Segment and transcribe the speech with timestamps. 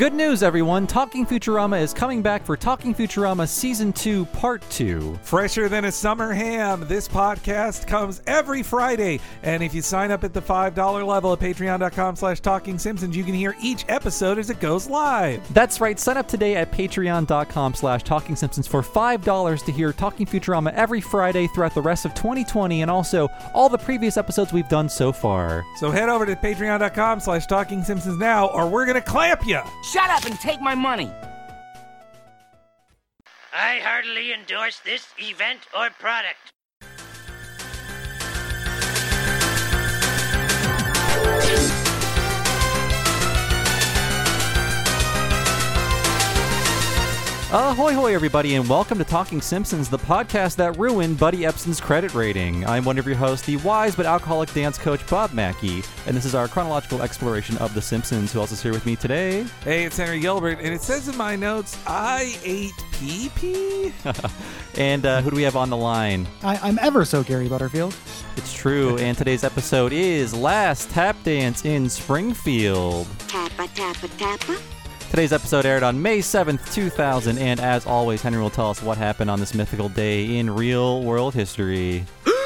[0.00, 0.86] Good news, everyone!
[0.86, 5.18] Talking Futurama is coming back for Talking Futurama Season 2, Part 2.
[5.20, 9.20] Fresher than a summer ham, this podcast comes every Friday.
[9.42, 13.24] And if you sign up at the $5 level at patreon.com slash talking simpsons, you
[13.24, 15.46] can hear each episode as it goes live.
[15.52, 20.24] That's right, sign up today at patreon.com slash talking simpsons for $5 to hear Talking
[20.24, 24.66] Futurama every Friday throughout the rest of 2020 and also all the previous episodes we've
[24.70, 25.62] done so far.
[25.76, 29.60] So head over to patreon.com slash talking simpsons now, or we're going to clamp you.
[29.90, 31.10] Shut up and take my money.
[33.52, 36.52] I heartily endorse this event or product.
[47.52, 52.14] Ahoy, hoy, everybody, and welcome to Talking Simpsons, the podcast that ruined Buddy Ebsen's credit
[52.14, 52.64] rating.
[52.64, 56.24] I'm one of your hosts, the wise but alcoholic dance coach, Bob Mackey, and this
[56.24, 58.32] is our chronological exploration of The Simpsons.
[58.32, 59.44] Who else is here with me today?
[59.64, 63.92] Hey, it's Henry Gilbert, and it says in my notes, I ate pee pee.
[64.78, 66.28] And uh, who do we have on the line?
[66.44, 67.96] I, I'm ever so Gary Butterfield.
[68.36, 73.08] It's true, and today's episode is Last Tap Dance in Springfield.
[73.26, 74.56] Tappa, tappa, tappa.
[75.10, 78.96] Today's episode aired on May 7th, 2000, and as always, Henry will tell us what
[78.96, 82.04] happened on this mythical day in real world history.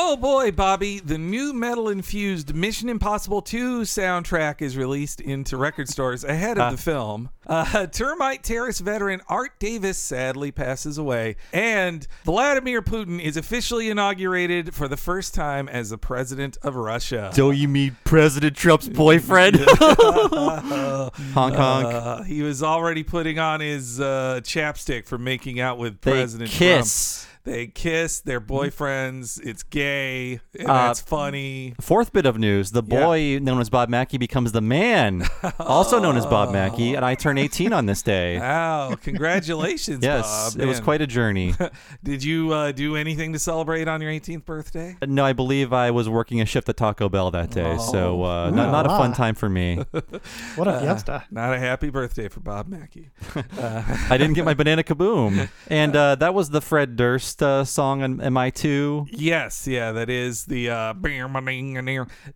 [0.00, 5.88] Oh boy, Bobby, the new metal infused Mission Impossible 2 soundtrack is released into record
[5.88, 7.30] stores ahead of the film.
[7.44, 14.72] Uh, Termite Terrace veteran Art Davis sadly passes away, and Vladimir Putin is officially inaugurated
[14.72, 17.32] for the first time as the president of Russia.
[17.34, 19.56] Don't you mean President Trump's boyfriend?
[19.80, 21.84] Hong Kong.
[21.84, 26.50] Uh, he was already putting on his uh, chapstick for making out with they President
[26.50, 27.22] kiss.
[27.22, 27.28] Trump.
[27.48, 31.72] They kiss, they're boyfriends, it's gay, and Uh, that's funny.
[31.80, 33.00] Fourth bit of news the Yeah.
[33.00, 35.26] boy known as Bob Mackey becomes the man,
[35.58, 38.38] also known as Bob Mackey, and I turn 18 on this day.
[38.38, 40.60] Wow, congratulations, Yes, Bob.
[40.62, 40.84] it was Man.
[40.84, 41.54] quite a journey.
[42.04, 44.98] Did you uh, do anything to celebrate on your 18th birthday?
[45.06, 48.50] No, I believe I was working a shift at Taco Bell that day, so uh,
[48.50, 49.76] not, Ooh, not a fun time for me.
[50.56, 51.24] What a fiesta.
[51.30, 53.08] Not a happy birthday for Bob Mackey.
[53.56, 55.48] I didn't get my banana kaboom.
[55.68, 59.08] And uh, that was the Fred Durst uh, song on MI2.
[59.12, 60.70] Yes, yeah, that is the.
[60.70, 60.94] Uh,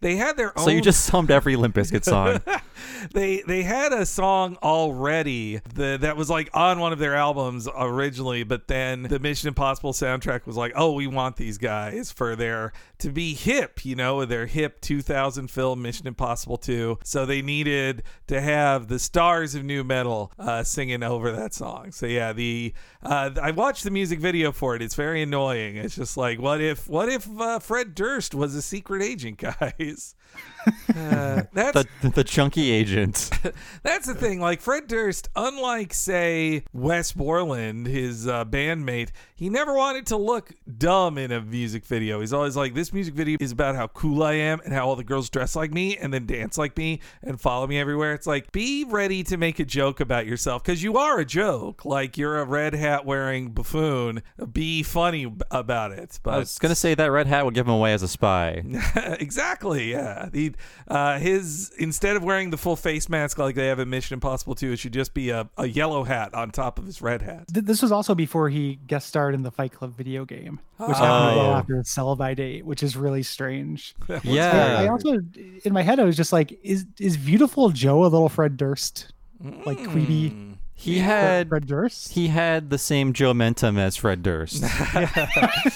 [0.01, 0.65] they had their own.
[0.65, 2.41] So you just summed every Limp Bizkit song.
[3.13, 7.69] they they had a song already the, that was like on one of their albums
[7.77, 12.37] originally, but then the Mission Impossible soundtrack was like, oh, we want these guys for
[12.37, 16.99] their to be hip, you know, their hip 2000 film Mission Impossible 2.
[17.03, 21.91] So they needed to have the stars of new metal uh, singing over that song.
[21.91, 24.83] So yeah, the uh, I watched the music video for it.
[24.83, 25.77] It's very annoying.
[25.77, 30.15] It's just like, what if what if uh, Fred Durst was a secret agent, guys?
[30.95, 33.31] Uh, that's the, the chunky agent.
[33.83, 34.41] that's the thing.
[34.41, 40.53] Like Fred Durst, unlike say Wes Borland, his uh, bandmate, he never wanted to look
[40.79, 42.21] dumb in a music video.
[42.21, 44.97] He's always like, "This music video is about how cool I am and how all
[44.97, 48.27] the girls dress like me and then dance like me and follow me everywhere." It's
[48.27, 51.85] like, be ready to make a joke about yourself because you are a joke.
[51.85, 54.23] Like you're a red hat wearing buffoon.
[54.53, 56.21] Be funny about it.
[56.23, 58.09] But I was going to say that red hat would give him away as a
[58.09, 58.63] spy.
[59.21, 59.91] exactly.
[59.91, 60.29] Yeah.
[60.89, 64.15] The uh, his instead of wearing the full face mask like they have in Mission
[64.15, 67.23] Impossible 2, it should just be a, a yellow hat on top of his red
[67.23, 67.45] hat.
[67.53, 70.91] Th- This was also before he guest starred in the Fight Club video game, which
[70.91, 70.93] Oh.
[70.95, 73.95] happened right after his sell by date, which is really strange.
[74.23, 74.79] Yeah.
[74.81, 75.19] I also,
[75.65, 79.13] in my head, I was just like, is is beautiful Joe a little Fred Durst,
[79.67, 82.13] like Queeby He had Fred Durst?
[82.13, 84.63] he had the same Joe Mentum as Fred Durst.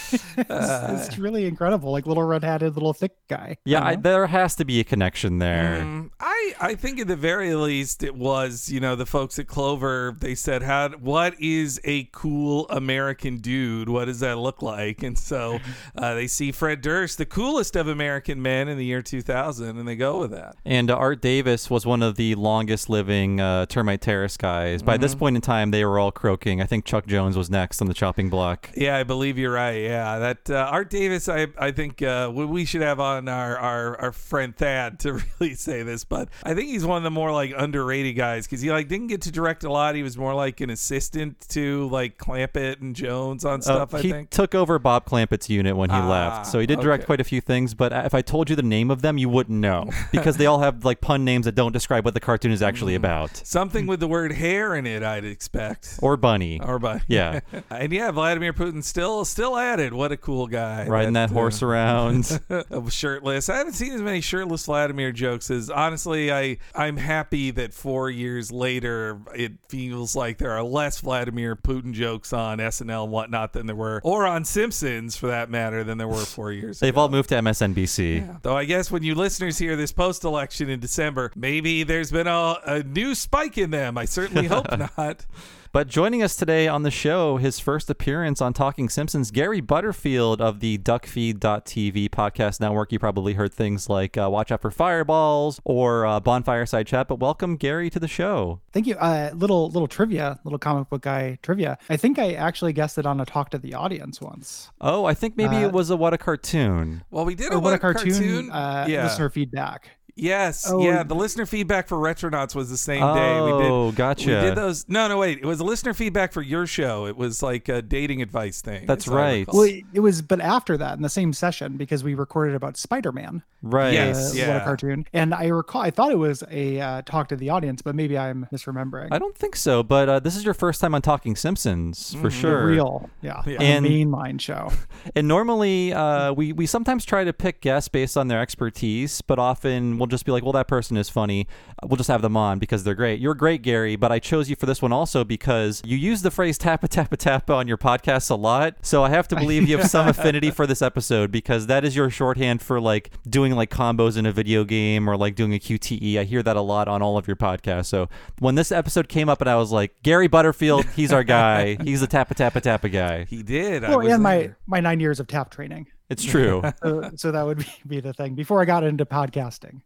[0.08, 3.56] it's, it's really incredible, like little red hatted, little thick guy.
[3.64, 5.80] Yeah, you I, there has to be a connection there.
[5.82, 9.46] Mm, I, I think at the very least it was you know the folks at
[9.46, 15.02] Clover they said how what is a cool American dude what does that look like
[15.02, 15.58] and so
[15.96, 19.86] uh, they see Fred Durst the coolest of American men in the year 2000 and
[19.88, 23.66] they go with that And uh, Art Davis was one of the longest living uh,
[23.66, 24.82] Termite Terrace guys.
[24.82, 26.60] By this point in time, they were all croaking.
[26.60, 28.70] I think Chuck Jones was next on the chopping block.
[28.76, 29.82] Yeah, I believe you're right.
[29.82, 34.00] Yeah, that uh, Art Davis, I I think uh, we, should have on our, our
[34.00, 37.32] our friend Thad to really say this, but I think he's one of the more
[37.32, 39.94] like underrated guys because he like didn't get to direct a lot.
[39.94, 43.94] He was more like an assistant to like Clampett and Jones on Uh, stuff.
[43.94, 44.30] I he think.
[44.30, 47.06] took over Bob Clampett's unit when he Ah, left, so he did direct okay.
[47.06, 47.74] quite a few things.
[47.74, 50.60] But if I told you the name of them, you wouldn't know because they all
[50.60, 52.96] have like pun names that don't describe what the cartoon is actually Mm.
[52.96, 53.36] about.
[53.44, 55.98] Something with the word hair in it, I'd expect.
[56.02, 56.60] Or bunny.
[56.60, 57.02] Or Bunny.
[57.08, 57.40] Yeah.
[57.70, 59.92] and yeah, Vladimir Putin still still at it.
[59.92, 60.86] What a cool guy.
[60.86, 62.40] Riding that uh, horse around.
[62.90, 63.48] shirtless.
[63.48, 66.32] I haven't seen as many shirtless Vladimir jokes as honestly.
[66.32, 71.92] I I'm happy that four years later it feels like there are less Vladimir Putin
[71.92, 75.98] jokes on SNL and whatnot than there were, or on Simpsons for that matter, than
[75.98, 76.80] there were four years.
[76.80, 77.02] They've ago.
[77.02, 78.42] all moved to MSNBC.
[78.42, 82.26] Though I guess when you listeners hear this post election in December, maybe there's been
[82.26, 83.98] a, a new spike in them.
[83.98, 84.65] I certainly hope
[84.96, 85.26] not.
[85.72, 90.40] But joining us today on the show, his first appearance on Talking Simpsons, Gary Butterfield
[90.40, 92.92] of the DuckFeed.tv podcast network.
[92.92, 97.08] You probably heard things like uh, Watch Out for Fireballs or uh, Bonfire Side Chat,
[97.08, 98.60] but welcome, Gary, to the show.
[98.72, 98.94] Thank you.
[98.96, 101.76] Uh, little little trivia, little comic book guy trivia.
[101.90, 104.70] I think I actually guessed it on a talk to the audience once.
[104.80, 107.02] Oh, I think maybe Uh, it was a What a Cartoon.
[107.10, 109.04] Well, we did a what a what cartoon, Uh, yeah.
[109.04, 109.90] listener feedback.
[110.18, 111.02] Yes, Oh, yeah.
[111.02, 113.40] The listener feedback for Retronauts was the same day.
[113.42, 113.70] We did.
[113.70, 114.26] Oh, gotcha.
[114.28, 114.88] We did those.
[114.88, 115.38] No, no, wait.
[115.38, 117.06] It was a listener feedback for your show.
[117.06, 118.86] It was like a dating advice thing.
[118.86, 119.46] That's right.
[119.46, 122.78] Well, it, it was, but after that, in the same session, because we recorded about
[122.78, 123.42] Spider Man.
[123.62, 123.92] Right.
[123.92, 124.32] Yes.
[124.32, 124.48] uh, yeah.
[124.54, 125.06] what a cartoon.
[125.12, 128.16] And I recall, I thought it was a uh, talk to the audience, but maybe
[128.16, 129.08] I'm misremembering.
[129.10, 132.16] I don't think so, but uh, this is your first time on Talking Simpsons for
[132.16, 132.24] Mm-hmm.
[132.26, 132.66] The sure.
[132.66, 133.58] real, yeah, Yeah.
[133.58, 134.70] the And- mainline show.
[135.14, 139.38] And normally, uh, we we sometimes try to pick guests based on their expertise, but
[139.38, 141.46] often we'll just be like, "Well, that person is funny.
[141.84, 144.56] We'll just have them on because they're great." You're great, Gary, but I chose you
[144.56, 148.30] for this one also because you use the phrase "tappa tappa tappa" on your podcast
[148.30, 148.76] a lot.
[148.82, 151.96] So I have to believe you have some affinity for this episode because that is
[151.96, 155.58] your shorthand for like doing like combos in a video game or like doing a
[155.58, 156.18] QTE.
[156.18, 157.86] I hear that a lot on all of your podcasts.
[157.86, 161.76] So when this episode came up, and I was like, "Gary Butterfield, he's our guy.
[161.86, 163.84] He's the tappa tappa tappa guy." he did.
[163.84, 165.86] I Well, was and my my nine years of tap training.
[166.08, 166.62] It's true.
[166.82, 168.34] So, so that would be, be the thing.
[168.34, 169.80] Before I got into podcasting,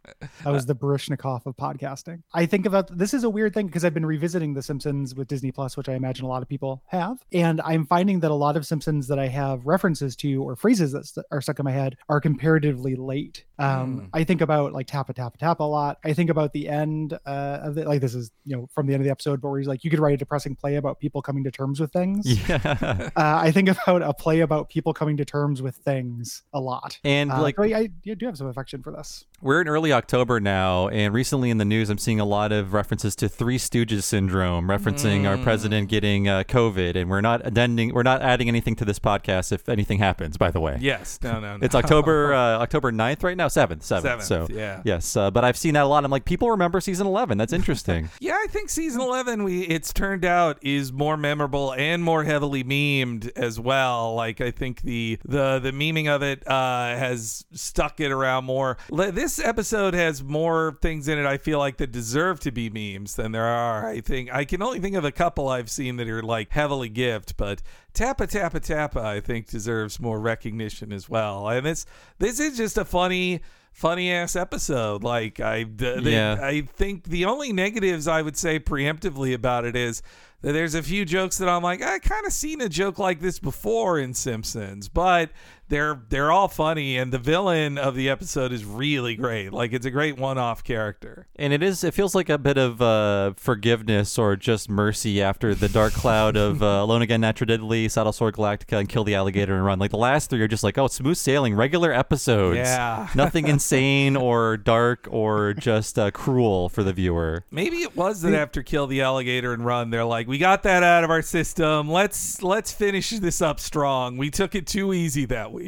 [0.45, 2.21] I was the Baryshnikov of podcasting.
[2.33, 5.27] I think about this is a weird thing because I've been revisiting The Simpsons with
[5.27, 8.35] Disney Plus, which I imagine a lot of people have, and I'm finding that a
[8.35, 11.71] lot of Simpsons that I have references to or phrases that are stuck in my
[11.71, 13.45] head are comparatively late.
[13.61, 15.99] Um, I think about like tap a tap a tap a lot.
[16.03, 18.93] I think about the end uh, of the like this is you know from the
[18.93, 20.99] end of the episode, but where he's like, you could write a depressing play about
[20.99, 22.25] people coming to terms with things.
[22.49, 23.09] yeah.
[23.15, 26.99] Uh, I think about a play about people coming to terms with things a lot.
[27.03, 29.25] And Uh, like so I, I do have some affection for this.
[29.41, 32.73] we're in early October now, and recently in the news, I'm seeing a lot of
[32.73, 37.93] references to Three Stooges syndrome, referencing our president getting uh, COVID, and we're not addending,
[37.93, 40.37] we're not adding anything to this podcast if anything happens.
[40.37, 41.19] By the way, Yes.
[41.23, 41.33] No.
[41.33, 41.57] No.
[41.57, 41.59] no.
[41.61, 44.23] it's October uh, October 9th right now, seventh, seventh.
[44.23, 44.81] Seventh, So yeah.
[44.85, 46.03] yes, uh, but I've seen that a lot.
[46.05, 47.37] I'm like, people remember season 11.
[47.37, 48.09] That's interesting.
[48.19, 52.63] Yeah, I think season eleven, we it's turned out is more memorable and more heavily
[52.63, 54.13] memed as well.
[54.13, 58.77] Like I think the the the memeing of it uh, has stuck it around more.
[58.91, 61.25] This episode has more things in it.
[61.25, 63.87] I feel like that deserve to be memes than there are.
[63.87, 66.89] I think I can only think of a couple I've seen that are like heavily
[66.89, 67.61] gift, but
[67.93, 71.47] Tappa Tappa Tappa I think deserves more recognition as well.
[71.49, 71.85] And this
[72.19, 73.41] this is just a funny
[73.73, 75.03] funny ass episode.
[75.03, 76.37] Like I, Yeah.
[76.41, 80.01] I think the only negatives I would say preemptively about it is
[80.41, 83.19] that there's a few jokes that I'm like I kind of seen a joke like
[83.19, 85.29] this before in Simpsons, but
[85.71, 89.53] they're they're all funny and the villain of the episode is really great.
[89.53, 91.27] Like it's a great one-off character.
[91.37, 91.83] And it is.
[91.83, 96.35] It feels like a bit of uh, forgiveness or just mercy after the dark cloud
[96.35, 99.79] of uh, Alone Again, Natura-Diddly, Saddle Sword Galactica, and Kill the Alligator and Run.
[99.79, 102.57] Like the last three are just like, oh, smooth sailing, regular episodes.
[102.57, 103.07] Yeah.
[103.15, 107.45] Nothing insane or dark or just uh, cruel for the viewer.
[107.49, 110.83] Maybe it was that after Kill the Alligator and Run, they're like, we got that
[110.83, 111.89] out of our system.
[111.89, 114.17] Let's let's finish this up strong.
[114.17, 115.60] We took it too easy that week.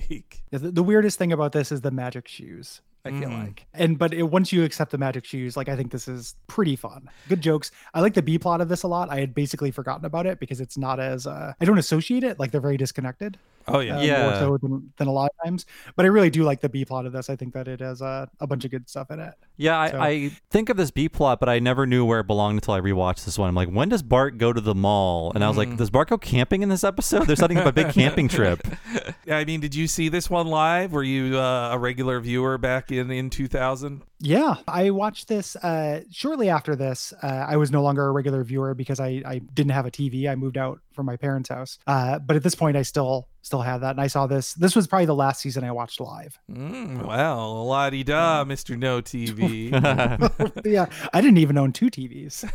[0.51, 2.81] Yeah, The, the weirdest thing about this is the magic shoes.
[3.05, 3.43] I feel Mm.
[3.47, 6.35] like, and but it, once you accept the magic shoes, like I think this is
[6.47, 7.09] pretty fun.
[7.27, 7.69] Good jokes.
[7.93, 9.09] I like the B plot of this a lot.
[9.11, 12.39] I had basically forgotten about it because it's not as uh, I don't associate it.
[12.39, 13.37] Like they're very disconnected.
[13.67, 13.97] Oh yeah.
[13.97, 14.21] uh, Yeah.
[14.29, 15.65] more so than, than a lot of times.
[15.95, 17.29] But I really do like the B plot of this.
[17.29, 19.33] I think that it has uh, a bunch of good stuff in it.
[19.57, 22.27] Yeah, I, So- I think of this B plot, but I never knew where it
[22.27, 23.49] belonged until I rewatched this one.
[23.49, 25.31] I'm like, when does Bart go to the mall?
[25.35, 25.59] And I was Mm.
[25.69, 27.27] like, does Bart go camping in this episode?
[27.27, 28.65] There's something about a big camping trip.
[29.31, 30.91] I mean, did you see this one live?
[30.91, 34.01] Were you uh, a regular viewer back in in 2000?
[34.23, 37.13] Yeah, I watched this uh, shortly after this.
[37.21, 40.29] Uh, I was no longer a regular viewer because I, I didn't have a TV.
[40.29, 41.77] I moved out from my parents' house.
[41.85, 44.53] Uh, but at this point, I still still have that, and I saw this.
[44.53, 46.39] This was probably the last season I watched live.
[46.49, 48.77] Mm, well, la di da, Mr.
[48.77, 49.71] No TV.
[50.65, 52.45] yeah, I didn't even own two TVs.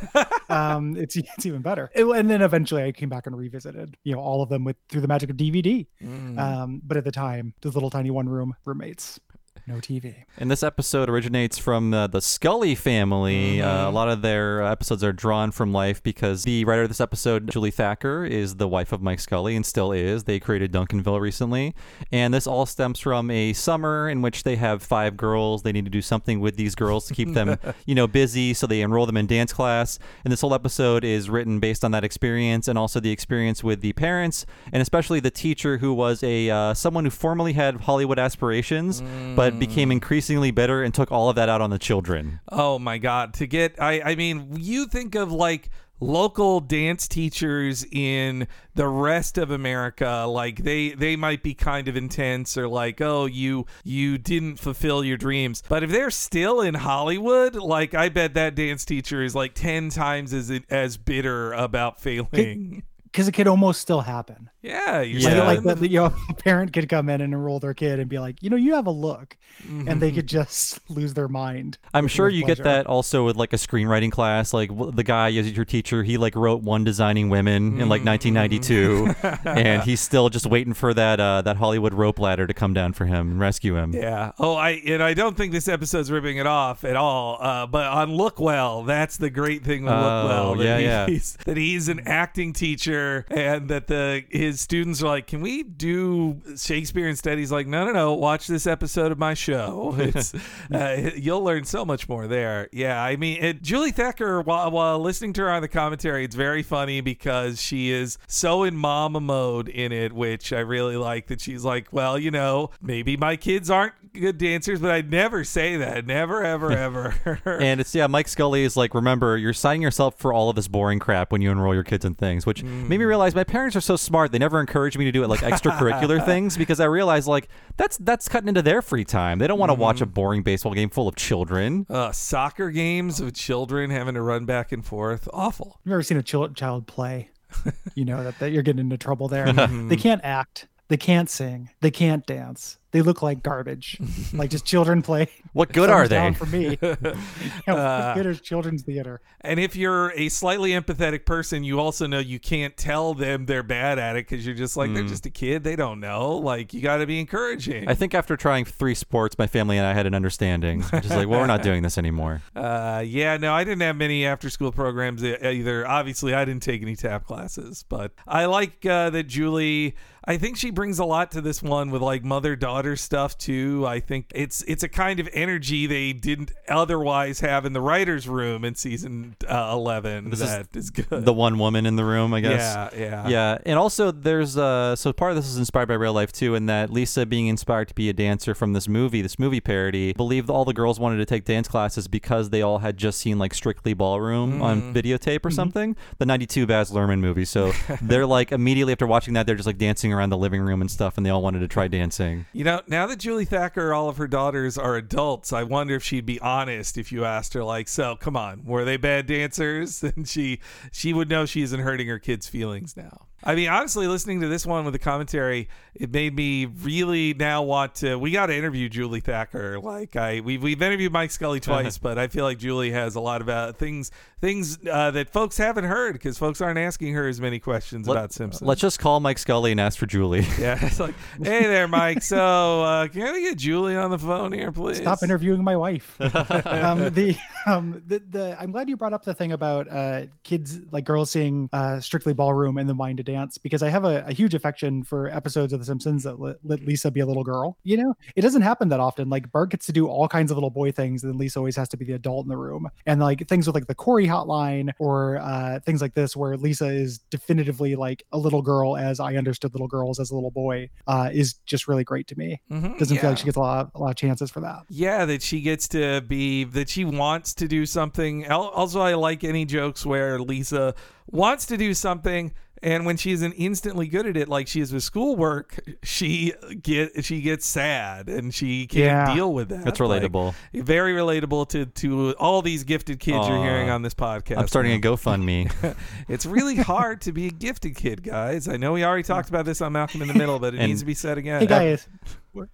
[0.51, 1.91] um, it's it's even better.
[1.95, 4.77] It- and then eventually, I came back and revisited, you know, all of them with
[4.89, 5.87] through the magic of DVD.
[6.03, 6.39] Mm.
[6.39, 9.21] Um, but at the time, the little tiny one room roommates,
[9.67, 10.15] no TV.
[10.37, 13.61] And this episode originates from uh, the Scully family.
[13.61, 17.01] Uh, a lot of their episodes are drawn from life because the writer of this
[17.01, 20.25] episode, Julie Thacker, is the wife of Mike Scully and still is.
[20.25, 21.75] They created Duncanville recently.
[22.13, 25.63] And this all stems from a summer in which they have five girls.
[25.63, 28.55] They need to do something with these girls to keep them, you know, busy.
[28.55, 29.99] So they enroll them in dance class.
[30.25, 33.81] And this whole episode is written based on that experience and also the experience with
[33.81, 38.19] the parents and especially the teacher who was a uh, someone who formerly had Hollywood
[38.19, 39.03] aspirations,
[39.35, 39.59] but Mm.
[39.59, 42.41] became increasingly bitter and took all of that out on the children.
[42.51, 47.85] Oh my god, to get I I mean, you think of like local dance teachers
[47.91, 53.01] in the rest of America like they they might be kind of intense or like
[53.01, 55.63] oh you you didn't fulfill your dreams.
[55.69, 59.91] But if they're still in Hollywood like I bet that dance teacher is like 10
[59.91, 62.85] times as as bitter about failing
[63.19, 64.49] Because it could almost still happen.
[64.63, 65.43] yeah you're Yeah.
[65.43, 67.75] Like, in like the- the, you know, a parent could come in and enroll their
[67.75, 69.37] kid and be like, you know, you have a look,
[69.69, 71.79] and they could just lose their mind.
[71.93, 74.55] I'm sure with you get that also with like a screenwriting class.
[74.55, 79.15] Like the guy is your teacher, he like wrote one designing women in like 1992,
[79.45, 82.93] and he's still just waiting for that uh, that Hollywood rope ladder to come down
[82.93, 83.93] for him and rescue him.
[83.95, 84.31] Yeah.
[84.39, 87.39] Oh, I and I don't think this episode's ripping it off at all.
[87.41, 90.59] Uh, but on Lookwell, that's the great thing with Oh, Lookwell.
[90.59, 91.07] That yeah, yeah.
[91.09, 95.63] he's, That he's an acting teacher, and that the his students are like, "Can we
[95.63, 98.15] do Shakespeare instead?" He's like, "No, no, no.
[98.15, 99.95] Watch this episode of my show.
[100.09, 100.33] It's
[100.73, 103.03] uh, you'll learn so much more there." Yeah.
[103.03, 104.41] I mean, it, Julie Thacker.
[104.41, 108.63] While while listening to her on the commentary, it's very funny because she is so
[108.63, 111.27] in mama mode in it, which I really like.
[111.27, 115.45] That she's like, "Well, you know, maybe my kids aren't good dancers, but I'd never
[115.45, 116.07] say that.
[116.07, 120.33] Never, ever, ever." And it's yeah, Mike Scully is like, remember, you're signing yourself for
[120.33, 122.63] all of this boring crap when you enroll your kids in things, which
[122.99, 124.33] made me realize my parents are so smart.
[124.33, 127.97] They never encouraged me to do it like extracurricular things because I realized like that's
[127.99, 129.39] that's cutting into their free time.
[129.39, 131.87] They don't want to watch a boring baseball game full of children.
[131.89, 135.29] uh, soccer games with children having to run back and forth.
[135.33, 135.79] Awful.
[135.85, 137.31] You've ever seen a chil- child play?
[137.95, 139.53] you know that, that you're getting into trouble there.
[139.53, 140.67] they can't act.
[140.89, 141.71] They can't sing.
[141.81, 142.79] They can't dance.
[142.91, 143.99] They look like garbage.
[144.33, 145.29] like just children play.
[145.53, 146.33] What good are they?
[146.33, 146.97] For me, you know,
[147.67, 149.21] what good is children's theater?
[149.43, 153.63] And if you're a slightly empathetic person, you also know you can't tell them they're
[153.63, 155.65] bad at it because you're just like, they're just a kid.
[155.65, 156.37] They don't know.
[156.37, 157.89] Like, you got to be encouraging.
[157.89, 160.81] I think after trying three sports, my family and I had an understanding.
[160.81, 162.41] Just like, well, we're not doing this anymore.
[162.57, 165.87] Uh, yeah, no, I didn't have many after school programs either.
[165.87, 169.95] Obviously, I didn't take any tap classes, but I like uh, that Julie.
[170.29, 173.87] I think she brings a lot to this one with like mother daughter stuff too.
[173.87, 178.29] I think it's it's a kind of energy they didn't otherwise have in the writers'
[178.29, 180.29] room in season uh, eleven.
[180.29, 181.25] This is that is good.
[181.25, 182.61] The one woman in the room, I guess.
[182.61, 186.13] yeah, yeah, Yeah, and also there's uh so part of this is inspired by real
[186.13, 189.39] life too, in that Lisa being inspired to be a dancer from this movie, this
[189.39, 192.99] movie parody, believed all the girls wanted to take dance classes because they all had
[192.99, 197.47] just seen like Strictly Ballroom on videotape or something, the '92 Baz Luhrmann movie.
[197.47, 200.81] So they're like immediately after watching that, they're just like dancing around the living room
[200.81, 202.47] and stuff, and they all wanted to try dancing.
[202.53, 206.03] You know, now that Julie Thacker, all of her daughters are adults, I wonder if
[206.03, 210.03] she'd be honest if you asked her, like, "So, come on, were they bad dancers?"
[210.19, 210.59] And she
[210.91, 213.28] she would know she isn't hurting her kids' feelings now.
[213.45, 217.63] I mean, honestly, listening to this one with the commentary, it made me really now
[217.63, 218.17] want to.
[218.17, 219.79] We got to interview Julie Thacker.
[219.79, 223.21] Like, I we've we've interviewed Mike Scully twice, but I feel like Julie has a
[223.21, 227.29] lot of uh, things things uh, that folks haven't heard because folks aren't asking her
[227.29, 228.67] as many questions about Simpsons.
[228.67, 230.47] Let's just call Mike Scully and ask for Julie.
[230.59, 232.21] Yeah, it's like, hey there, Mike.
[232.21, 234.97] So, uh, can I get Julie on the phone here, please?
[234.97, 236.21] Stop interviewing my wife.
[236.21, 240.81] um, the um, the the I'm glad you brought up the thing about uh, kids
[240.91, 244.25] like girls seeing uh, Strictly Ballroom and the mind to dance because I have a,
[244.27, 247.45] a huge affection for episodes of The Simpsons that let, let Lisa be a little
[247.45, 247.77] girl.
[247.85, 249.29] You know, it doesn't happen that often.
[249.29, 251.77] Like Bart gets to do all kinds of little boy things, and then Lisa always
[251.77, 252.89] has to be the adult in the room.
[253.07, 256.87] And like things with like the Corey hotline or uh, things like this, where Lisa
[256.87, 260.91] is definitively like a little girl as I understood little girls as a little boy,
[261.07, 262.61] uh, is just really great to me.
[262.71, 263.21] Mhm, Doesn't yeah.
[263.21, 264.81] feel like she gets a lot, a lot of chances for that.
[264.89, 268.51] Yeah, that she gets to be that she wants to do something.
[268.51, 270.95] Also, I like any jokes where Lisa
[271.31, 274.93] wants to do something And when she isn't instantly good at it, like she is
[274.93, 279.35] with schoolwork, she get she gets sad and she can't Yeah.
[279.35, 279.85] deal with that.
[279.85, 280.55] That's Like, relatable.
[280.75, 284.59] very relatable to to all these gifted kids you're hearing on this podcast.
[284.59, 285.15] I'm starting a now.
[285.17, 285.97] GoFundMe.
[286.29, 288.69] It's really hard to be a gifted kid, guys.
[288.69, 290.89] I know we already talked about this on Malcolm in the Middle, but it And-
[290.89, 291.61] needs to be said again.
[291.61, 292.07] Hey guys,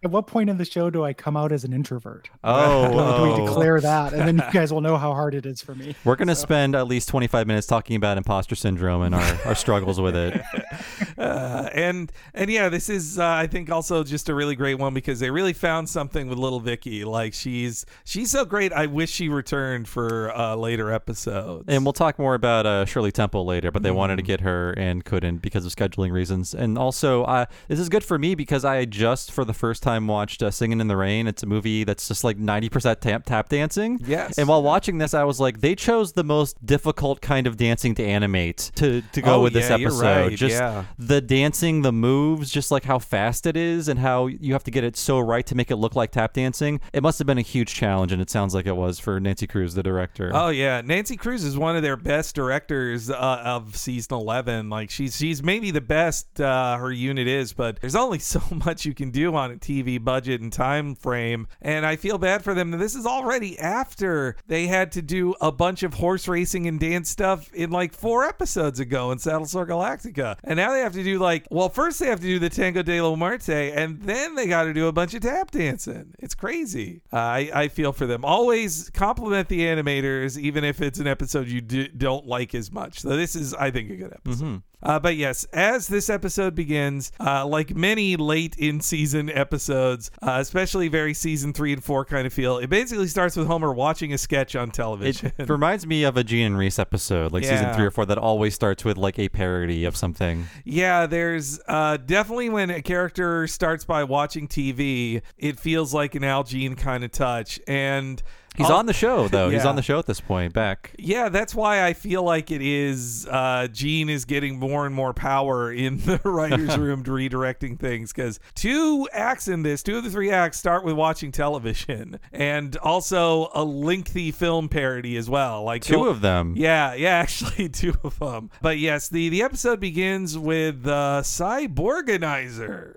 [0.02, 2.30] at what point in the show do I come out as an introvert?
[2.42, 5.60] Oh, Do we declare that, and then you guys will know how hard it is
[5.60, 5.94] for me.
[6.04, 10.00] We're gonna spend at least 25 minutes talking about imposter syndrome and our, our struggles
[10.00, 10.40] with it.
[11.18, 14.94] Uh, and and yeah, this is uh, I think also just a really great one
[14.94, 17.04] because they really found something with little Vicky.
[17.04, 18.72] Like she's she's so great.
[18.72, 21.64] I wish she returned for uh, later episodes.
[21.68, 24.72] And we'll talk more about uh, Shirley Temple later, but they wanted to get her
[24.72, 26.54] and couldn't because of scheduling reasons.
[26.54, 30.06] And also, uh, this is good for me because I just for the first time
[30.06, 31.26] watched uh, Singing in the Rain.
[31.26, 34.00] It's a movie that's just like 90% tap, tap dancing.
[34.04, 34.38] Yes.
[34.38, 37.94] And while watching this, I was like, they chose the most difficult kind of dancing
[37.96, 40.02] to animate to, to go Oh, with this yeah, you're episode.
[40.28, 40.84] right, Just yeah.
[41.06, 44.70] The dancing, the moves, just like how fast it is and how you have to
[44.70, 46.80] get it so right to make it look like tap dancing.
[46.94, 49.46] It must have been a huge challenge, and it sounds like it was for Nancy
[49.46, 50.30] Kruse, the director.
[50.32, 54.70] Oh yeah, Nancy Kruse is one of their best directors uh, of season eleven.
[54.70, 58.86] Like she's she's maybe the best uh, her unit is, but there's only so much
[58.86, 61.48] you can do on a TV budget and time frame.
[61.60, 62.70] And I feel bad for them.
[62.70, 67.10] This is already after they had to do a bunch of horse racing and dance
[67.10, 71.18] stuff in like four episodes ago in Battlestar Galactica, and now they have to do
[71.18, 74.46] like well, first they have to do the Tango de la Muerte, and then they
[74.46, 76.14] got to do a bunch of tap dancing.
[76.18, 77.02] It's crazy.
[77.12, 78.24] Uh, I I feel for them.
[78.24, 83.00] Always compliment the animators, even if it's an episode you do, don't like as much.
[83.00, 84.62] So this is, I think, a good episode.
[84.84, 90.36] Uh, but yes, as this episode begins, uh, like many late in season episodes, uh,
[90.40, 94.12] especially very season three and four kind of feel, it basically starts with Homer watching
[94.12, 95.32] a sketch on television.
[95.38, 98.18] It reminds me of a Jean and Reiss episode, like season three or four, that
[98.18, 100.46] always starts with like a parody of something.
[100.64, 106.24] Yeah, there's uh, definitely when a character starts by watching TV, it feels like an
[106.24, 107.60] Al Jean kind of touch.
[107.66, 108.22] And
[108.56, 109.50] He's I'll- on the show though.
[109.50, 110.52] He's on the show at this point.
[110.52, 110.92] Back.
[110.98, 113.26] Yeah, that's why I feel like it is.
[113.28, 118.12] Uh, Jean is getting more and more power in the writers' room, redirecting things.
[118.12, 122.76] Because two acts in this, two of the three acts, start with watching television, and
[122.76, 125.64] also a lengthy film parody as well.
[125.64, 126.54] Like Two of them.
[126.56, 128.50] Yeah, yeah, actually two of them.
[128.62, 132.94] But yes, the the episode begins with uh, Cyborganizer.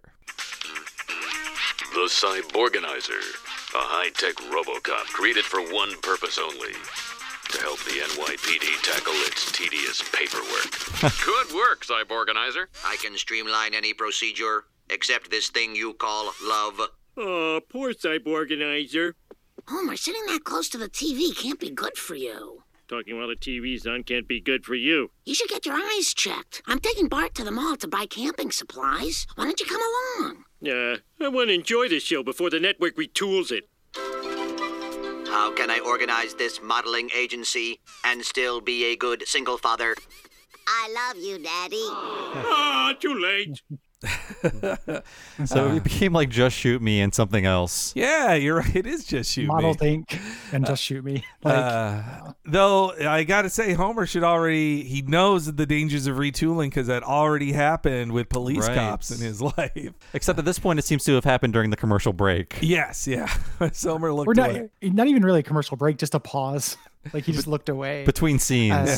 [1.94, 3.22] The Cyborganizer,
[3.78, 6.74] a high-tech Robocop created for one purpose only.
[7.50, 10.74] To help the NYPD tackle its tedious paperwork.
[11.24, 12.66] Good work, Cyborganizer.
[12.84, 16.82] I can streamline any procedure except this thing you call love.
[17.18, 19.14] Oh, poor Cyborganizer.
[19.70, 22.64] Oh, Homer, sitting that close to the TV can't be good for you.
[22.88, 25.12] Talking while the TV's on can't be good for you.
[25.26, 26.62] You should get your eyes checked.
[26.66, 29.28] I'm taking Bart to the mall to buy camping supplies.
[29.36, 30.46] Why don't you come along?
[30.66, 33.70] Uh, I want to enjoy the show before the network retools it.
[35.28, 39.94] How can I organize this modeling agency and still be a good single father?
[40.68, 41.86] I love you, Daddy.
[41.86, 43.62] Ah, too late.
[45.46, 47.94] So it became like Just Shoot Me and something else.
[47.96, 48.76] Yeah, you're right.
[48.76, 49.48] It is just shoot me.
[49.48, 49.76] Model me.
[49.78, 50.20] Think
[50.52, 51.24] and just shoot me.
[51.44, 56.68] Like, Uh, though I gotta say, Homer should already he knows the dangers of retooling
[56.68, 58.76] because that already happened with police Right.
[58.76, 59.94] cops in his life.
[60.14, 62.58] Except at this point, it seems to have happened during the commercial break.
[62.62, 63.28] Yes, yeah.
[63.72, 64.70] so Homer looked we're not away.
[64.82, 66.78] not even really a commercial break, just a pause.
[67.14, 68.04] Like he just looked away.
[68.06, 68.74] Between scenes.
[68.74, 68.98] Uh,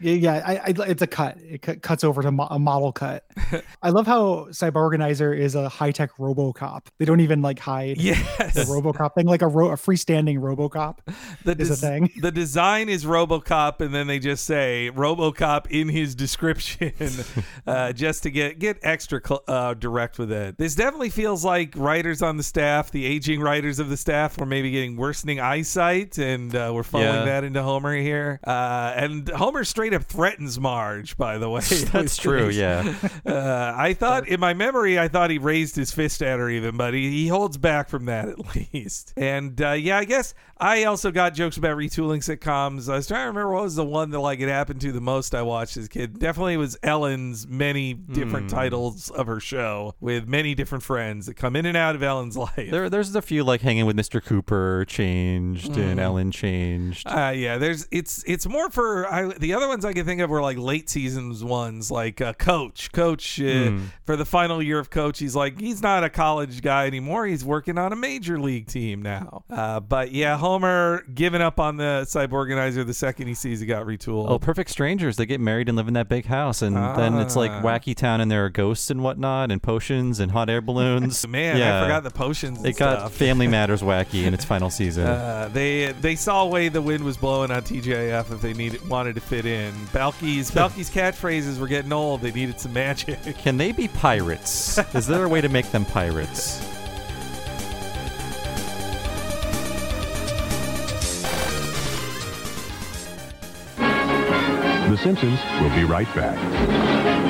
[0.00, 1.36] Yeah, yeah I, I, it's a cut.
[1.40, 3.24] It cut, cuts over to mo- a model cut.
[3.82, 6.86] I love how Cyborganizer is a high tech RoboCop.
[6.98, 8.54] They don't even like hide Yes.
[8.54, 10.98] the RoboCop thing, like a, ro- a freestanding RoboCop
[11.44, 12.10] the is a thing.
[12.20, 16.92] The design is RoboCop, and then they just say RoboCop in his description,
[17.66, 20.58] uh, just to get get extra cl- uh, direct with it.
[20.58, 24.46] This definitely feels like writers on the staff, the aging writers of the staff, were
[24.46, 27.24] maybe getting worsening eyesight, and uh, we're following Yeah.
[27.24, 28.40] that into Homer here.
[28.46, 31.60] Uh, and Homer straight up threatens Marge, by the way.
[31.92, 32.94] That's true, yeah.
[33.26, 36.76] Uh, I thought in my memory, I thought he raised his fist at her even,
[36.76, 38.38] but he, he holds back from that at
[38.72, 39.12] least.
[39.16, 42.88] And uh, yeah, I guess I also got jokes about retooling sitcoms.
[42.88, 45.00] I was trying to remember what was the one that like it happened to the
[45.00, 46.18] most I watched as a kid.
[46.18, 51.56] Definitely was Ellen's many different titles of her show with many different friends that come
[51.56, 52.70] in and out of Ellen's life.
[52.70, 54.22] There, there's a few like hanging with Mr.
[54.24, 55.90] Cooper changed Mm.
[55.92, 57.06] and Ellen changed.
[57.08, 60.20] Uh, yeah, there's it's it's more for I, the the other ones I can think
[60.20, 62.90] of were like late seasons ones, like uh, Coach.
[62.92, 63.78] Coach uh, Hmm.
[64.04, 67.26] for the final year of Coach, he's like he's not a college guy anymore.
[67.26, 69.44] He's working on a major league team now.
[69.48, 73.86] Uh, but yeah, Homer giving up on the Cyborganizer the second he sees he got
[73.86, 74.28] retooled.
[74.28, 75.16] Oh, perfect strangers.
[75.16, 77.62] They get married and live in that big house, and then it's like Ah.
[77.62, 81.26] wacky town, and there are ghosts and whatnot, and potions and hot air balloons.
[81.34, 81.78] Man, yeah.
[81.80, 82.64] I forgot the potions.
[82.64, 83.12] It got.
[83.12, 85.06] Family Matters wacky in its final season.
[85.06, 89.14] Uh, they they saw way the wind was blowing on TJF if they needed wanted
[89.14, 89.72] to fit in.
[89.92, 92.20] Balki's Balki's catchphrases were getting old.
[92.20, 93.18] They needed some magic.
[93.38, 94.78] Can they be pirates?
[94.94, 96.60] Is there a way to make them pirates?
[103.76, 107.23] The Simpsons will be right back.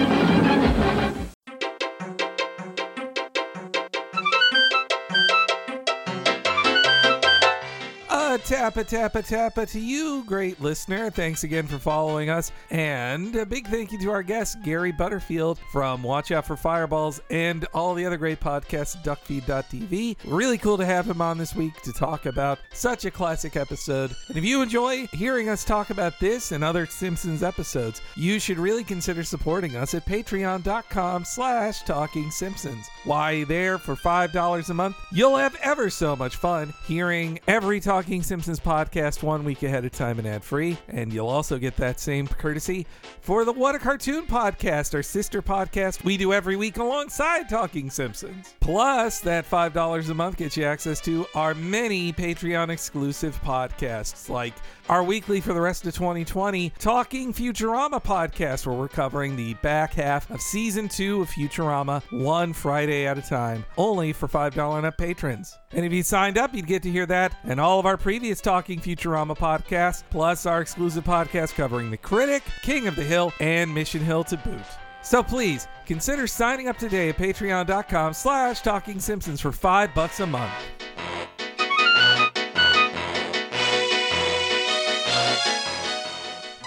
[8.44, 11.08] Tappa tappa tappa to you, great listener.
[11.08, 12.52] Thanks again for following us.
[12.70, 17.22] And a big thank you to our guest, Gary Butterfield from Watch Out for Fireballs
[17.30, 20.16] and all the other great podcasts, duckfeed.tv.
[20.26, 24.14] Really cool to have him on this week to talk about such a classic episode.
[24.28, 28.58] And if you enjoy hearing us talk about this and other Simpsons episodes, you should
[28.58, 32.86] really consider supporting us at patreon.com slash talking Simpsons.
[33.04, 38.22] Why there for $5 a month, you'll have ever so much fun hearing every Talking
[38.22, 40.76] Simpsons podcast one week ahead of time and ad free.
[40.88, 42.86] And you'll also get that same courtesy
[43.20, 47.90] for the What a Cartoon podcast, our sister podcast we do every week alongside Talking
[47.90, 48.54] Simpsons.
[48.60, 54.54] Plus, that $5 a month gets you access to our many Patreon exclusive podcasts, like
[54.88, 59.94] our weekly for the rest of 2020 Talking Futurama podcast, where we're covering the back
[59.94, 64.86] half of season two of Futurama one Friday at a time, only for $5 and
[64.86, 65.58] up patrons.
[65.72, 68.40] And if you signed up, you'd get to hear that and all of our previous
[68.40, 73.72] Talking Futurama podcasts, plus our exclusive podcast covering The Critic, King of the Hill, and
[73.72, 74.60] Mission Hill to boot.
[75.02, 80.26] So please consider signing up today at patreon.com slash talking simpsons for five bucks a
[80.26, 80.52] month.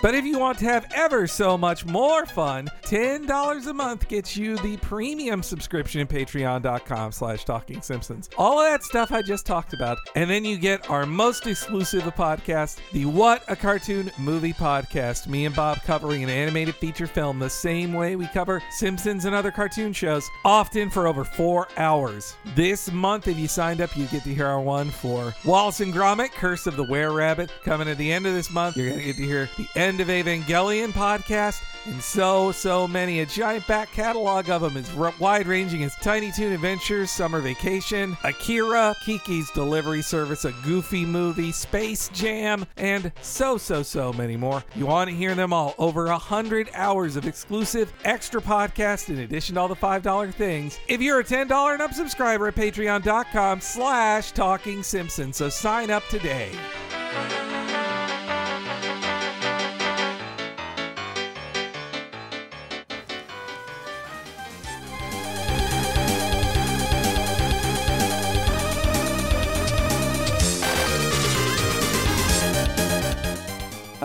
[0.02, 4.38] But if you want to have ever so much more fun, $10 a month gets
[4.38, 8.30] you the premium subscription at patreon.com slash talking simpsons.
[8.38, 9.98] All of that stuff I just talked about.
[10.16, 15.28] And then you get our most exclusive podcast, the What a Cartoon Movie Podcast.
[15.28, 19.36] Me and Bob covering an animated feature film the same way we cover Simpsons and
[19.36, 22.36] other cartoon shows, often for over four hours.
[22.56, 25.94] This month, if you signed up, you get to hear our one for Wallace and
[25.94, 27.52] Gromit, Curse of the Were Rabbit.
[27.64, 30.02] Coming at the end of this month, you're going to get to hear the End
[30.02, 33.22] of Evangelion podcast and so, so many.
[33.22, 38.18] A giant back catalog of them is wide ranging as Tiny Toon Adventures, Summer Vacation,
[38.26, 44.62] Akira, Kiki's Delivery Service, a Goofy movie, Space Jam, and so, so, so many more.
[44.76, 45.74] You want to hear them all.
[45.78, 50.78] Over a hundred hours of exclusive extra podcast in addition to all the $5 things.
[50.90, 56.04] If you're a $10 and up subscriber at patreon.com slash talking Simpsons, so sign up
[56.10, 56.52] today.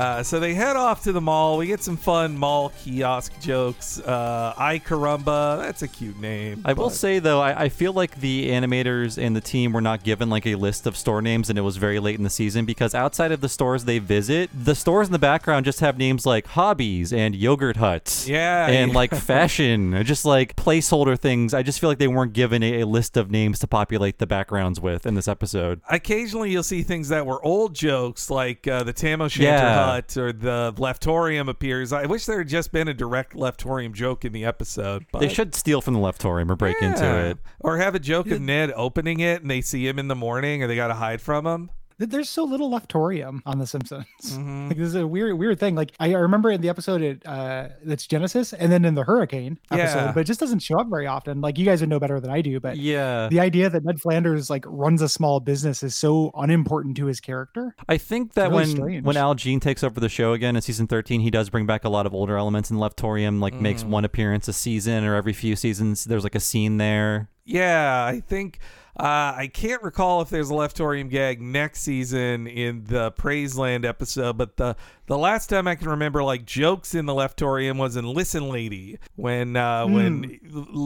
[0.02, 1.56] Uh, so they head off to the mall.
[1.58, 4.00] We get some fun mall kiosk jokes.
[4.00, 6.62] Uh, I Carumba, that's a cute name.
[6.64, 10.02] I will say though, I, I feel like the animators and the team were not
[10.02, 12.64] given like a list of store names, and it was very late in the season
[12.64, 16.26] because outside of the stores they visit, the stores in the background just have names
[16.26, 21.54] like hobbies and yogurt huts, Yeah, and like fashion, just like placeholder things.
[21.54, 24.26] I just feel like they weren't given a, a list of names to populate the
[24.26, 25.80] backgrounds with in this episode.
[25.90, 29.84] occasionally you'll see things that were old jokes like uh, the Tam O'Shanter Yeah.
[29.84, 31.92] Hut or the Leftorium appears.
[31.92, 35.06] I wish there had just been a direct Leftorium joke in the episode.
[35.12, 37.38] But They should steal from the Leftorium or break into it.
[37.60, 40.62] Or have a joke of Ned opening it and they see him in the morning
[40.62, 41.70] or they got to hide from him.
[42.02, 44.04] Th- There's so little leftorium on The Simpsons.
[44.24, 44.68] Mm-hmm.
[44.68, 45.74] Like this is a weird, weird thing.
[45.76, 49.58] Like I remember in the episode it, uh, that's Genesis, and then in the Hurricane
[49.70, 50.12] episode, Yeah.
[50.12, 51.40] but it just doesn't show up very often.
[51.40, 53.28] Like you guys would know better than I do, but Yeah.
[53.28, 57.20] the idea that Ned Flanders like runs a small business is so unimportant to his
[57.20, 57.74] character.
[57.88, 59.04] I think that really when strange.
[59.04, 61.84] when Al Jean takes over the show again in season 13, he does bring back
[61.84, 63.60] a lot of older elements in Leftorium, like Mm.
[63.60, 66.04] makes one appearance a season or every few seasons.
[66.04, 67.28] There's like a scene there.
[67.44, 68.58] Yeah, I think
[68.94, 74.36] Uh, I can't recall if there's a Leftorium gag next season in the Praiseland episode,
[74.36, 74.76] but the
[75.12, 78.98] the last time I can remember like jokes in the Leftorium was in Listen Lady
[79.16, 80.40] when uh, when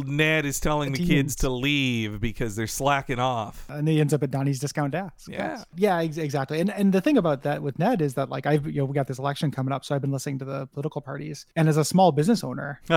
[0.06, 3.64] Ned is telling the, The kids to leave because they're slacking off.
[3.68, 5.28] and he ends up at Donnie's discount desk.
[5.28, 5.62] Yeah.
[5.76, 6.58] yeah, ex- exactly.
[6.60, 8.94] And and the thing about that with Ned is that like I've you know we
[8.94, 11.76] got this election coming up, so I've been listening to the political parties, and as
[11.76, 12.80] a small business owner,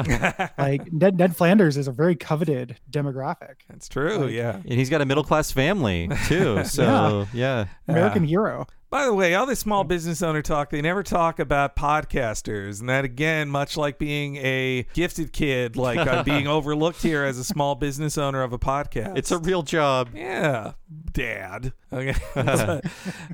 [0.57, 4.27] like Ned, Ned Flanders is a very coveted demographic, That's true.
[4.27, 4.55] yeah.
[4.55, 6.63] And he's got a middle class family too.
[6.69, 7.65] So yeah.
[7.87, 8.65] American hero.
[8.89, 12.79] By the way, all this small business owner talk, they never talk about podcasters.
[12.79, 17.37] And that, again, much like being a gifted kid, like I'm being overlooked here as
[17.37, 19.15] a small business owner of a podcast.
[19.15, 20.09] It's a real job.
[20.15, 20.73] Yeah,
[21.11, 21.73] Dad.
[21.93, 22.15] Okay,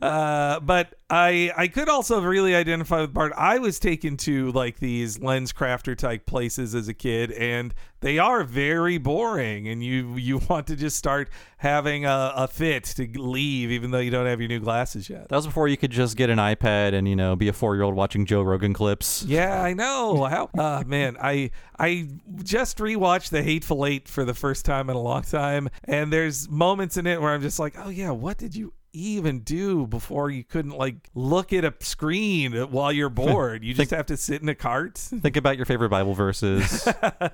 [0.02, 3.32] uh, but I I could also really identify with Bart.
[3.38, 7.74] I was taken to like these lens crafter type places as a kid, and
[8.06, 9.68] they are very boring.
[9.68, 14.00] And you you want to just start having a, a fit to leave, even though
[14.00, 15.28] you don't have your new glasses yet.
[15.30, 17.76] That was before you could just get an iPad and you know be a four
[17.76, 19.24] year old watching Joe Rogan clips.
[19.24, 20.24] Yeah, I know.
[20.30, 20.50] How?
[20.56, 22.10] Uh, man, I I
[22.44, 26.48] just rewatched The Hateful Eight for the first time in a long time, and there's
[26.48, 30.30] moments in it where I'm just like, oh yeah, what did you even do before
[30.30, 33.64] you couldn't like look at a screen while you're bored?
[33.64, 36.88] You just have to sit in a cart, Think about your favorite Bible verses.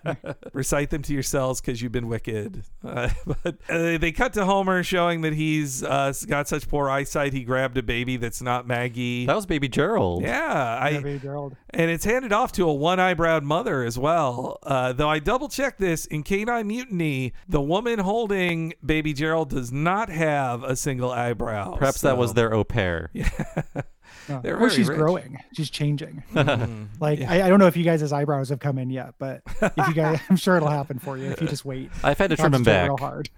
[0.54, 2.64] recite them to yourselves because you've been wicked.
[2.84, 3.10] Uh,
[3.44, 7.44] but uh, they cut to Homer showing that he's uh, got such poor eyesight he
[7.44, 9.26] grabbed a baby that's not Maggie.
[9.26, 10.24] that was Baby Gerald.
[10.24, 11.00] yeah, I.
[11.02, 11.56] Baby Gerald.
[11.70, 14.60] And it's handed off to a one eyebrowed mother as well.
[14.64, 19.72] Uh, though I double checked this in Canine Mutiny, the woman holding baby Gerald does
[19.72, 21.51] not have a single eyebrow.
[21.78, 23.12] Perhaps that was their au pair.
[23.74, 23.82] Uh,
[24.28, 24.98] They're or she's rich.
[24.98, 25.40] growing.
[25.54, 26.24] She's changing.
[27.00, 29.88] like I, I don't know if you guys' eyebrows have come in yet, but if
[29.88, 31.92] you guys, I'm sure it'll happen for you if you just wait.
[32.04, 32.88] I've had to trim them back.
[32.88, 33.30] real hard.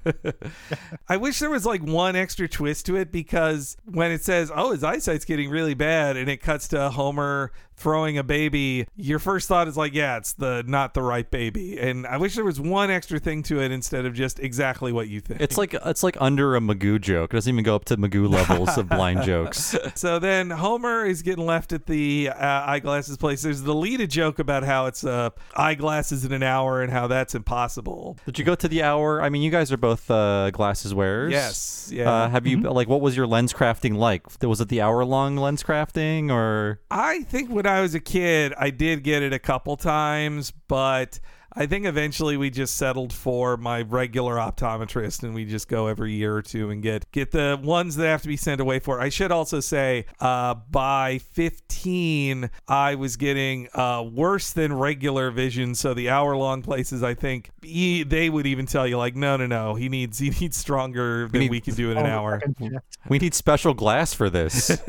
[1.10, 4.72] I wish there was like one extra twist to it because when it says, "Oh,
[4.72, 9.48] his eyesight's getting really bad," and it cuts to Homer throwing a baby, your first
[9.48, 12.60] thought is like, "Yeah, it's the not the right baby." And I wish there was
[12.60, 15.42] one extra thing to it instead of just exactly what you think.
[15.42, 17.34] It's like it's like under a Magoo joke.
[17.34, 19.76] It doesn't even go up to Magoo levels of blind jokes.
[19.96, 23.42] So then Homer is getting left at the uh, eyeglasses place.
[23.42, 27.08] There's the lead a joke about how it's uh, eyeglasses in an hour and how
[27.08, 28.18] that's impossible.
[28.26, 29.22] Did you go to the hour?
[29.22, 31.32] I mean, you guys are both uh, glasses wearers.
[31.32, 32.12] Yes, yeah.
[32.12, 34.26] Uh, have you like what was your lens crafting like?
[34.42, 36.82] Was it the hour long lens crafting or?
[36.90, 41.20] I think when I was a kid, I did get it a couple times, but
[41.56, 46.14] I think eventually we just settled for my regular optometrist, and we just go every
[46.14, 49.00] year or two and get get the ones that have to be sent away for.
[49.00, 55.76] I should also say, uh, by 15, I was getting uh, worse than regular vision.
[55.76, 59.38] So the hour long places, I think e- they would even tell you like, no,
[59.38, 62.42] no, no, he needs he needs stronger than need- we can do in an hour.
[63.10, 64.82] We need special glass for this.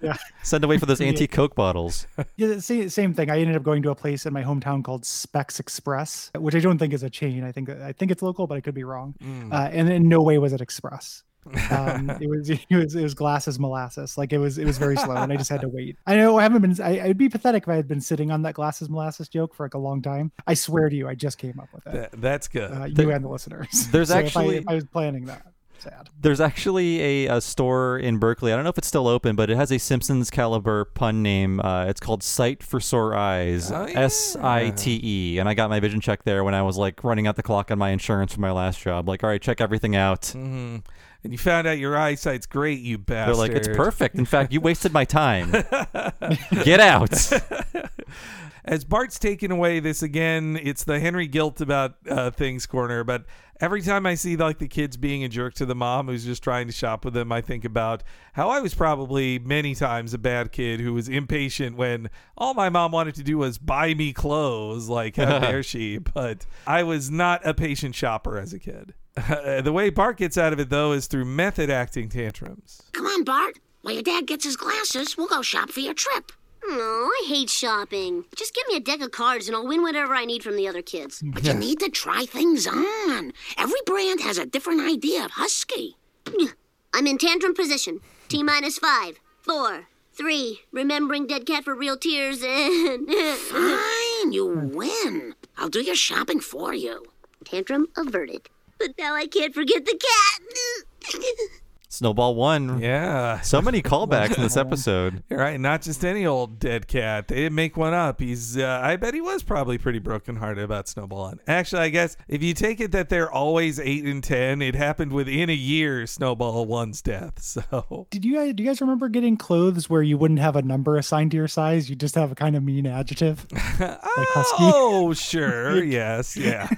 [0.00, 0.16] Yeah.
[0.42, 2.06] Send away for those antique Coke bottles.
[2.36, 3.30] Yeah, same, same thing.
[3.30, 6.60] I ended up going to a place in my hometown called Specs Express, which I
[6.60, 7.44] don't think is a chain.
[7.44, 9.14] I think I think it's local, but I could be wrong.
[9.22, 9.52] Mm.
[9.52, 11.22] Uh, and in no way was it Express.
[11.70, 14.18] um, it was it was it was glasses molasses.
[14.18, 15.96] Like it was it was very slow, and I just had to wait.
[16.06, 16.76] I know I haven't been.
[16.82, 19.64] I, I'd be pathetic if I had been sitting on that glasses molasses joke for
[19.64, 20.32] like a long time.
[20.46, 21.92] I swear to you, I just came up with it.
[21.92, 22.70] That- that's good.
[22.70, 23.88] Uh, you and the listeners.
[23.90, 25.46] there's So actually- if I, if I was planning that.
[25.80, 26.10] Sad.
[26.20, 28.52] There's actually a, a store in Berkeley.
[28.52, 31.58] I don't know if it's still open, but it has a Simpsons caliber pun name.
[31.60, 35.38] Uh, it's called Sight for Sore Eyes, Oh, S I T E.
[35.38, 37.70] And I got my vision check there when I was like running out the clock
[37.70, 39.08] on my insurance for my last job.
[39.08, 40.26] Like, all right, check everything out.
[40.26, 40.78] hmm
[41.22, 43.34] And you found out your eyesight's great, you bastard.
[43.34, 44.14] They're like, it's perfect.
[44.14, 45.50] In fact, you wasted my time.
[46.62, 47.30] Get out.
[48.64, 53.04] As Bart's taking away this again, it's the Henry Guilt about uh, things corner.
[53.04, 53.24] But
[53.60, 56.42] every time I see like the kids being a jerk to the mom who's just
[56.42, 58.02] trying to shop with them, I think about
[58.34, 62.68] how I was probably many times a bad kid who was impatient when all my
[62.68, 64.88] mom wanted to do was buy me clothes.
[64.88, 65.98] Like, how dare she?
[65.98, 68.94] But I was not a patient shopper as a kid.
[69.16, 72.82] Uh, the way Bart gets out of it though is through method acting tantrums.
[72.92, 73.58] Come on, Bart.
[73.82, 76.32] While your dad gets his glasses, we'll go shop for your trip.
[76.62, 78.24] Oh, I hate shopping.
[78.36, 80.68] Just give me a deck of cards and I'll win whatever I need from the
[80.68, 81.22] other kids.
[81.24, 83.32] But you need to try things on.
[83.56, 85.96] Every brand has a different idea of husky.
[86.94, 88.00] I'm in tantrum position.
[88.28, 93.08] T minus five, four, three, remembering dead cat for real tears, and.
[93.38, 95.34] Fine, you win.
[95.56, 97.04] I'll do your shopping for you.
[97.44, 98.48] Tantrum averted.
[98.80, 101.20] But now I can't forget the cat.
[101.92, 102.80] Snowball One.
[102.80, 103.40] Yeah.
[103.40, 105.24] So many callbacks in this episode.
[105.28, 107.26] You're right, not just any old dead cat.
[107.26, 108.20] They didn't make one up.
[108.20, 111.20] He's, uh, I bet he was probably pretty brokenhearted about Snowball.
[111.22, 111.40] One.
[111.48, 115.12] Actually, I guess if you take it that they're always eight and ten, it happened
[115.12, 116.06] within a year.
[116.06, 117.34] Snowball One's death.
[117.50, 120.62] So Did you guys do you guys remember getting clothes where you wouldn't have a
[120.62, 121.90] number assigned to your size?
[121.90, 124.56] You just have a kind of mean adjective, like husky.
[124.60, 125.82] Oh, sure.
[125.82, 126.36] yes.
[126.36, 126.68] Yeah.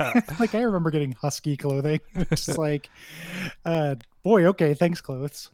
[0.41, 2.01] like I remember getting husky clothing.
[2.15, 2.89] It's just like,
[3.67, 5.51] uh, boy, okay, thanks, clothes.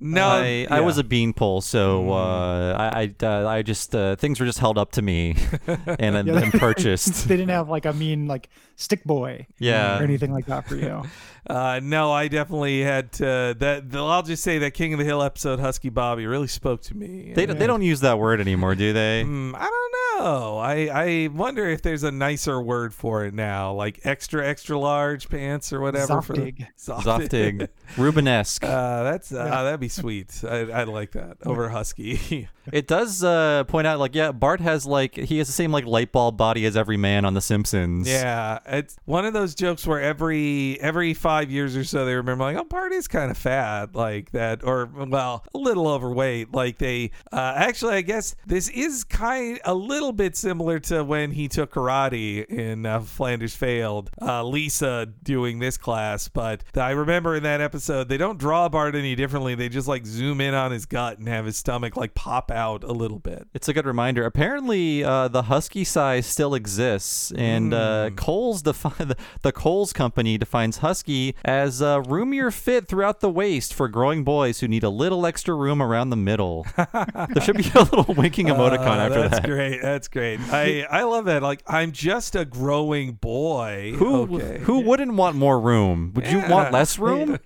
[0.00, 4.40] No, I, I was a beanpole, so uh, I I, uh, I just uh, things
[4.40, 7.28] were just held up to me and then Yeah, and purchased.
[7.28, 10.00] they didn't have like a mean like stick boy, Yeah.
[10.00, 11.02] or anything like that for you.
[11.44, 13.56] Uh, no, I definitely had to.
[13.58, 16.82] That the, I'll just say that King of the Hill episode, Husky Bobby, really spoke
[16.82, 17.32] to me.
[17.34, 19.24] They, they don't use that word anymore, do they?
[19.24, 20.56] Hmm, I don't know.
[20.58, 25.28] I I wonder if there's a nicer word for it now, like extra extra large
[25.28, 26.22] pants or whatever.
[26.22, 27.02] for the- Zoftig.
[27.02, 27.68] Zoftig,
[28.12, 28.64] Rubenesque.
[28.64, 30.42] Uh, that's uh, that'd be sweet.
[30.44, 32.48] I, I'd like that over Husky.
[32.70, 35.84] It does uh, point out, like, yeah, Bart has like he has the same like
[35.84, 38.08] light bulb body as every man on The Simpsons.
[38.08, 42.44] Yeah, it's one of those jokes where every every five years or so they remember
[42.44, 46.52] like, oh, Bart is kind of fat like that, or well, a little overweight.
[46.52, 51.32] Like they uh, actually, I guess this is kind a little bit similar to when
[51.32, 54.10] he took karate in uh, Flanders Failed.
[54.20, 58.94] Uh, Lisa doing this class, but I remember in that episode they don't draw Bart
[58.94, 59.54] any differently.
[59.54, 62.84] They just like zoom in on his gut and have his stomach like pop out
[62.84, 63.48] a little bit.
[63.54, 64.24] It's a good reminder.
[64.24, 68.14] Apparently, uh, the husky size still exists, and uh, Hmm.
[68.16, 73.72] Kohl's defi- the, the Kohl's company defines husky as a roomier fit throughout the waist
[73.74, 76.66] for growing boys who need a little extra room around the middle.
[76.76, 79.30] there should be a little winking emoticon Uh, after that's that.
[79.42, 79.82] That's great.
[79.82, 80.40] That's great.
[80.52, 81.42] I I love that.
[81.42, 83.92] Like I'm just a growing boy.
[83.96, 84.58] Who okay.
[84.62, 86.12] who wouldn't want more room?
[86.14, 87.38] Would you want less room?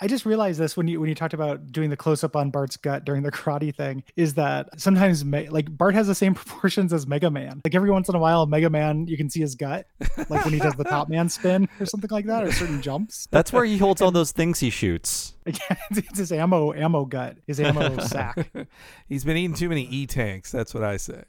[0.00, 2.50] I just realized this when you when you talked about doing the close up on
[2.50, 6.34] Bart's gut during the karate thing is that sometimes Me- like Bart has the same
[6.36, 7.60] proportions as Mega Man.
[7.64, 9.86] Like every once in a while, Mega Man you can see his gut,
[10.28, 13.28] like when he does the top man spin or something like that, or certain jumps.
[13.30, 15.34] That's where he holds all those things he shoots.
[15.44, 18.48] Yeah, it's his ammo ammo gut, his ammo sack.
[19.08, 20.52] He's been eating too many e tanks.
[20.52, 21.24] That's what I say.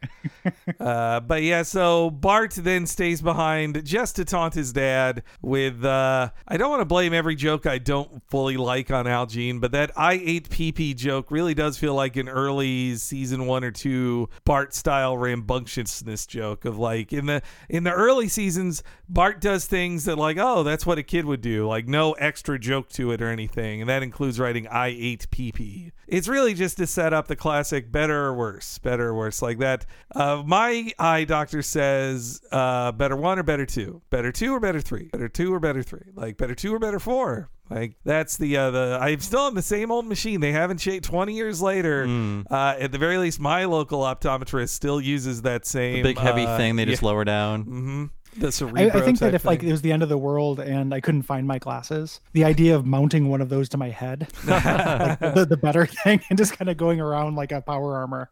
[0.79, 5.83] uh, but yeah, so Bart then stays behind just to taunt his dad with.
[5.83, 9.59] Uh, I don't want to blame every joke I don't fully like on Al Jean,
[9.59, 13.69] but that I ate PP joke really does feel like an early season one or
[13.69, 19.67] two Bart style rambunctiousness joke of like in the in the early seasons, Bart does
[19.67, 23.11] things that like oh that's what a kid would do, like no extra joke to
[23.11, 25.91] it or anything, and that includes writing I ate PP.
[26.07, 29.59] It's really just to set up the classic better or worse, better or worse like
[29.59, 29.85] that.
[30.15, 34.81] Uh, my eye doctor says uh, better one or better two, better two or better
[34.81, 37.51] three, better two or better three, like better two or better four.
[37.69, 40.41] Like that's the uh, the I'm still on the same old machine.
[40.41, 41.05] They haven't changed.
[41.05, 42.05] Twenty years later,
[42.51, 46.45] uh, at the very least, my local optometrist still uses that same The big heavy
[46.45, 47.07] uh, thing they just yeah.
[47.07, 47.63] lower down.
[47.63, 48.05] Mm-hmm.
[48.35, 51.01] The I, think that if like it was the end of the world and I
[51.01, 55.19] couldn't find my glasses, the idea of mounting one of those to my head, like
[55.19, 58.29] the, the better thing, and just kind of going around like a power armor.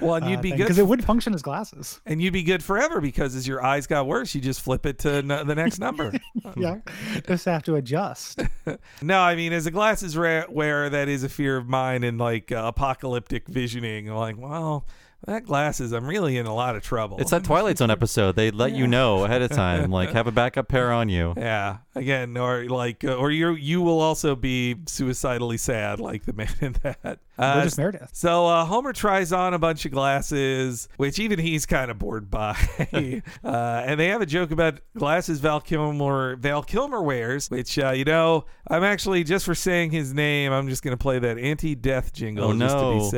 [0.00, 2.00] Well, and you'd be good because it would function as glasses.
[2.06, 4.98] and you'd be good forever because as your eyes got worse, you just flip it
[5.00, 6.12] to n- the next number.
[6.56, 6.78] yeah,
[7.26, 8.42] just have to adjust.
[9.02, 12.18] no, I mean, as a glasses ra- wearer, that is a fear of mine and
[12.18, 14.06] like uh, apocalyptic visioning.
[14.06, 14.86] Like, well,
[15.26, 17.18] that glasses, I'm really in a lot of trouble.
[17.18, 18.34] It's that Twilight Zone episode.
[18.34, 21.34] They let you know ahead of time, like have a backup pair on you.
[21.42, 26.32] Yeah, again, or like, uh, or you you will also be suicidally sad, like the
[26.32, 27.18] man in that.
[27.36, 28.10] Uh, Burgess Meredith.
[28.12, 32.30] So uh, Homer tries on a bunch of glasses, which even he's kind of bored
[32.30, 32.56] by.
[33.44, 33.48] uh,
[33.86, 38.04] and they have a joke about glasses Val Kilmer Val Kilmer wears, which uh, you
[38.04, 42.50] know, I'm actually just for saying his name, I'm just gonna play that anti-death jingle
[42.50, 43.10] Oh, just to be no.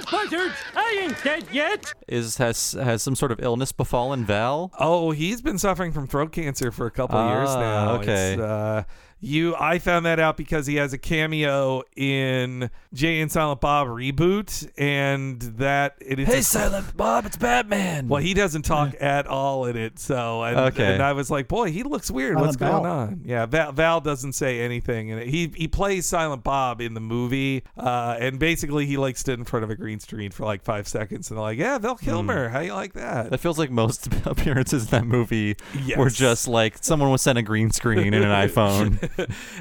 [0.00, 0.10] Safe.
[0.10, 1.92] Buzzards, I ain't dead yet.
[2.08, 4.72] Is has has some sort of illness befallen Val?
[4.78, 7.92] Oh, he's been suffering from throat cancer for a couple of years Ah, now.
[8.00, 8.84] okay.
[9.20, 13.60] It's, you, I found that out because he has a cameo in Jay and Silent
[13.60, 16.28] Bob reboot, and that it is.
[16.28, 18.08] Hey Silent Bob, it's Batman.
[18.08, 20.94] Well, he doesn't talk at all in it, so and, Okay.
[20.94, 22.36] and I was like, boy, he looks weird.
[22.36, 22.92] What's Silent going Val.
[22.92, 23.20] on?
[23.24, 27.62] Yeah, Val, Val doesn't say anything, and he he plays Silent Bob in the movie,
[27.76, 30.88] uh, and basically he like stood in front of a green screen for like five
[30.88, 33.30] seconds, and they're like, yeah, Val Kilmer, how you like that?
[33.30, 35.98] That feels like most appearances in that movie Yes.
[35.98, 39.08] were just like someone was sent a green screen and an iPhone.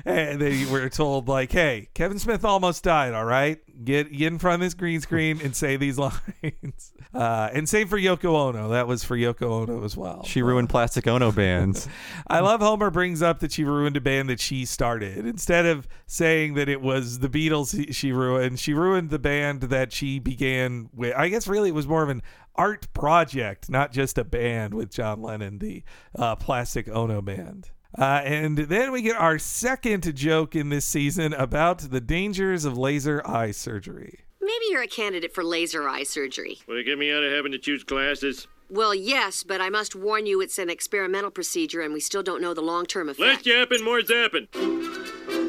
[0.05, 3.13] and they were told like, "Hey, Kevin Smith almost died.
[3.13, 7.49] All right, get get in front of this green screen and say these lines." Uh,
[7.53, 8.69] and same for Yoko Ono.
[8.69, 10.23] That was for Yoko Ono as well.
[10.25, 11.87] She ruined Plastic Ono bands.
[12.27, 15.25] I love Homer brings up that she ruined a band that she started.
[15.25, 19.91] Instead of saying that it was the Beatles she ruined, she ruined the band that
[19.91, 21.15] she began with.
[21.15, 22.21] I guess really it was more of an
[22.55, 25.83] art project, not just a band with John Lennon, the
[26.15, 27.71] uh, Plastic Ono band.
[27.97, 32.77] Uh, and then we get our second joke in this season about the dangers of
[32.77, 34.19] laser eye surgery.
[34.41, 36.59] Maybe you're a candidate for laser eye surgery.
[36.67, 38.47] Will you get me out of having to choose classes?
[38.69, 42.41] Well, yes, but I must warn you it's an experimental procedure and we still don't
[42.41, 43.45] know the long term Less effect.
[43.47, 44.47] yapping, more zapping.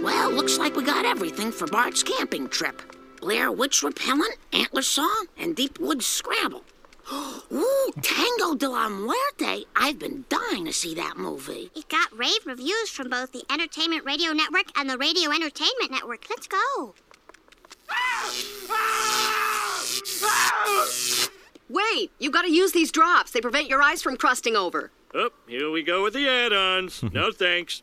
[0.03, 2.81] Well, looks like we got everything for Bart's camping trip.
[3.20, 6.64] Blair Witch Repellent, Antler Song, and Deep Woods Scrabble.
[7.12, 9.64] Ooh, Tango de la Muerte.
[9.75, 11.70] I've been dying to see that movie.
[11.75, 16.27] It got rave reviews from both the Entertainment Radio Network and the Radio Entertainment Network.
[16.31, 16.94] Let's go.
[21.68, 23.33] Wait, you gotta use these drops.
[23.33, 24.90] They prevent your eyes from crusting over.
[25.14, 27.03] Oh, here we go with the add-ons.
[27.12, 27.82] no thanks.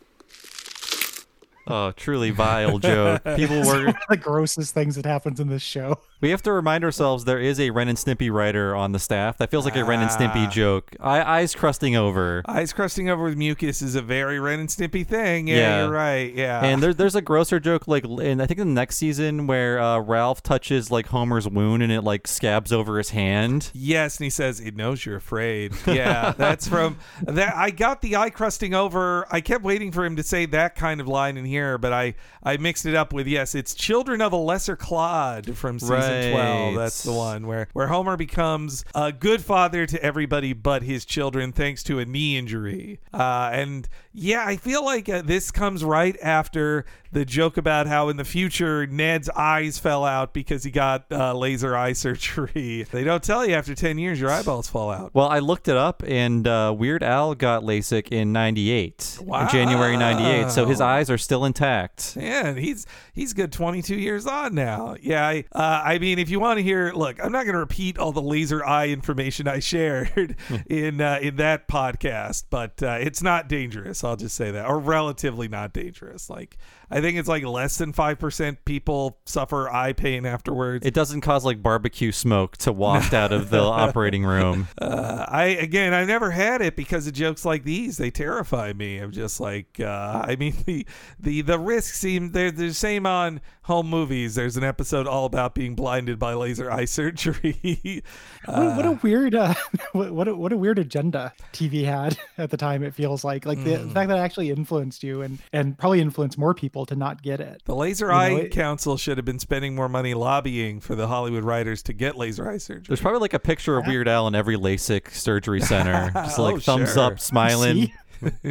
[1.69, 3.23] Oh, truly vile joke.
[3.35, 3.93] People were.
[4.09, 5.99] the grossest things that happens in this show.
[6.19, 9.37] We have to remind ourselves there is a Ren and Stimpy writer on the staff.
[9.37, 10.17] That feels like a Ren and Ah.
[10.17, 10.95] Stimpy joke.
[10.99, 12.41] I, eyes crusting over.
[12.47, 15.47] Eyes crusting over with mucus is a very Ren and Stimpy thing.
[15.47, 15.81] Yeah, Yeah.
[15.83, 16.33] you're right.
[16.33, 16.65] Yeah.
[16.65, 19.79] And there, there's a grosser joke, like in I think in the next season, where
[19.79, 23.69] uh, Ralph touches like Homer's wound and it like scabs over his hand.
[23.73, 25.73] Yes, and he says it knows you're afraid.
[25.85, 27.55] Yeah, that's from that.
[27.55, 29.27] I got the eye crusting over.
[29.31, 32.15] I kept waiting for him to say that kind of line in here, but I
[32.41, 36.06] I mixed it up with yes, it's Children of a Lesser Clod from season Right.
[36.07, 36.75] Twelve.
[36.75, 41.51] That's the one where where Homer becomes a good father to everybody but his children
[41.51, 42.99] thanks to a knee injury.
[43.13, 46.85] Uh, and yeah, I feel like uh, this comes right after
[47.17, 51.33] the joke about how in the future Ned's eyes fell out because he got uh,
[51.33, 52.85] laser eye surgery.
[52.91, 55.15] They don't tell you after 10 years your eyeballs fall out.
[55.15, 59.97] Well, I looked it up, and uh, Weird Al got LASIK in '98, in January
[59.97, 60.51] '98.
[60.51, 62.15] So his eyes are still intact.
[62.19, 64.95] Yeah, he's he's good 22 years on now.
[65.01, 67.59] Yeah, I, uh, I mean, if you want to hear, look, I'm not going to
[67.59, 70.35] repeat all the laser eye information I shared
[70.67, 74.03] in uh, in that podcast, but uh, it's not dangerous.
[74.03, 76.29] I'll just say that, or relatively not dangerous.
[76.29, 76.57] Like
[76.89, 80.85] I think it's like less than five percent people suffer eye pain afterwards.
[80.85, 84.67] It doesn't cause like barbecue smoke to waft out of the operating room.
[84.79, 87.97] Uh, I again, I never had it because of jokes like these.
[87.97, 88.97] They terrify me.
[88.97, 90.85] I'm just like, uh, I mean, the
[91.19, 94.35] the the risks seem they're the same on home movies.
[94.35, 98.01] There's an episode all about being blinded by laser eye surgery.
[98.45, 99.53] What, what a weird, uh,
[99.91, 102.81] what what a, what a weird agenda TV had at the time.
[102.83, 103.87] It feels like like the, Mm.
[103.89, 107.21] the fact that it actually influenced you and and probably influenced more people to not
[107.21, 107.61] get it.
[107.65, 110.95] the Laser You know, Eye it- Council should have been spending more money lobbying for
[110.95, 112.85] the Hollywood writers to get laser eye surgery.
[112.87, 116.55] There's probably like a picture of Weird Al in every LASIK surgery center, just like
[116.55, 117.03] Oh, thumbs sure.
[117.03, 117.91] up, smiling.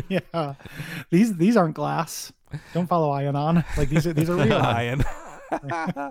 [0.09, 0.55] Yeah,
[1.11, 2.33] these these aren't glass.
[2.75, 3.65] Don't follow Ion on.
[3.77, 4.53] Like these are these are real.
[4.55, 5.05] Iron.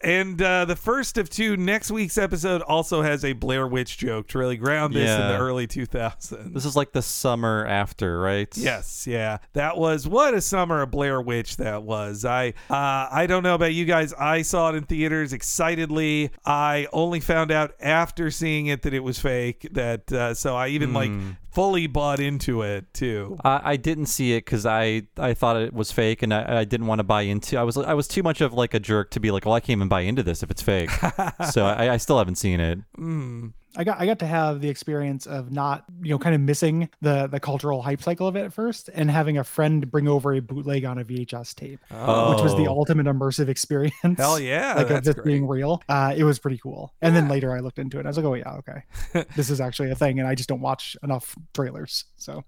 [0.00, 4.28] and uh, the first of two next week's episode also has a Blair Witch joke
[4.28, 5.32] to really ground this in Yeah.
[5.32, 6.54] the early 2000s.
[6.54, 8.48] This is like the summer after, right?
[8.56, 12.24] Yes, yeah, that was what a summer of Blair Witch that was.
[12.24, 14.12] I uh, I don't know about you guys.
[14.14, 16.30] I saw it in theaters excitedly.
[16.44, 19.68] I only found out after seeing it that it was fake.
[19.72, 21.30] That uh, so I even like Hmm.
[21.50, 23.36] Fully bought into it too.
[23.44, 26.64] I, I didn't see it because I, I thought it was fake and I, I
[26.64, 27.58] didn't want to buy into.
[27.58, 29.60] I was I was too much of like a jerk to be like, well, I
[29.60, 30.90] can't even buy into this if it's fake.
[31.50, 32.78] so I, I still haven't seen it.
[32.98, 33.52] Mm.
[33.76, 36.88] I got I got to have the experience of not you know kind of missing
[37.00, 40.32] the the cultural hype cycle of it at first, and having a friend bring over
[40.34, 42.72] a bootleg on a VHS tape, which was the Oh.
[42.78, 43.94] ultimate immersive experience.
[44.18, 45.24] Hell yeah, like of that's this great.
[45.24, 45.82] being real.
[45.88, 46.92] Uh, it was pretty cool.
[47.00, 48.00] And then later I looked into it.
[48.00, 50.48] and I was like, oh yeah, okay, this is actually a thing, and I just
[50.48, 52.06] don't watch enough trailers.
[52.16, 52.44] So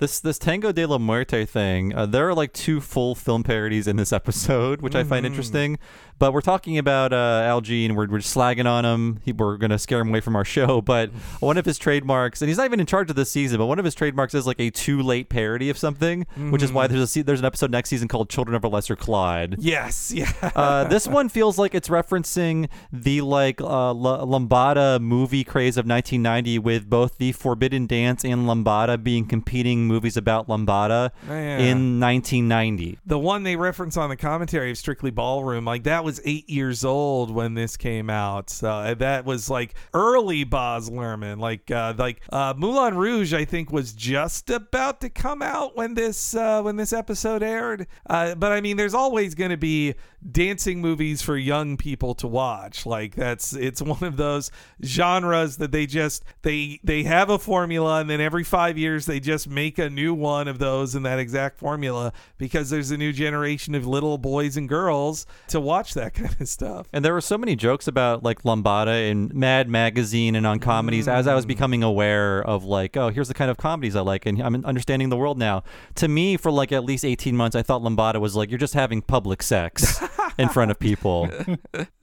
[0.00, 3.86] This this Tango de la Muerte thing, uh, there are like two full film parodies
[3.86, 5.28] in this episode, which I find Mhm.
[5.28, 5.78] interesting.
[6.18, 9.20] But we're talking about uh, Al Jean and we're, we're slagging on him.
[9.24, 10.80] He, we're going to scare him away from our show.
[10.94, 11.10] But
[11.40, 13.78] one of his trademarks, and he's not even in charge of this season, but one
[13.78, 16.90] of his trademarks is like a too late parody of something, which is why Mhm.
[16.90, 19.56] there's a there's an episode next season called Children of a Lesser Clyde.
[19.58, 20.30] Yes, yeah.
[20.54, 25.86] uh, this one feels like it's referencing the like uh, L- Lambada movie craze of
[25.86, 31.58] 1990, with both the Forbidden Dance and Lambada being competing movies about lambada Yeah.
[31.58, 32.98] in 1990.
[33.06, 36.84] The one they reference on the commentary of Strictly Ballroom, like that was eight years
[36.84, 38.50] old when this came out.
[38.50, 41.38] So uh, that was like early Baz Luhrmann.
[41.38, 45.94] Like uh, like uh, Moulin Rouge, I think was just about to come out when
[45.94, 47.86] this uh, when this episode aired.
[48.08, 49.94] Uh, but I mean, there's always going to be
[50.30, 52.86] dancing movies for young people to watch.
[52.86, 54.50] Like that's it's one of those
[54.82, 59.20] genres that they just they they have a formula and then every 5 years they
[59.20, 63.12] just make a new one of those in that exact formula because there's a new
[63.12, 66.86] generation of little boys and girls to watch that kind of stuff.
[66.92, 71.08] And there were so many jokes about like lambada in Mad Magazine and on comedies
[71.08, 71.30] as Mm.
[71.30, 74.42] I was becoming aware of like, oh, here's the kind of comedies I like, and
[74.42, 75.62] I'm understanding the world now.
[75.96, 78.74] To me, for like at least 18 months, I thought lambada was like you're just
[78.74, 80.02] having public sex
[80.38, 81.30] in front of people.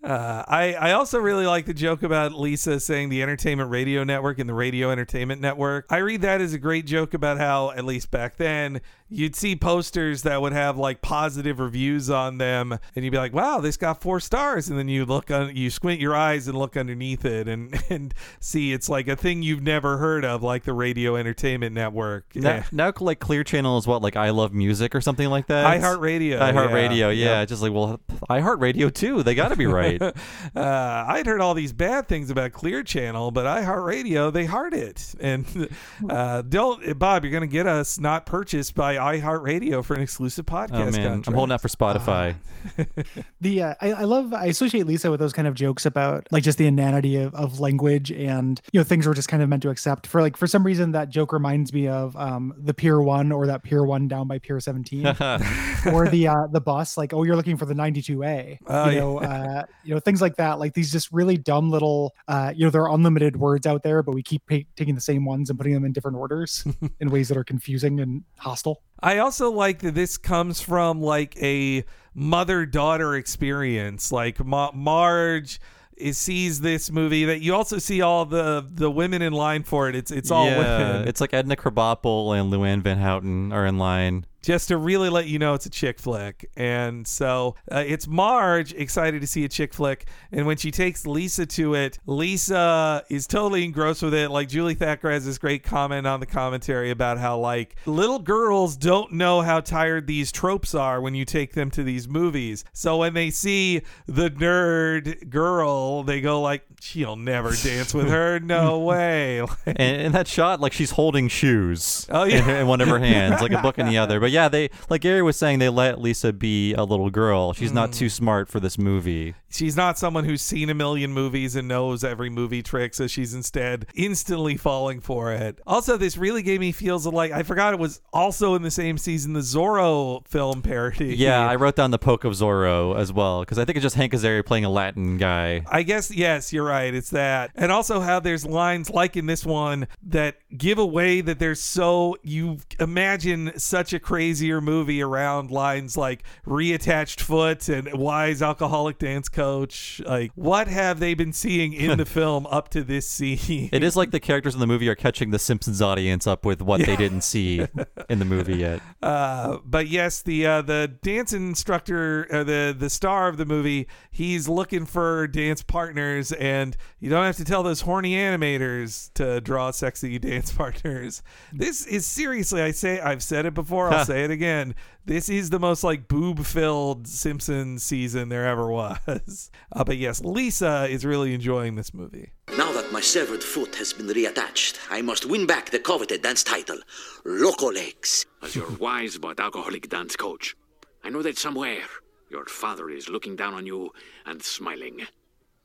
[0.04, 4.40] Uh, I, I also really like the joke about Lisa saying the Entertainment Radio Network
[4.40, 5.86] and the Radio Entertainment Network.
[5.92, 8.82] I read that as a great joke about how, at least back then,
[9.12, 13.34] you'd see posters that would have like positive reviews on them, and you'd be like,
[13.34, 16.58] "Wow, this got four stars," and then you look on, you squint your eyes and
[16.58, 20.64] look underneath it, and and see it's like a thing you've never heard of, like
[20.64, 22.36] the Radio Entertainment Network.
[22.36, 25.80] Now, now, like Clear Channel is what, like I Love Music or something like that.
[25.80, 27.40] iHeartRadio, iHeartRadio, yeah.
[27.40, 27.46] yeah.
[27.46, 28.00] Just like, well,
[28.30, 29.24] iHeartRadio too.
[29.24, 30.02] They got to be right.
[30.02, 30.14] uh,
[30.56, 35.14] I'd heard all these bad things about Clear Channel, but iHeartRadio, they heart it.
[35.20, 35.70] And
[36.10, 40.46] uh, don't, Bob, you're going to get us not purchased by iHeartRadio for an exclusive
[40.46, 40.72] podcast.
[40.88, 42.36] oh man, I'm holding out for Spotify.
[43.42, 46.44] the uh, I, I love I associate Lisa with those kind of jokes about like
[46.44, 49.64] just the inanity of, of language and you know things we're just kind of meant
[49.64, 50.08] to accept.
[50.08, 53.48] For like for some reason that joke reminds me of um the Pier One or
[53.48, 55.06] that Pier One down by Pier 17
[55.94, 59.20] or the uh the bus like oh you're looking for the 92A Oh, you know
[59.20, 60.60] uh you know things like that.
[60.60, 64.04] Like these just really dumb little uh you know there are unlimited words out there
[64.04, 66.66] but we keep pa- taking the same ones and putting them in different orders
[67.00, 68.82] in ways that are confusing and hostile.
[69.02, 71.84] I also like that this comes from like a
[72.14, 74.12] mother daughter experience.
[74.12, 75.60] Like Ma- Marge
[75.98, 79.90] is, sees this movie that you also see all the the women in line for
[79.90, 79.96] it.
[79.96, 81.08] It's it's all yeah, women.
[81.08, 84.26] it's like Edna Krabappel and Luann Van Houten are in line.
[84.42, 86.50] Just to really let you know it's a chick flick.
[86.56, 90.08] And so uh, it's Marge excited to see a chick flick.
[90.32, 94.30] And when she takes Lisa to it, Lisa is totally engrossed with it.
[94.32, 98.76] Like Julie Thacker has this great comment on the commentary about how, like, little girls
[98.78, 102.64] don't know how tired these tropes are when you take them to these movies.
[102.74, 108.40] So when they see the nerd girl, they go, like, she'll never dance with her.
[108.40, 109.42] No way.
[109.66, 112.08] and in that shot, like she's holding shoes.
[112.10, 112.44] Oh, yeah.
[112.44, 114.20] in, in one of her hands, like a book in the other.
[114.31, 117.54] But yeah, they like Gary was saying, they let Lisa be a little girl.
[117.54, 117.96] She's not Mm.
[117.96, 119.36] too smart for this movie.
[119.50, 123.34] She's not someone who's seen a million movies and knows every movie trick, so she's
[123.34, 125.60] instead instantly falling for it.
[125.68, 128.72] Also, this really gave me feels of like I forgot it was also in the
[128.72, 131.16] same season the Zorro film parody.
[131.18, 133.96] Yeah, I wrote down the poke of Zorro as well because I think it's just
[133.96, 135.64] Hank Azaria playing a Latin guy.
[135.70, 136.94] I guess yes, you're right.
[136.94, 141.40] It's that, and also how there's lines like in this one that give away that
[141.40, 148.40] there's so you imagine such a crazier movie around lines like reattached foot and wise
[148.40, 150.00] alcoholic dance coach.
[150.06, 153.70] Like, what have they been seeing in the film up to this scene?
[153.72, 156.62] It is like the characters in the movie are catching the Simpsons audience up with
[156.62, 157.66] what they didn't see
[158.12, 158.80] in the movie yet.
[159.02, 163.88] Uh, but yes, the uh, the dance instructor, uh, the the star of the movie,
[164.12, 169.42] he's looking for dance partners, and you don't have to tell those horny animators to
[169.42, 171.24] draw sexy dance partners.
[171.52, 174.76] This is seriously, I say, I've said it before, I'll say it again.
[175.06, 179.50] This is the most like boob filled Simpsons season there ever was.
[179.74, 182.34] Uh, but yes, Lisa is really enjoying this movie.
[182.58, 186.44] Now that my severed foot has been reattached, I must win back the coveted dance
[186.44, 186.78] title,
[187.24, 188.26] Loco Legs.
[188.42, 190.58] As your wise but alcoholic dance coach,
[191.06, 191.84] I know that somewhere
[192.30, 193.92] your father is looking down on you
[194.26, 195.08] and smiling.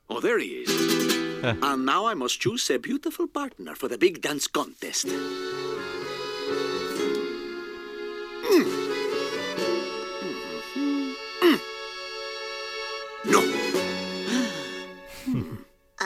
[0.08, 1.42] Oh, there he is.
[1.42, 5.06] and now I must choose a beautiful partner for the big dance contest.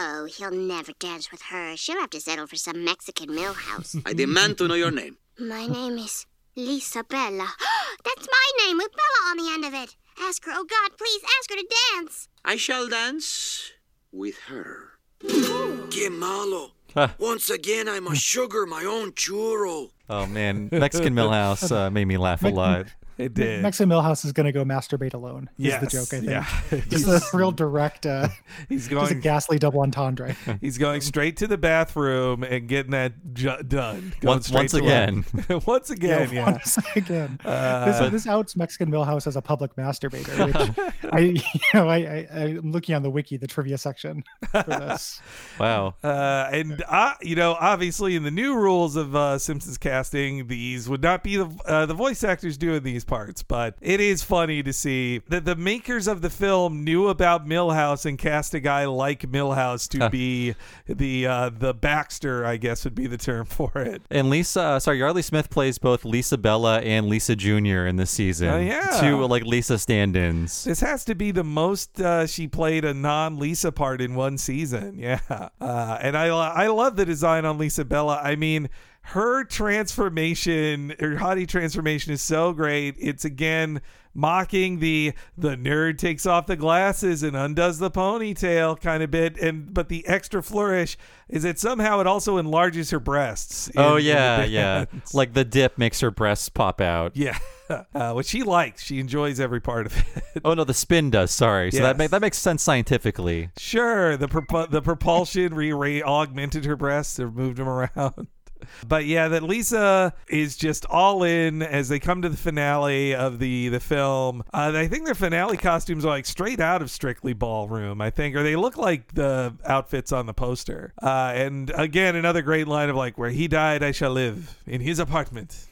[0.03, 1.77] Oh, he'll never dance with her.
[1.77, 4.01] She'll have to settle for some Mexican Milhouse.
[4.07, 5.19] I demand to know your name.
[5.39, 6.25] My name is
[6.57, 7.49] Lisa Bella.
[8.05, 9.97] That's my name with Bella on the end of it.
[10.19, 12.29] Ask her, oh God, please ask her to dance.
[12.47, 13.73] I shall dance
[14.11, 14.93] with her.
[15.91, 16.73] Que malo.
[17.19, 19.91] Once again, I'm a sugar my own churro.
[20.09, 22.87] Oh man, Mexican Milhouse uh, made me laugh a lot.
[23.21, 23.63] It did.
[23.63, 25.51] Mexican Milhouse is going to go masturbate alone.
[25.59, 26.31] Is Yes, the joke, I think.
[26.73, 26.81] yeah.
[26.89, 28.29] Just a real direct, uh,
[28.69, 30.35] He's just a ghastly double entendre.
[30.61, 34.13] He's going straight to the bathroom and getting that ju- done.
[34.23, 35.25] Once- once again.
[35.67, 36.51] once again, yeah.
[36.53, 37.39] Once again.
[37.45, 41.41] Uh, this, this outs Mexican Milhouse as a public masturbator, which I, you
[41.75, 45.21] know, I, I, I'm looking on the wiki, the trivia section for this.
[45.59, 45.95] Wow.
[46.03, 50.89] Uh, and uh, you know, obviously, in the new rules of uh, Simpsons casting, these
[50.89, 53.43] would not be the uh, the voice actors doing these parts.
[53.43, 58.07] But it is funny to see that the makers of the film knew about Milhouse
[58.07, 60.55] and cast a guy like Milhouse to be
[60.87, 64.03] the uh, the Baxter, I guess would be the term for it.
[64.11, 67.87] And Lisa, uh, sorry, Yeardley Smith plays both Lisa Bella and Lisa Jr.
[67.87, 68.49] in this season.
[68.49, 69.01] Oh, yeah.
[69.01, 70.65] Two like Lisa stand-ins.
[70.65, 74.39] This has to be the most uh, she played a non Lisa part in one
[74.39, 74.99] season.
[75.01, 75.49] Yeah.
[75.61, 78.21] Uh, and I, I love the design on Lisa Bella.
[78.23, 78.69] I mean,
[79.11, 82.95] her transformation, her hottie transformation is so great.
[82.99, 83.81] It's again
[84.13, 89.37] mocking the the nerd takes off the glasses and undoes the ponytail kind of bit
[89.39, 90.97] and but the extra flourish
[91.29, 94.85] is that somehow it also enlarges her breasts in- oh yeah, yeah.
[95.15, 97.17] Like the dip makes her breasts pop out.
[97.17, 97.39] yeah
[97.95, 101.31] uh, which she likes she enjoys every part of it Oh no, the spin does.
[101.31, 101.71] Sorry.
[101.71, 101.99] So that Yes.
[101.99, 103.51] ma- that makes sense scientifically.
[103.59, 108.27] Sure, the propu- the propulsion re augmented her breasts or moved them around.
[108.87, 113.39] But yeah, that Lisa is just all in as they come to the finale of
[113.39, 114.43] the the film.
[114.53, 118.01] Uh, I think their finale costumes are like straight out of Strictly Ballroom.
[118.01, 120.93] I think, or they look like the outfits on the poster.
[121.03, 124.81] Uh, and again, another great line of like, "Where he died, I shall live in
[124.81, 125.67] his apartment."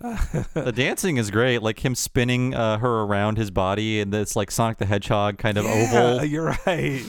[0.00, 4.50] the dancing is great, like him spinning uh, her around his body, and it's like
[4.50, 6.24] Sonic the Hedgehog kind of Yeah, oval.
[6.28, 7.02] You're right.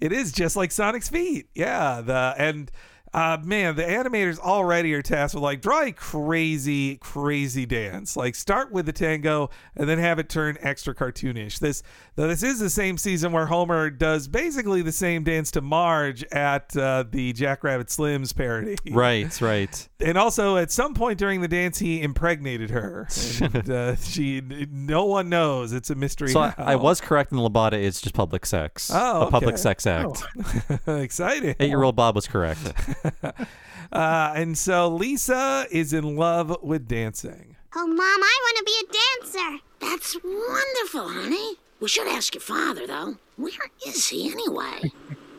[0.00, 1.48] It is just like Sonic's feet.
[1.54, 2.00] Yeah.
[2.02, 2.70] The and
[3.14, 8.16] uh, man, the animators already are tasked with like draw a crazy, crazy dance.
[8.16, 11.58] Like start with the tango and then have it turn extra cartoonish.
[11.58, 11.82] This
[12.16, 16.24] though this is the same season where Homer does basically the same dance to Marge
[16.32, 18.76] at uh, the Jackrabbit Slims parody.
[18.90, 19.88] Right, right.
[20.00, 23.08] And also, at some point during the dance, he impregnated her.
[23.40, 25.72] And, uh, she, no one knows.
[25.72, 26.28] It's a mystery.
[26.28, 26.54] So I.
[26.58, 27.74] I was correct in the lambada.
[27.74, 28.90] It's just public sex.
[28.92, 30.22] Oh, a public sex act.
[30.86, 31.54] Exciting.
[31.58, 32.60] Eight-year-old Bob was correct.
[33.92, 37.56] Uh, and so Lisa is in love with dancing.
[37.74, 38.92] Oh, Mom, I want to be a
[39.22, 39.64] dancer.
[39.80, 41.56] That's wonderful, honey.
[41.80, 43.16] We should ask your father, though.
[43.36, 43.52] Where
[43.86, 44.90] is he anyway?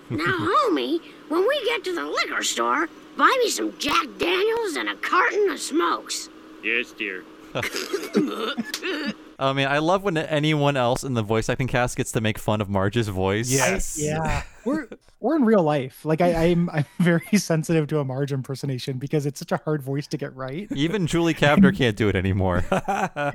[0.09, 0.37] Now,
[0.69, 2.87] homie, when we get to the liquor store,
[3.17, 6.29] buy me some Jack Daniels and a carton of smokes.
[6.63, 7.23] Yes, dear.
[9.39, 12.39] I mean, I love when anyone else in the voice acting cast gets to make
[12.39, 13.51] fun of Marge's voice.
[13.51, 14.87] Yes, yeah, we're
[15.19, 16.03] we're in real life.
[16.05, 19.83] Like I, I'm I'm very sensitive to a Marge impersonation because it's such a hard
[19.83, 20.67] voice to get right.
[20.71, 22.63] Even Julie Kavner can't do it anymore.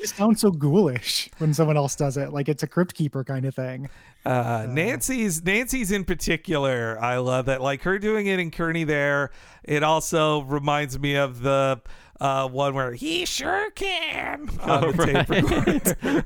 [0.00, 2.32] It sounds so ghoulish when someone else does it.
[2.32, 3.88] Like it's a crypt keeper kind of thing.
[4.24, 7.60] Uh, Nancy's Nancy's in particular, I love that.
[7.60, 9.30] Like her doing it in Kearney there.
[9.62, 11.80] It also reminds me of the
[12.24, 15.42] uh, one where he sure can on Oh, the tape right.
[15.42, 16.24] recorder.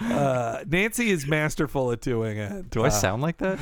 [0.14, 2.70] uh, Nancy is masterful at doing it.
[2.70, 3.58] Do I Uh, sound like that?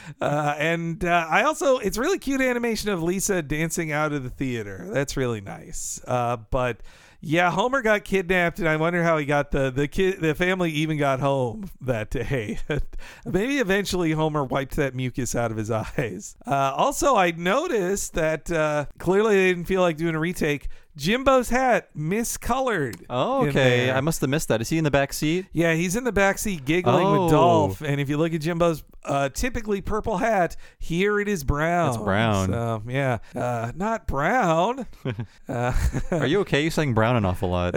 [0.20, 4.30] uh, and uh, I also, it's really cute animation of Lisa dancing out of the
[4.30, 4.88] theater.
[4.92, 6.00] That's really nice.
[6.06, 6.78] Uh, but
[7.26, 10.20] yeah, Homer got kidnapped, and I wonder how he got the the kid.
[10.20, 12.58] The family even got home that day.
[13.24, 16.36] Maybe eventually Homer wiped that mucus out of his eyes.
[16.46, 20.68] Uh, also, I noticed that uh, clearly they didn't feel like doing a retake.
[20.96, 23.04] Jimbo's hat miscolored.
[23.10, 23.90] Oh, okay.
[23.90, 24.60] I must have missed that.
[24.60, 25.46] Is he in the back seat?
[25.52, 27.24] Yeah, he's in the back seat giggling Oh.
[27.24, 27.80] with Dolph.
[27.80, 31.88] And if you look at Jimbo's uh, typically purple hat, here it is brown.
[31.88, 32.48] It's brown.
[32.52, 33.18] So, yeah.
[33.34, 34.86] Uh, not brown.
[35.48, 35.72] uh,
[36.12, 36.62] Are you okay?
[36.62, 37.74] You sang brown an awful lot.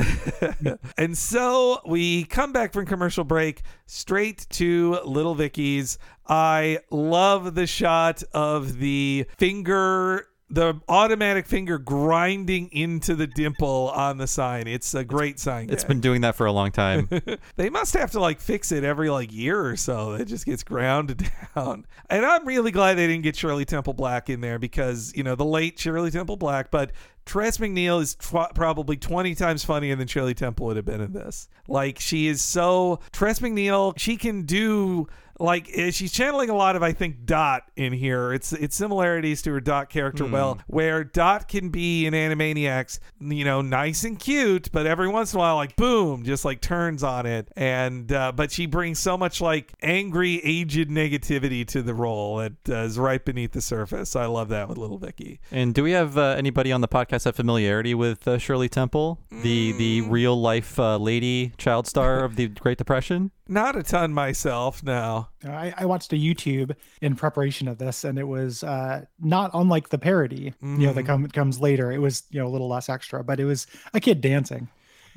[0.97, 5.97] and so we come back from commercial break straight to Little Vicky's.
[6.27, 10.27] I love the shot of the finger.
[10.49, 14.67] The automatic finger grinding into the dimple on the sign.
[14.67, 15.69] It's a great sign.
[15.69, 15.89] It's gag.
[15.89, 17.09] been doing that for a long time.
[17.57, 20.13] they must have to like fix it every like year or so.
[20.13, 21.85] It just gets ground down.
[22.09, 25.35] And I'm really glad they didn't get Shirley Temple Black in there because, you know,
[25.35, 26.91] the late Shirley Temple Black, but
[27.27, 31.11] Tress MacNeille is tw- probably 20 times funnier than Shirley Temple would have been in
[31.11, 31.49] this.
[31.67, 33.01] Like, she is so.
[33.11, 35.07] Tress MacNeille, she can do
[35.39, 38.33] like eh, she's channeling a lot of I think Dot in here.
[38.33, 40.25] It's it's similarities to her Dot character.
[40.25, 40.31] Hmm.
[40.31, 45.33] Well, where Dot can be in Animaniacs, you know, nice and cute, but every once
[45.33, 47.49] in a while, like boom, just like turns on it.
[47.55, 52.53] And uh, but she brings so much like angry, aged negativity to the role that
[52.69, 54.15] uh, is right beneath the surface.
[54.15, 55.39] I love that with Little Vicky.
[55.51, 59.19] And do we have uh, anybody on the podcast have familiarity with uh, Shirley Temple,
[59.31, 60.11] the the Mm.
[60.11, 63.31] real life uh, lady child star of the Great Depression?
[63.47, 65.29] Not a ton myself, now.
[65.43, 69.89] I, I watched a YouTube in preparation of this, and it was uh, not unlike
[69.89, 71.07] the parody, you know, that Mhm.
[71.07, 71.91] come, comes later.
[71.91, 74.67] It was, you know, a little less extra, but it was a kid dancing.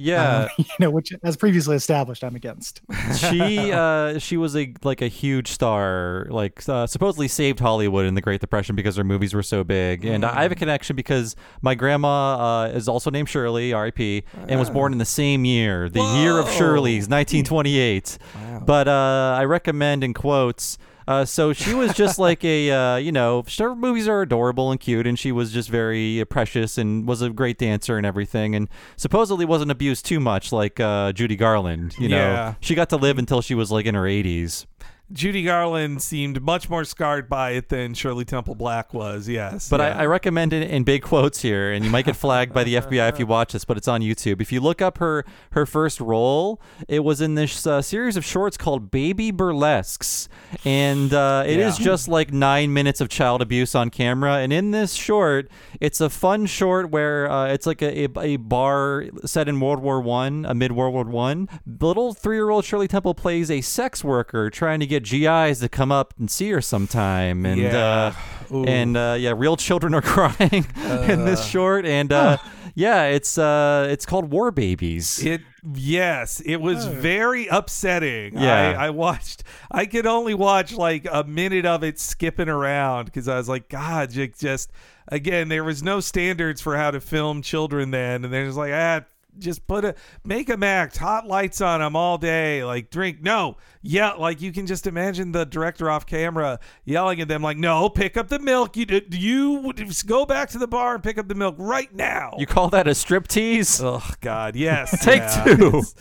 [0.01, 0.43] Yeah.
[0.43, 2.81] Um, you know, which, as previously established, I'm against.
[3.19, 8.15] she uh she was a like a huge star like uh, supposedly saved hollywood in
[8.15, 10.05] the great depression because her movies were so big.
[10.05, 14.59] And i have a connection because my grandma uh, is also named shirley rip and
[14.59, 18.19] was born in the same year the year of shirley's 1928
[18.65, 20.79] but uh i recommend in quotes
[21.09, 24.79] uh, so she was just like a, uh, you know, her movies are adorable and
[24.81, 28.69] cute, and she was just very precious and was a great dancer and everything, and
[28.97, 31.95] supposedly wasn't abused too much like uh, Judy Garland.
[31.99, 32.55] You know, Yeah.
[32.61, 34.67] she got to live until she was like in her 80s.
[35.13, 39.29] Judy Garland seemed much more scarred by it than Shirley Temple Black was.
[39.29, 39.97] Yes, But yeah.
[39.99, 42.75] I, I recommend it in big quotes here, and you might get flagged by the
[42.77, 43.65] FBI if you watch this.
[43.65, 44.41] But it's on YouTube.
[44.41, 48.25] If you look up her her first role, it was in this uh, series of
[48.25, 50.29] shorts called Baby Burlesques,
[50.65, 51.85] and uh, it is Yeah.
[51.85, 54.37] just like nine minutes of child abuse on camera.
[54.39, 55.51] And in this short,
[55.81, 59.81] it's a fun short where uh, it's like a, a, a bar set in World
[59.81, 61.49] War One, amid World War One.
[61.81, 65.69] Little three year old Shirley Temple plays a sex worker trying to get GIs to
[65.69, 68.15] come up and see her sometime, and Yeah.
[68.51, 68.65] uh, Ooh.
[68.65, 70.67] and uh, yeah, real children are crying
[71.09, 72.37] in this short, and uh,
[72.75, 75.25] yeah, it's uh, it's called War Babies.
[75.25, 75.41] It
[75.75, 78.39] yes, it was very upsetting.
[78.39, 78.75] Yeah.
[78.79, 79.43] I, I watched.
[79.71, 83.69] I could only watch like a minute of it skipping around because I was like,
[83.69, 84.71] God, ju- just
[85.09, 88.73] again, there was no standards for how to film children then, and they're just like,
[88.75, 89.01] ah.
[89.39, 93.23] Just put a make them act, hot lights on them all day, like drink.
[93.23, 97.57] No, yeah, like you can just imagine the director off camera yelling at them, like,
[97.57, 98.77] "No, pick up the milk.
[98.77, 99.73] You do you
[100.07, 102.87] go back to the bar and pick up the milk right now." You call that
[102.87, 103.81] a strip tease?
[103.83, 104.91] Oh God, yes.
[105.05, 105.45] Take yeah.
[105.45, 105.83] two.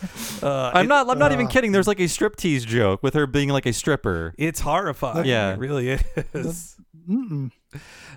[0.41, 1.09] Uh, I'm it- not.
[1.09, 1.71] I'm not even uh, kidding.
[1.73, 4.33] There's like a strip tease joke with her being like a stripper.
[4.37, 5.25] It's horrifying.
[5.25, 5.53] Yeah.
[5.53, 5.99] it really
[6.33, 6.77] is.
[7.09, 7.51] Mm-mm.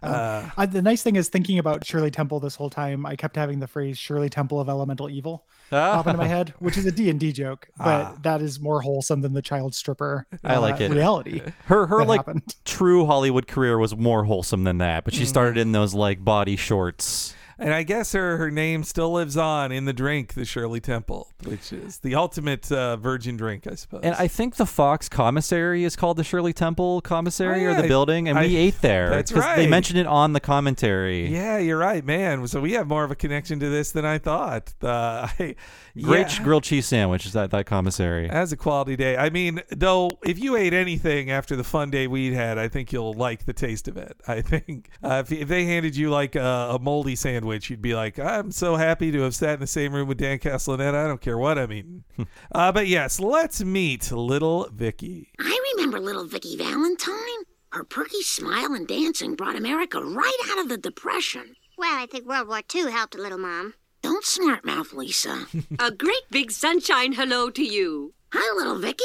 [0.02, 3.16] Uh, Uh, I- the nice thing is thinking about Shirley Temple this whole time, I
[3.16, 6.84] kept having the phrase Shirley Temple of Elemental Evil pop into my head, which is
[6.86, 8.16] a D&D joke, but Ah.
[8.22, 10.90] that is more wholesome than the child stripper I like uh, it.
[10.90, 11.40] reality.
[11.66, 12.54] Her her like happened.
[12.64, 15.62] true Hollywood career was more wholesome than that, but she started Mm.
[15.62, 17.34] in those like body shorts.
[17.62, 21.28] And I guess her her name still lives on in the drink, the Shirley Temple,
[21.44, 24.00] which is the ultimate uh, virgin drink, I suppose.
[24.02, 27.82] And I think the Fox commissary is called the Shirley Temple commissary Oh, or yeah,
[27.82, 29.10] the building, and I- we ate there.
[29.10, 31.28] that's 'cause They mentioned it on the commentary.
[31.28, 32.46] yeah, you're right, man.
[32.48, 34.72] So we have more of a connection to this than I thought.
[34.82, 35.54] Uh, I,
[36.00, 36.42] Great yeah.
[36.42, 38.28] grilled cheese sandwich is that that commissary.
[38.30, 39.14] As a quality day.
[39.16, 42.92] I mean, though, if you ate anything after the fun day we'd had, I think
[42.92, 44.16] you'll like the taste of it.
[44.26, 47.94] I think uh, if, if they handed you like a, a moldy sandwich, you'd be
[47.94, 50.94] like, I'm so happy to have sat in the same room with Dan Castellaneta.
[50.94, 52.04] I don't care what I'm eating.
[52.52, 55.28] uh, but yes, let's meet little Vicky.
[55.38, 57.44] I remember little Vicky Valentine.
[57.72, 61.56] Her perky smile and dancing brought America right out of the Depression.
[61.78, 63.74] Well, I think World War II helped a little, Mom.
[64.02, 65.46] Don't smart mouth, Lisa.
[65.78, 68.14] A great big sunshine hello to you.
[68.32, 69.04] Hi, little Vicky.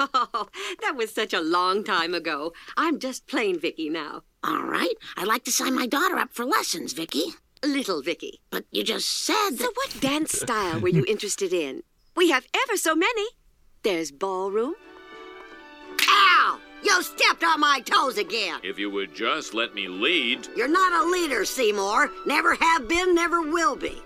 [0.14, 0.48] Oh,
[0.80, 2.54] that was such a long time ago.
[2.74, 4.22] I'm just plain Vicky now.
[4.42, 7.34] All right, I'd like to sign my daughter up for lessons, Vicky.
[7.64, 8.40] Little Vicky.
[8.50, 9.58] But you just said that.
[9.60, 11.82] So, what dance style were you interested in?
[12.16, 13.26] We have ever so many.
[13.82, 14.74] There's ballroom.
[16.08, 16.58] Ow!
[16.82, 18.60] You stepped on my toes again.
[18.62, 20.48] If you would just let me lead.
[20.56, 22.10] You're not a leader, Seymour.
[22.26, 24.00] Never have been, never will be.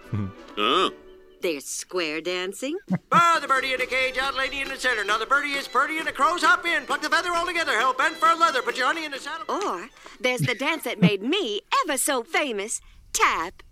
[0.57, 0.91] Huh?
[1.41, 2.79] There's square dancing.
[3.17, 5.05] Ah, the birdie in the cage, out lady in the center.
[5.05, 6.85] Now the birdie is purdy and the crows hop in.
[6.85, 7.79] Pluck the feather all together.
[7.79, 8.61] Help bend for leather.
[8.61, 9.45] Put your honey in the saddle.
[9.49, 9.89] Or
[10.21, 12.81] there's the dance that made me ever so famous
[13.15, 13.63] tap.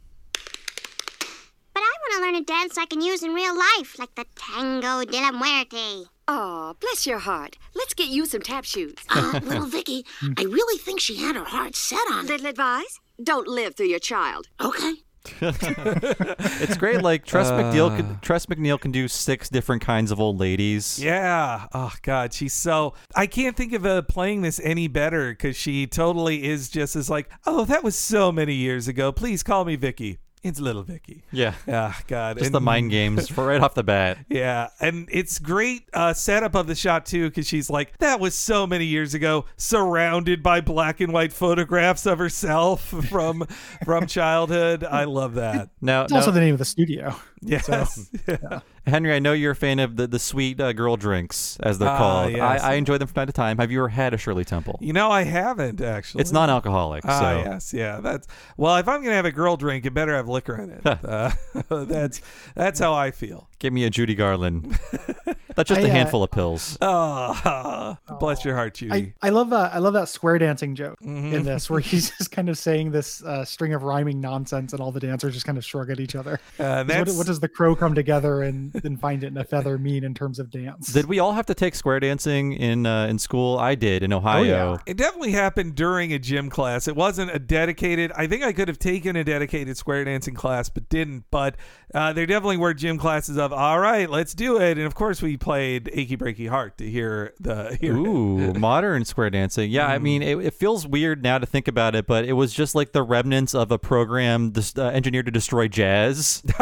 [1.75, 4.25] But I want to learn a dance I can use in real life, like the
[4.37, 6.05] Tango de la Muerte.
[6.29, 7.59] Aw, bless your heart.
[7.75, 8.95] Let's get you some tap shoes.
[9.11, 10.05] Uh, little Vicky,
[10.37, 12.29] I really think she had her heart set on it.
[12.31, 13.01] Little advice?
[13.23, 14.49] Don't live through your child.
[14.61, 14.95] Okay.
[15.41, 17.03] it's great.
[17.03, 21.03] Like Tress MacNeille, can, Tress MacNeille can do six different kinds of old ladies.
[21.03, 21.67] Yeah.
[21.73, 22.95] Oh God, she's so.
[23.15, 27.09] I can't think of uh, playing this any better because she totally is just as
[27.09, 29.13] like, oh, that was so many years ago.
[29.13, 30.19] Please call me Vicky.
[30.43, 31.23] It's little Vicky.
[31.31, 31.55] Yeah.
[31.69, 32.39] Yeah, God.
[32.39, 34.19] Just the mind games for right off the bat.
[34.29, 38.35] Yeah, and it's great uh, setup of the shot too, because she's like, "That was
[38.35, 43.47] so many years ago," surrounded by black and white photographs of herself from
[43.85, 44.85] from childhood.
[44.85, 45.69] I love that.
[45.81, 47.15] Now, It's also the name of the studio.
[47.41, 47.67] Yes.
[47.67, 47.87] So,
[48.29, 48.61] yeah.
[48.87, 51.89] Henry, I know you're a fan of the, the sweet uh, girl drinks, as they're
[51.89, 52.33] Ah, called.
[52.33, 52.63] yes.
[52.63, 53.59] I, I enjoy them from time to time.
[53.59, 54.79] Have you ever had a Shirley Temple?
[54.83, 56.23] You know, I haven't actually.
[56.23, 58.01] It's non-alcoholic, Ah, so yes, yeah.
[58.01, 58.27] That's
[58.57, 58.77] well.
[58.77, 60.85] If I'm gonna have a girl drink, it better have liquor in it.
[60.85, 61.31] uh,
[61.85, 62.21] that's
[62.57, 63.49] that's how I feel.
[63.63, 64.77] Give me a Judy Garland.
[65.55, 66.77] That's just I, a uh, handful of pills.
[67.45, 69.15] Oh, bless your heart, Judy.
[69.23, 69.75] I, I love that.
[69.75, 71.33] I love that square dancing joke Mhm.
[71.33, 74.81] in this, where he's just kind of saying this uh, string of rhyming nonsense, and
[74.81, 76.41] all the dancers just kind of shrug at each other.
[76.59, 79.45] Uh, 'Cause what, what does the crow come together and, and find it in a
[79.45, 80.93] feather mean in terms of dance?
[80.93, 83.59] Did we all have to take square dancing in uh, in school?
[83.59, 84.79] I did Oh, in Ohio.
[84.87, 86.89] It definitely happened during a gym class.
[86.89, 88.11] It wasn't a dedicated.
[88.17, 91.25] I think I could have taken a dedicated square dancing class, but didn't.
[91.31, 91.57] But
[91.95, 94.79] uh, there definitely were gym classes of all right, let's do it.
[94.79, 97.95] And of course, we played "Achy Breaky Heart" to hear the hear.
[97.97, 99.71] Ooh, modern square dancing.
[99.71, 102.53] Yeah, I mean, it, it feels weird now to think about it, but it was
[102.53, 106.43] just like the remnants of a program dis- uh, engineered to destroy jazz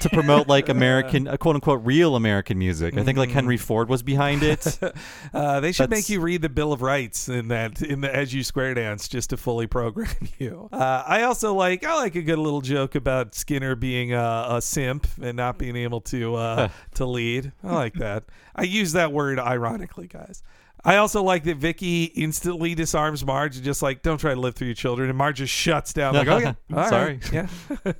[0.00, 2.96] to promote like American, uh, quote unquote, real American music.
[2.96, 4.78] I think like Henry Ford was behind it.
[5.32, 8.14] Uh, they should That's- make you read the Bill of Rights in that in the
[8.14, 10.08] as you square dance just to fully program
[10.38, 10.68] you.
[10.72, 14.62] Uh, I also like I like a good little joke about Skinner being a, a
[14.62, 17.52] simp and not being able to uh, to lead.
[17.62, 18.24] I like that.
[18.54, 20.42] I use that word ironically, guys.
[20.86, 24.54] I also like that Vicky instantly disarms Marge and just like, don't try to live
[24.54, 25.08] through your children.
[25.08, 26.14] And Marge just shuts down.
[26.14, 27.20] Like, okay, all right, Sorry.
[27.32, 27.48] yeah.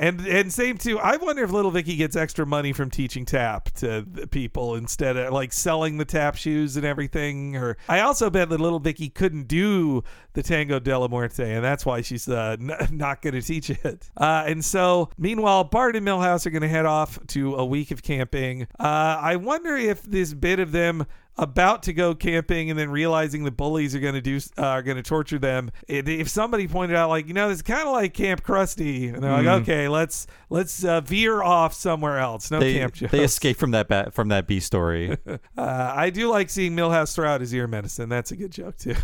[0.00, 0.98] and and same too.
[0.98, 5.16] I wonder if little Vicky gets extra money from teaching tap to the people instead
[5.16, 7.56] of like selling the tap shoes and everything.
[7.56, 10.02] Or I also bet that little Vicky couldn't do
[10.32, 13.70] the Tango de la Muerte, and that's why she's uh, n- not going to teach
[13.70, 14.10] it.
[14.16, 17.92] Uh, and so, meanwhile, Bart and Milhouse are going to head off to a week
[17.92, 18.66] of camping.
[18.78, 21.06] Uh, I wonder if this bit of them
[21.38, 24.82] about to go camping and then realizing the bullies are going to do uh, are
[24.82, 27.92] going to torture them it, if somebody pointed out like you know it's kind of
[27.92, 29.60] like camp krusty and they're like Mm.
[29.62, 33.12] okay let's let's uh, veer off somewhere else no they camp jokes.
[33.12, 35.16] they escape from that bat, from that B story.
[35.26, 35.38] uh,
[35.94, 38.94] i do like seeing Milhouse throw out his ear medicine that's a good joke too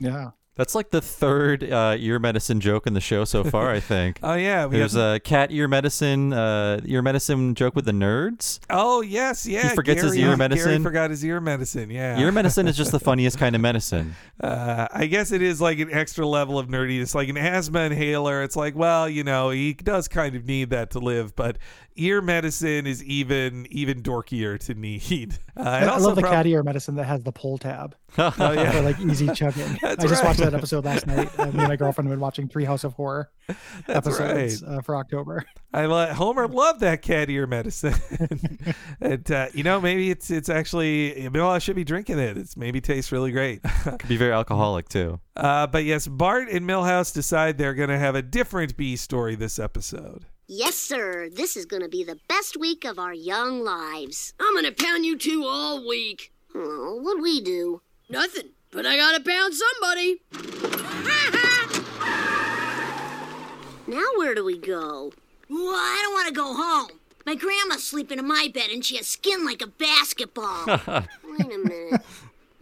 [0.00, 0.30] Yeah.
[0.56, 4.18] That's like the third uh, ear medicine joke in the show so far, I think.
[4.22, 7.92] Oh, yeah, we There's have- a cat ear medicine, uh, ear medicine joke with the
[7.92, 8.58] nerds.
[8.70, 10.82] oh yes yeah He forgets his Gary- ear Gary medicine.
[10.82, 14.16] forgot his ear medicine yeah Ear medicine is just the funniest kind of medicine.
[14.40, 18.42] Uh, I guess it is like an extra level of nerdiness, like an asthma inhaler.
[18.42, 21.58] It's like, well, you know, he does kind of need that to live, but
[21.96, 25.38] ear medicine is even even dorkier to need.
[25.56, 27.56] Uh, I, and I also love the prob- cat ear medicine that has the pull
[27.56, 27.96] tab.
[28.18, 28.70] Oh, yeah.
[28.72, 29.78] For like easy chugging.
[29.80, 30.28] That's I just right.
[30.28, 31.30] watched that episode last night.
[31.38, 33.30] Uh, me and my girlfriend have been watching Treehouse of Horror
[33.86, 35.46] That's episodes uh, for October.
[35.72, 37.94] I lo- Homer loved that cat ear medicine,
[39.00, 42.36] and uh, you know maybe it's it's actually well I should be drinking it.
[42.36, 43.62] It's maybe tastes really great.
[43.84, 45.20] Could be very alcoholic too.
[45.36, 49.34] uh, but yes, Bart and Milhouse decide they're going to have a different B story
[49.36, 50.26] this episode.
[50.48, 51.28] Yes, sir.
[51.28, 54.32] This is going to be the best week of our young lives.
[54.38, 56.32] I'm gonna pound you two all week.
[56.54, 57.82] Oh, what'd we do?
[58.08, 60.22] Nothing, but I gotta pound somebody.
[63.88, 65.12] Now where do we go?
[65.48, 66.98] Well, I don't want to go home.
[67.24, 70.66] My grandma's sleeping in my bed and she has skin like a basketball.
[70.66, 72.00] Wait a minute.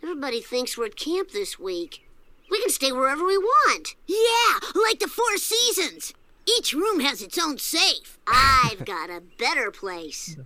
[0.03, 2.07] Everybody thinks we're at camp this week.
[2.51, 3.95] We can stay wherever we want.
[4.07, 6.13] yeah, like the Four Seasons.
[6.47, 8.19] Each room has its own safe.
[8.27, 10.37] I've got a better place.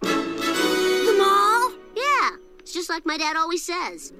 [0.00, 1.72] The mall?
[1.94, 4.12] Yeah, it's just like my dad always says.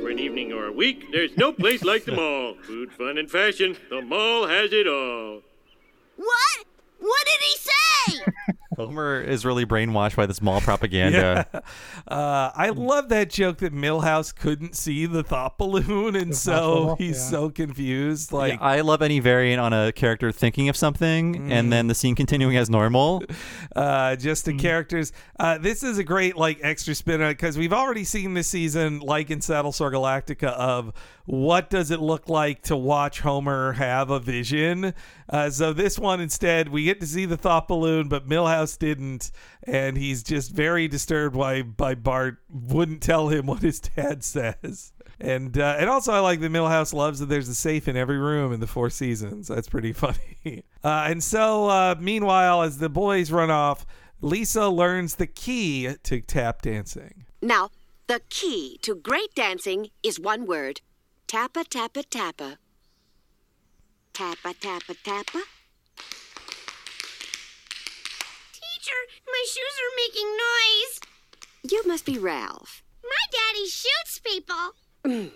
[0.00, 2.54] For an evening or a week, there's no place like the mall.
[2.62, 3.76] Food, fun, and fashion.
[3.88, 5.42] The mall has it all.
[6.16, 6.64] What?
[6.98, 8.32] What did he say?
[8.86, 11.46] Homer is really brainwashed by this mall propaganda.
[11.52, 11.60] Yeah.
[12.08, 16.96] Uh, I love that joke that Milhouse couldn't see the thought balloon, and so bubble?
[16.96, 17.30] he's Yeah.
[17.30, 18.32] so confused.
[18.32, 21.94] Like, Yeah, I love any variant on a character thinking of something and then the
[21.94, 23.22] scene continuing as normal.
[23.76, 25.12] uh, just the characters.
[25.38, 28.48] Uh, this is a great like extra spin on it because we've already seen this
[28.48, 30.92] season, like in Battlestar Galactica, of
[31.26, 34.94] what does it look like to watch Homer have a vision.
[35.28, 39.30] Uh, so this one instead, we get to see the thought balloon, but Milhouse didn't,
[39.64, 44.92] and he's just very disturbed why by Bart wouldn't tell him what his dad says.
[45.20, 48.18] And uh, and also I like that Milhouse loves that there's a safe in every
[48.18, 49.48] room in the Four Seasons.
[49.48, 50.64] That's pretty funny.
[50.82, 53.84] Uh, and so uh, meanwhile, as the boys run off,
[54.22, 57.26] Lisa learns the key to tap dancing.
[57.42, 57.70] Now,
[58.06, 60.80] the key to great dancing is one word
[61.26, 62.58] tappa, tappa, tappa.
[64.12, 65.42] Tappa, tappa, tappa.
[69.26, 71.00] My shoes are making noise.
[71.70, 72.82] You must be Ralph.
[73.02, 75.30] My daddy shoots people.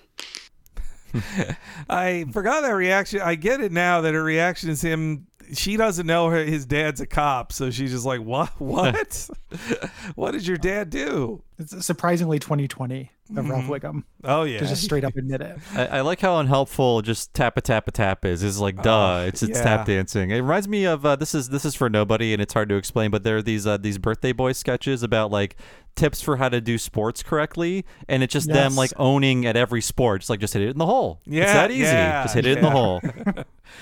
[1.89, 3.21] I forgot that reaction.
[3.21, 5.27] I get it now that her reaction is him.
[5.53, 8.59] She doesn't know her, his dad's a cop, so she's just like, "What?
[8.61, 9.29] What?
[10.15, 13.69] what did your dad do?" It's surprisingly 2020 of Ralph Mhm.
[13.69, 14.03] Wiggum.
[14.25, 15.57] Oh yeah, To just straight up admit it.
[15.75, 18.43] I, I like how unhelpful just tap a tap a tap is.
[18.43, 19.25] Is like duh.
[19.29, 19.65] it's it's yeah.
[19.65, 20.31] tap dancing.
[20.31, 22.75] It reminds me of uh, this is this is for nobody and it's hard to
[22.75, 23.11] explain.
[23.11, 25.57] But there are these uh, these birthday boy sketches about like
[25.95, 29.81] tips for how to do sports correctly, and it's just them like owning at every
[29.81, 30.23] sport.
[30.23, 31.21] Just like just hit it in the hole.
[31.25, 31.83] Yeah, it's that easy.
[31.85, 33.01] yeah, just hit it in the hole.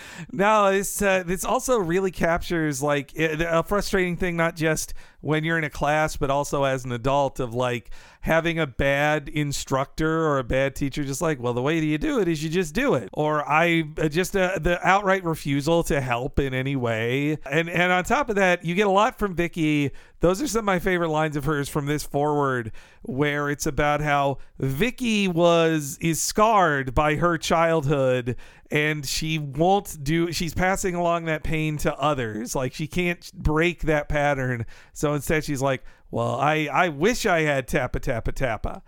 [0.33, 5.59] no, this uh, this also really captures like a frustrating thing, not just when you're
[5.59, 7.91] in a class, but also as an adult of like
[8.23, 11.05] having a bad instructor or a bad teacher.
[11.05, 13.49] Just like, well, the way that you do it is you just do it, or
[13.49, 17.39] I uh, just uh, the outright refusal to help in any way.
[17.51, 19.93] And and on top of that, you get a lot from Vicky.
[20.21, 24.01] Those are some of my favorite lines of hers from this forward, where it's about
[24.01, 28.37] how Vicky was is scarred by her childhood
[28.73, 33.83] and she won't do she's passing along that pain to others like she can't break
[33.83, 38.83] that pattern so instead she's like well i i wish i had tappa tappa tappa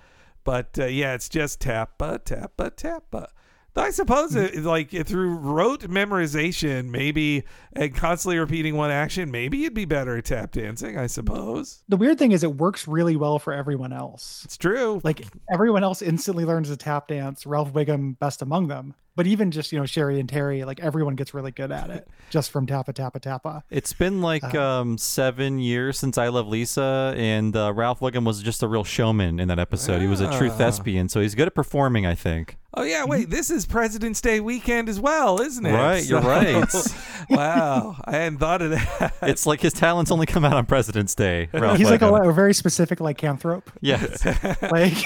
[0.44, 3.28] but uh, yeah it's just tappa tappa tappa
[3.76, 9.74] I suppose it, like through rote memorization, maybe and constantly repeating one action, maybe you'd
[9.74, 10.96] be better at tap dancing.
[10.96, 14.42] I suppose The weird thing is, it works really well for everyone else.
[14.44, 15.00] it's true.
[15.02, 17.46] Like everyone else instantly learns to tap dance.
[17.46, 18.94] Ralph Wiggum, best among them.
[19.16, 22.08] But even just you know Sherry and Terry, like everyone gets really good at it
[22.30, 23.62] just from tappa tappa tappa.
[23.70, 28.42] It's been like um, seven years since I Love Lisa, and uh, Ralph Wiggum was
[28.42, 30.00] just a real showman in that episode.
[30.00, 30.56] He was a true Ah.
[30.56, 32.56] thespian, so he's good at performing, I think.
[32.76, 35.72] Oh yeah, wait, this is President's Day weekend as well, isn't it?
[35.72, 36.66] Right, you're right.
[37.30, 39.14] wow, I hadn't thought of that.
[39.22, 41.48] It's like his talents only come out on President's Day.
[41.54, 43.62] Ralph He's like a, a very specific like lycanthrope.
[43.80, 44.24] Yes.
[44.72, 44.96] like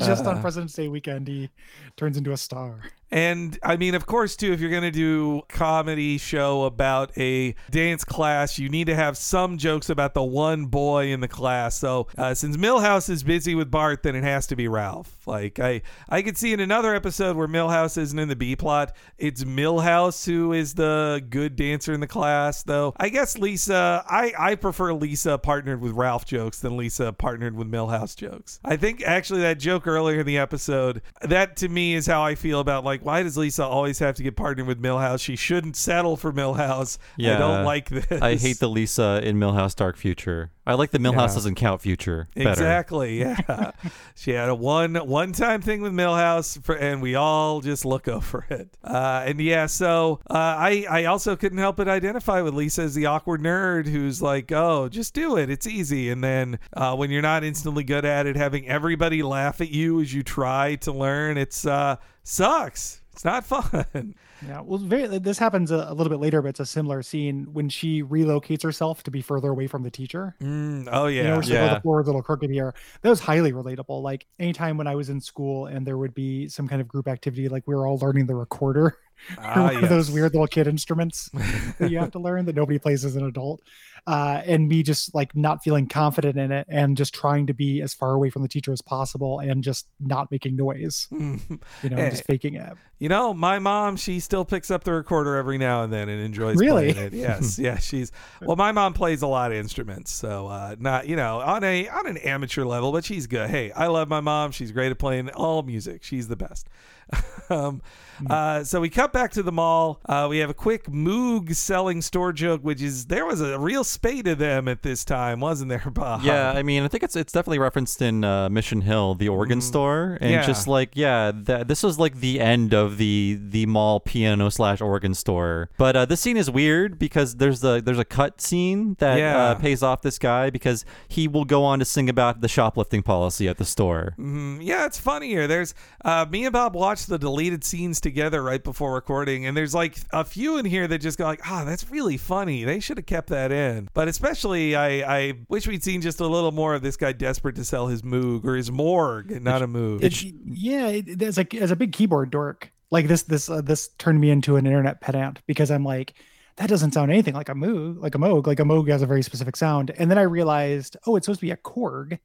[0.00, 0.40] just on Uh.
[0.40, 1.50] President's Day weekend, he
[1.96, 2.80] turns into a star.
[3.12, 7.54] And I mean, of course, too, if you're going to do comedy show about a
[7.70, 11.76] dance class, you need to have some jokes about the one boy in the class.
[11.76, 15.14] So uh, since Milhouse is busy with Bart, then it has to be Ralph.
[15.26, 18.96] Like I, I could see in another episode where Milhouse isn't in the B plot,
[19.18, 22.62] it's Milhouse who is the good dancer in the class.
[22.62, 27.56] Though I guess Lisa, I, I prefer Lisa partnered with Ralph jokes than Lisa partnered
[27.56, 28.58] with Milhouse jokes.
[28.64, 32.34] I think actually that joke earlier in the episode, that to me is how I
[32.34, 35.20] feel about like why does Lisa always have to get partnered with Milhouse?
[35.20, 36.98] She shouldn't settle for Milhouse.
[37.16, 38.22] Yeah, I don't like this.
[38.22, 40.50] I hate the Lisa in Milhouse Dark Future.
[40.64, 41.34] I like the Milhouse Yeah.
[41.34, 42.28] doesn't count future.
[42.36, 42.50] Better.
[42.50, 43.18] Exactly.
[43.18, 43.72] Yeah.
[44.14, 48.06] she had a one one time thing with Milhouse, for, and we all just look
[48.06, 48.68] over it.
[48.84, 52.94] Uh, and yeah, so uh, I I also couldn't help but identify with Lisa as
[52.94, 56.10] the awkward nerd who's like, oh, just do it, it's easy.
[56.10, 60.00] And then uh, when you're not instantly good at it, having everybody laugh at you
[60.00, 63.00] as you try to learn, it's uh sucks.
[63.12, 64.14] It's not fun.
[64.46, 67.46] Yeah, well, very, this happens a, a little bit later, but it's a similar scene
[67.52, 70.34] when she relocates herself to be further away from the teacher.
[70.40, 71.28] Mm, oh You yeah.
[71.30, 71.74] know, like, oh, Yeah.
[71.74, 72.74] the floor is a little crooked here.
[73.02, 74.02] That was highly relatable.
[74.02, 77.06] Like anytime when I was in school and there would be some kind of group
[77.08, 78.98] activity, like we were all learning the recorder,
[79.38, 81.30] Ah, one of those weird little kid instruments
[81.78, 83.60] that you have to learn that nobody plays as an adult.
[84.04, 87.80] Uh, and me just like not feeling confident in it and just trying to be
[87.80, 91.38] as far away from the teacher as possible and just not making noise, you
[91.84, 92.10] know, Hey.
[92.10, 92.72] just faking it.
[92.98, 96.20] You know, my mom, she still picks up the recorder every now and then and
[96.20, 96.92] enjoys Really?
[96.92, 97.12] playing it.
[97.14, 98.10] Yes, yeah, she's
[98.40, 101.88] well, my mom plays a lot of instruments, so uh, not you know on a
[101.88, 103.50] on an amateur level, but she's good.
[103.50, 104.50] Hey, I love my mom.
[104.50, 106.02] She's great at playing all music.
[106.02, 106.68] She's the best.
[107.50, 107.82] um,
[108.30, 110.00] uh, so we cut back to the mall.
[110.06, 113.82] Uh, we have a quick Moog selling store joke, which is there was a real
[113.82, 116.22] spate of them at this time, wasn't there, Bob?
[116.22, 119.60] Yeah, I mean, I think it's it's definitely referenced in uh, Mission Hill, the organ
[119.60, 120.30] store, and.
[120.30, 120.46] Yeah.
[120.46, 124.80] just like yeah, that this was like the end of the the mall piano slash
[124.80, 125.68] organ store.
[125.76, 129.36] But uh, this scene is weird because there's the there's a cut scene that Yeah.
[129.38, 133.02] uh, pays off this guy because he will go on to sing about the shoplifting
[133.02, 134.14] policy at the store.
[134.18, 134.60] Mhm.
[134.62, 135.46] Yeah, it's funnier.
[135.46, 139.74] There's uh, me and Bob watched the deleted scenes together right before recording, and there's
[139.74, 142.64] like a few in here that just go like, "Ah, that's really funny.
[142.64, 146.26] They should have kept that in." But especially, I I wish we'd seen just a
[146.26, 149.68] little more of this guy desperate to sell his Moog or his morgue, not a
[149.68, 150.02] Moog.
[150.02, 153.88] It, yeah, it, as a as a big keyboard dork, like this this uh, this
[153.98, 156.14] turned me into an internet pedant because I'm like,
[156.56, 159.06] that doesn't sound anything like a Moog, like a Moog, like a Moog has a
[159.06, 162.18] very specific sound, and then I realized, oh, it's supposed to be a Korg,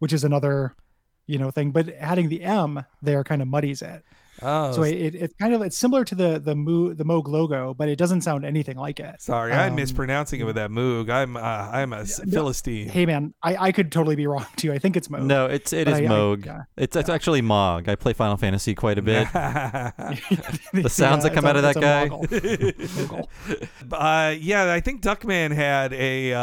[0.00, 0.74] which is another,
[1.26, 4.02] you know, thing, but adding the M there kind of muddies it.
[4.42, 7.72] Oh, So it, it's kind of it's similar to the the Moog the Moog logo,
[7.74, 9.22] but it doesn't sound anything like it.
[9.22, 11.08] sorry, I'm Um, mispronouncing it with that Moog.
[11.10, 12.88] I'm uh, I'm a s- Philistine.
[12.88, 14.72] Hey man, I, I could totally be wrong too.
[14.72, 15.24] I think it's Moog.
[15.24, 16.46] No, it's it But is I- I- Moog.
[16.46, 16.62] yeah.
[16.76, 17.88] It's it's actually Mog.
[17.88, 19.28] I play Final Fantasy quite a bit.
[19.32, 23.24] the sounds that come out a- of that it's a guy.
[23.92, 26.40] uh, yeah, I think Duckman had a uh,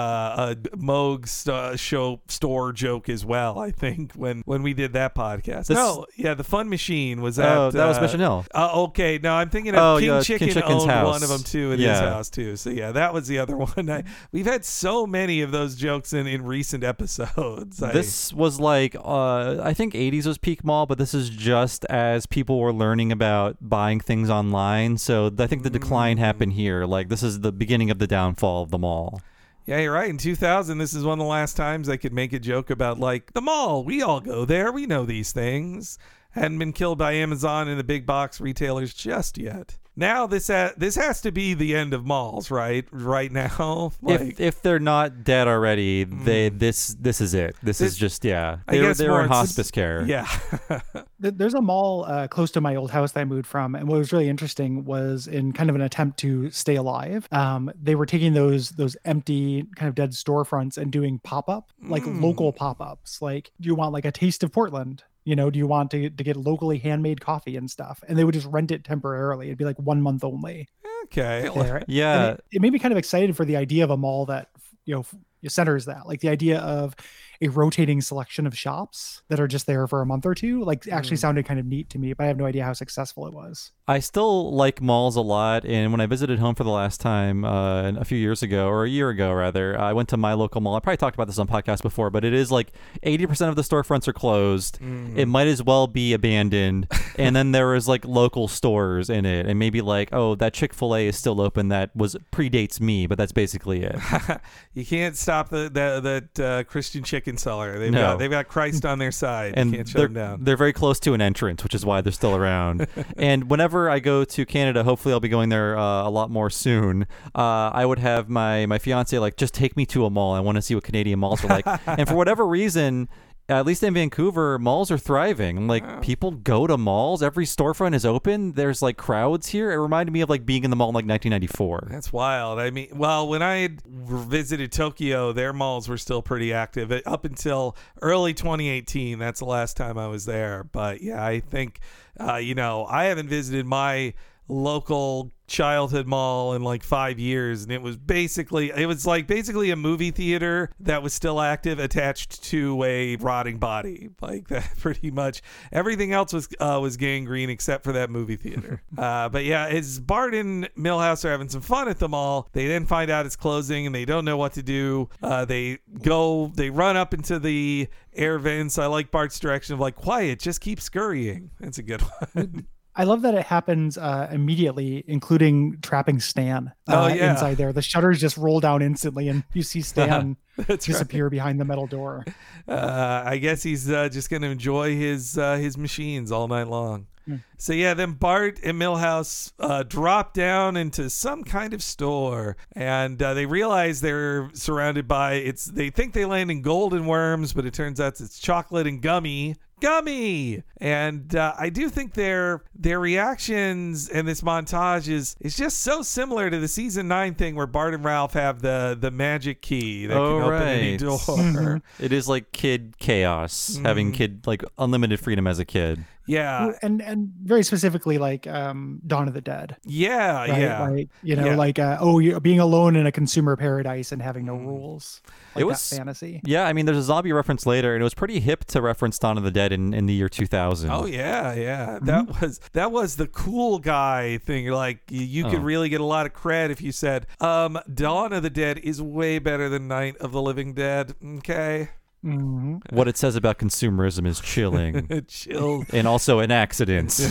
[0.51, 3.59] a Moog st- show store joke as well.
[3.59, 5.67] I think when when we did that podcast.
[5.67, 7.57] This- no, yeah, the Fun Machine was that.
[7.57, 8.45] Oh, that was uh, Machinelle.
[8.53, 11.05] Uh, okay, no, I'm thinking of Oh, King yeah, Chicken King Chicken's owned house.
[11.07, 12.09] one of them too in his Yeah.
[12.09, 12.55] house too.
[12.55, 13.89] So yeah, that was the other one.
[13.89, 17.81] I, we've had so many of those jokes in in recent episodes.
[17.81, 21.85] I- This was like uh, I think 80s was peak mall, but this is just
[21.85, 24.97] as people were learning about buying things online.
[24.97, 26.85] So I think the decline happened here.
[26.85, 29.21] Like this is the beginning of the downfall of the mall.
[29.67, 30.09] Yeah, you're right.
[30.09, 32.99] In 2000, this is one of the last times I could make a joke about
[32.99, 33.83] like the mall.
[33.83, 34.71] We all go there.
[34.71, 35.99] We know these things.
[36.31, 39.77] Hadn't been killed by Amazon and the big box retailers just yet.
[39.93, 42.87] Now this ha- this has to be the end of malls, right?
[42.91, 47.57] Right now, like if if they're not dead already, they this this is it.
[47.61, 48.59] This, This- is just yeah.
[48.69, 50.03] I They're guess they're more in it's- hospice care.
[50.07, 50.25] Yeah.
[51.21, 53.87] Th- There's a mall uh, close to my old house that I moved from, and
[53.89, 57.27] what was really interesting was in kind of an attempt to stay alive.
[57.33, 61.69] Um, they were taking those those empty kind of dead storefronts and doing pop up
[61.83, 62.21] like Mm.
[62.21, 63.21] local pop ups.
[63.21, 65.03] Like, do you want like a taste of Portland?
[65.23, 68.03] You know, do you want to to get locally handmade coffee and stuff?
[68.07, 69.47] And they would just rent it temporarily.
[69.47, 70.67] It'd be like one month only.
[71.05, 71.49] okay.
[71.53, 71.83] there.
[71.87, 72.31] Yeah.
[72.31, 74.49] it, it made me kind of excited for the idea of a mall that
[74.85, 75.05] you know
[75.47, 76.95] centers that, like the idea of
[77.41, 80.63] a rotating selection of shops that are just there for a month or two.
[80.63, 81.21] Like actually Mm.
[81.21, 83.71] sounded kind of neat to me, but I have no idea how successful it was.
[83.91, 87.43] I still like malls a lot, and when I visited home for the last time
[87.43, 90.61] uh, a few years ago, or a year ago rather, I went to my local
[90.61, 90.75] mall.
[90.75, 92.71] I probably talked about this on podcast before, but it is like
[93.03, 94.79] eighty percent of the storefronts are closed.
[94.79, 95.17] Mm.
[95.17, 96.87] It might as well be abandoned,
[97.17, 100.73] and then there is like local stores in it, and maybe like oh that Chick
[100.73, 101.67] Fil A is still open.
[101.67, 103.99] That was predates me, but that's basically it.
[104.73, 107.77] you can't stop the, the that uh, Christian chicken seller.
[107.77, 107.99] They've No.
[108.11, 109.55] got they've got Christ on their side.
[109.57, 110.43] and you can't shut they're, them down.
[110.45, 112.87] they're very close to an entrance, which is why they're still around.
[113.17, 116.49] and whenever I go to Canada, hopefully I'll be going there uh, a lot more
[116.49, 117.07] soon.
[117.33, 120.33] Uh, I would have my my fiance like just take me to a mall.
[120.33, 121.65] I want to see what Canadian malls are like.
[121.87, 123.09] and for whatever reason.
[123.51, 125.67] At least in Vancouver, malls are thriving.
[125.67, 127.21] Like people go to malls.
[127.21, 128.53] Every storefront is open.
[128.53, 129.71] There's like crowds here.
[129.71, 131.87] It reminded me of like being in the mall in like 1994.
[131.91, 132.59] That's wild.
[132.59, 137.05] I mean, well, when I had visited Tokyo, their malls were still pretty active It-
[137.05, 139.19] up until early 2018.
[139.19, 140.63] That's the last time I was there.
[140.71, 141.79] But yeah, I think,
[142.19, 144.13] uh, you know, I haven't visited my
[144.51, 149.69] local childhood mall in like five years and it was basically it was like basically
[149.69, 154.09] a movie theater that was still active attached to a rotting body.
[154.21, 155.41] Like that pretty much
[155.71, 158.81] everything else was uh, was gangrene except for that movie theater.
[159.01, 162.49] Uh, but yeah as bart and Milhouse are having some fun at the mall.
[162.51, 165.09] They then find out it's closing and they don't know what to do.
[165.23, 168.77] Uh, they go they run up into the air vents.
[168.77, 171.51] I like bart's direction of like quiet just keep scurrying.
[171.59, 172.01] That's a good
[172.33, 177.31] one I love that it happens uh, immediately, including trapping Stan Oh, uh, yeah.
[177.31, 177.71] inside there.
[177.71, 180.35] The shutters just roll down instantly, and you see Stan
[180.67, 182.25] disappear behind the metal door.
[182.67, 187.07] uh, I guess he's uh, just gonna enjoy his uh, his machines all night long.
[187.25, 187.35] Hmm.
[187.57, 193.21] So yeah, then Bart and Milhouse uh, drop down into some kind of store, and
[193.21, 195.65] uh, they realize they're surrounded by it's.
[195.65, 199.55] They think they land in golden worms, but it turns out it's chocolate and gummy.
[199.81, 205.81] Gummy, and uh, I do think their their reactions and this montage is is just
[205.81, 209.61] so similar to the season nine thing where Bart and Ralph have the the magic
[209.61, 211.81] key that oh can open any door.
[211.99, 214.15] it is like kid chaos, having Mhm.
[214.15, 216.05] kid like unlimited freedom as a kid.
[216.27, 219.77] Yeah, and and very specifically like um, Dawn of the Dead.
[219.83, 220.61] Yeah, right?
[220.61, 220.87] Yeah.
[220.89, 221.55] Like you know, Yeah.
[221.55, 225.21] like uh, oh, you being alone in a consumer paradise and having no rules.
[225.55, 226.39] Like it was fantasy.
[226.45, 229.19] Yeah, I mean, there's a zombie reference later, and it was pretty hip to reference
[229.19, 230.89] Dawn of the Dead in, in the year 2000.
[230.89, 231.85] Oh yeah, yeah.
[231.97, 232.05] Mm-hmm.
[232.05, 234.67] That was that was the cool guy thing.
[234.67, 235.63] Like you, you could Oh.
[235.63, 239.01] really get a lot of cred if you said, um, Dawn of the Dead is
[239.01, 241.15] way better than Night of the Living Dead.
[241.39, 241.89] Okay.
[242.23, 242.95] Mm-hmm.
[242.95, 245.25] What it says about consumerism is chilling.
[245.27, 245.83] Chill.
[245.91, 247.19] And also an accident.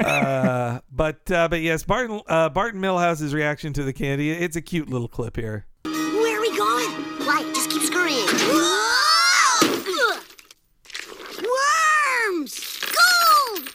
[0.00, 4.30] uh, but uh, but yes, Barton uh, Barton Milhouse's reaction to the candy.
[4.30, 5.66] It's a cute little clip here.
[5.84, 6.90] Where are we going?
[7.26, 7.42] Why?
[7.52, 8.26] just keep scurrying.
[12.38, 12.80] Worms!
[12.80, 13.72] Gold!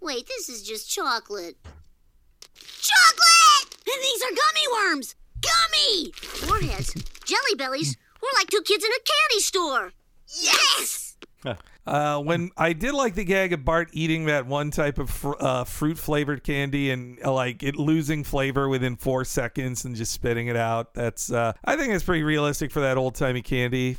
[0.00, 1.56] Wait, this is just chocolate.
[2.54, 3.76] Chocolate!
[3.86, 5.14] And these are gummy worms!
[5.40, 6.12] Gummy!
[6.46, 6.94] Warheads,
[7.24, 7.96] jelly bellies.
[8.22, 9.92] We're like two kids in a candy store.
[10.42, 11.16] Yes!
[11.86, 15.40] Uh, when I did like the gag of Bart eating that one type of fr-
[15.40, 20.12] uh, fruit flavored candy and uh, like it losing flavor within four seconds and just
[20.12, 20.92] spitting it out.
[20.92, 23.96] That's uh, I think it's pretty realistic for that old timey candy.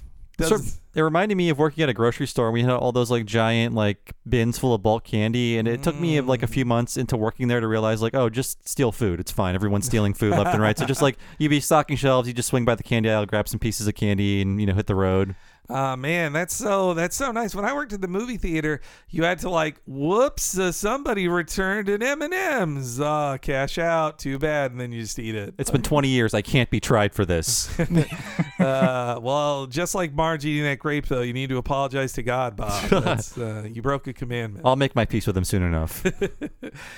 [0.48, 2.52] Sort of- it reminded me of working at a grocery store.
[2.52, 6.00] We had all those like giant like bins full of bulk candy, and it took
[6.00, 6.70] me like a few mm.
[6.70, 9.20] months into working there to realize like, oh, just steal food.
[9.20, 9.54] It's fine.
[9.56, 10.78] Everyone's stealing food left and right.
[10.78, 13.48] So just like you be stocking shelves, you just swing by the candy aisle, grab
[13.48, 15.36] some pieces of candy, and you know hit the road.
[15.70, 17.54] Ah man, that's so that's so nice.
[17.54, 21.90] When I worked at the movie theater, you had to like, whoops, uh, somebody returned
[21.90, 23.00] an M and M's.
[23.00, 24.18] Uh, cash out.
[24.18, 25.54] Too bad, and then you just eat it.
[25.58, 26.34] It's been 20 years.
[26.34, 27.70] I can't be tried for this.
[28.60, 32.56] uh, well, just like Marge eating that grape, though, you need to apologize to God,
[32.56, 32.90] Bob.
[32.90, 34.66] That's, uh, you broke a commandment.
[34.66, 36.06] I'll make my peace with him soon enough.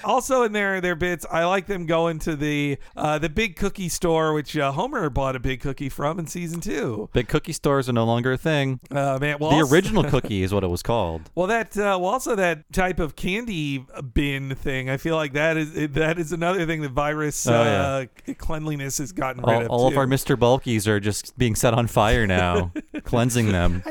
[0.04, 3.90] Also, in their their bits, I like them going to the uh, the big cookie
[3.90, 7.10] store, which uh, Homer bought a big cookie from in season two.
[7.14, 8.61] Big cookie stores are no longer a thing.
[8.90, 11.30] Uh, man, well, the also- original cookie is what it was called.
[11.36, 14.90] Well, that uh, well, also that type of candy bin thing.
[14.90, 18.06] I feel like that is that is another thing that virus Oh, uh,
[18.38, 19.70] cleanliness has gotten rid All, of.
[19.70, 20.38] all of our Mr.
[20.38, 22.72] Bulkies are just being set on fire now,
[23.04, 23.84] cleansing them.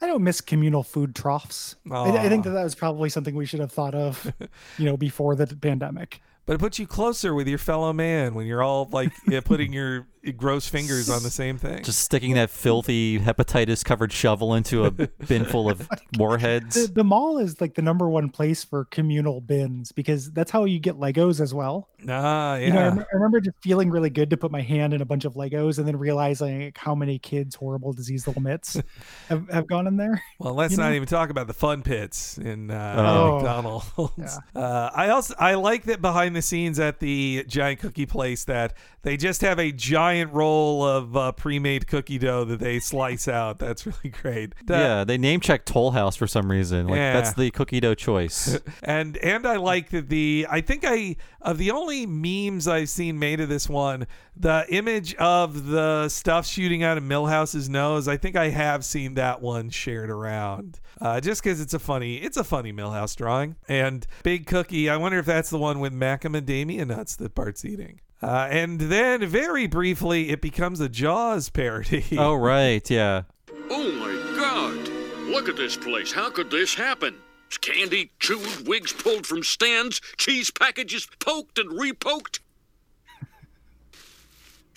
[0.00, 1.74] I don't miss communal food troughs.
[1.90, 4.32] I, I think that that was probably something we should have thought of,
[4.78, 6.20] you know, before the pandemic.
[6.46, 9.72] But it puts you closer with your fellow man when you're all like yeah, putting
[9.78, 11.82] your gross fingers on the same thing.
[11.82, 16.86] Just sticking that filthy hepatitis covered shovel into a bin full of warheads.
[16.88, 20.64] The, the mall is like the number one place for communal bins because that's how
[20.64, 21.88] you get Legos as well.
[22.08, 22.66] Ah, yeah.
[22.66, 25.00] You know, I, rem- I remember just feeling really good to put my hand in
[25.00, 28.80] a bunch of Legos and then realizing like, how many kids' horrible disease little mitts
[29.28, 30.22] have, have gone in there.
[30.38, 30.94] Well, let's You not know?
[30.96, 33.34] even talk about the fun pits in uh, Oh.
[33.36, 34.38] McDonald's.
[34.54, 38.74] Uh, I also I like that behind the scenes at the giant cookie place that
[39.02, 43.58] they just have a giant roll of uh, pre-made cookie dough that they slice out.
[43.58, 44.52] That's really great.
[44.68, 46.86] Uh, yeah, they name check Toll House for some reason.
[46.88, 47.12] Like Yeah.
[47.14, 48.58] that's the cookie dough choice.
[48.82, 53.18] and and I like that the I think I of the only memes I've seen
[53.18, 58.08] made of this one, the image of the stuff shooting out of Milhouse's nose.
[58.08, 62.16] I think I have seen that one shared around, uh, just because it's a funny
[62.16, 63.56] it's a funny Millhouse drawing.
[63.68, 68.00] And Big Cookie, I wonder if that's the one with macadamia nuts that Bart's eating.
[68.20, 72.04] Uh, and then very briefly, it becomes a Jaws parody.
[72.18, 73.22] oh right, yeah.
[73.70, 74.88] Oh my god!
[75.28, 76.12] Look at this place.
[76.12, 77.16] How could this happen?
[77.46, 82.40] It's candy chewed, wigs pulled from stands, cheese packages poked and repoked.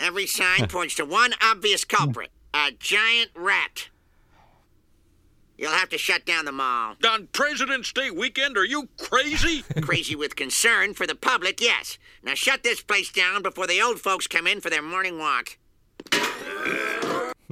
[0.00, 3.88] Every sign points to one obvious culprit a giant rat.
[5.56, 6.96] You'll have to shut down the mall.
[7.08, 9.62] On President's Day weekend, are you crazy?
[9.82, 11.98] Crazy with concern for the public, yes.
[12.22, 15.58] Now shut this place down before the old folks come in for their morning walk.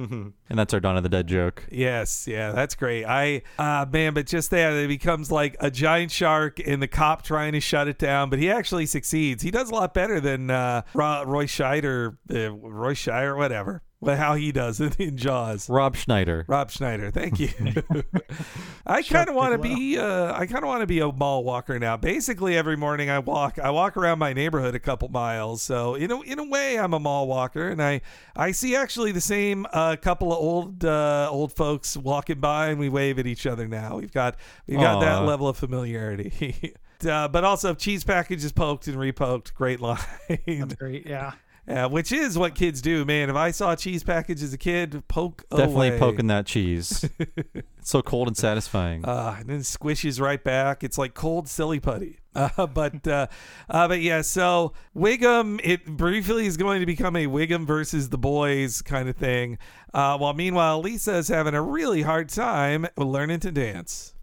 [0.09, 1.65] and that's our Dawn of the Dead joke.
[1.71, 3.05] Yes, yeah, that's great.
[3.05, 7.21] I, uh, man, but just that it becomes like a giant shark and the cop
[7.21, 9.43] trying to shut it down, but he actually succeeds.
[9.43, 13.83] He does a lot better than uh, Roy Scheider, uh, Roy Scheider, whatever.
[14.01, 15.69] Well, how he does it in Jaws.
[15.69, 16.43] Rob Schneider.
[16.47, 17.49] Rob Schneider, thank you.
[18.85, 21.43] I kind of want to be, uh, I kind of want to be a mall
[21.43, 21.97] walker now.
[21.97, 25.61] Basically, every morning I walk, I walk around my neighborhood a couple miles.
[25.61, 28.01] So in a in a way, I'm a mall walker, and I
[28.35, 32.79] I see actually the same uh, couple of old uh, old folks walking by, and
[32.79, 33.97] we wave at each other now.
[33.97, 36.73] We've got we've got that level of familiarity.
[37.01, 39.55] Uh, but also, cheese packages poked and repoked.
[39.55, 39.97] Great line.
[40.45, 41.07] That's great.
[41.07, 41.31] Yeah.
[41.71, 43.29] Yeah, which is what kids do, man.
[43.29, 45.99] If I saw a cheese package as a kid, poke Definitely away.
[45.99, 47.07] poking that cheese.
[47.17, 49.05] it's so cold and satisfying.
[49.05, 50.83] Uh, and then squishes right back.
[50.83, 52.17] It's like cold silly putty.
[52.33, 53.27] Uh, but uh,
[53.69, 58.17] uh, but yeah, so Wiggum, it briefly is going to become a Wiggum versus the
[58.17, 59.57] boys kind of thing.
[59.93, 64.13] Uh, while meanwhile, Lisa is having a really hard time learning to dance.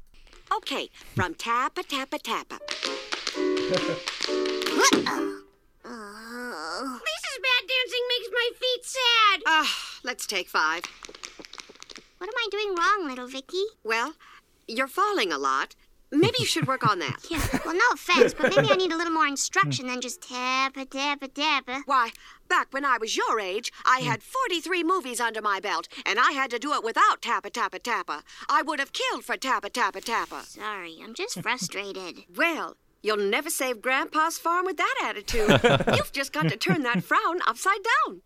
[0.57, 2.59] Okay, from tappa tappa tappa.
[5.85, 9.43] Lisa's bad dancing makes my feet sad.
[9.47, 10.83] Ah, let's take five.
[12.19, 13.65] What am I doing wrong, little Vicky?
[13.85, 14.15] Well,
[14.67, 15.75] you're falling a lot.
[16.11, 17.17] Maybe you should work on that.
[17.31, 20.87] Yeah, well, no offense, but maybe I need a little more instruction than just tappa,
[20.87, 21.83] tappa, tappa.
[21.85, 22.11] Why,
[22.49, 26.33] back when I was your age, I had 43 movies under my belt, and I
[26.33, 28.23] had to do it without tappa tappa tappa.
[28.49, 30.45] I would have killed for tappa tappa tappa.
[30.47, 32.25] Sorry, I'm just frustrated.
[32.35, 35.51] Well, you'll never save Grandpa's farm with that attitude.
[35.97, 38.23] You've just got to turn that frown upside down.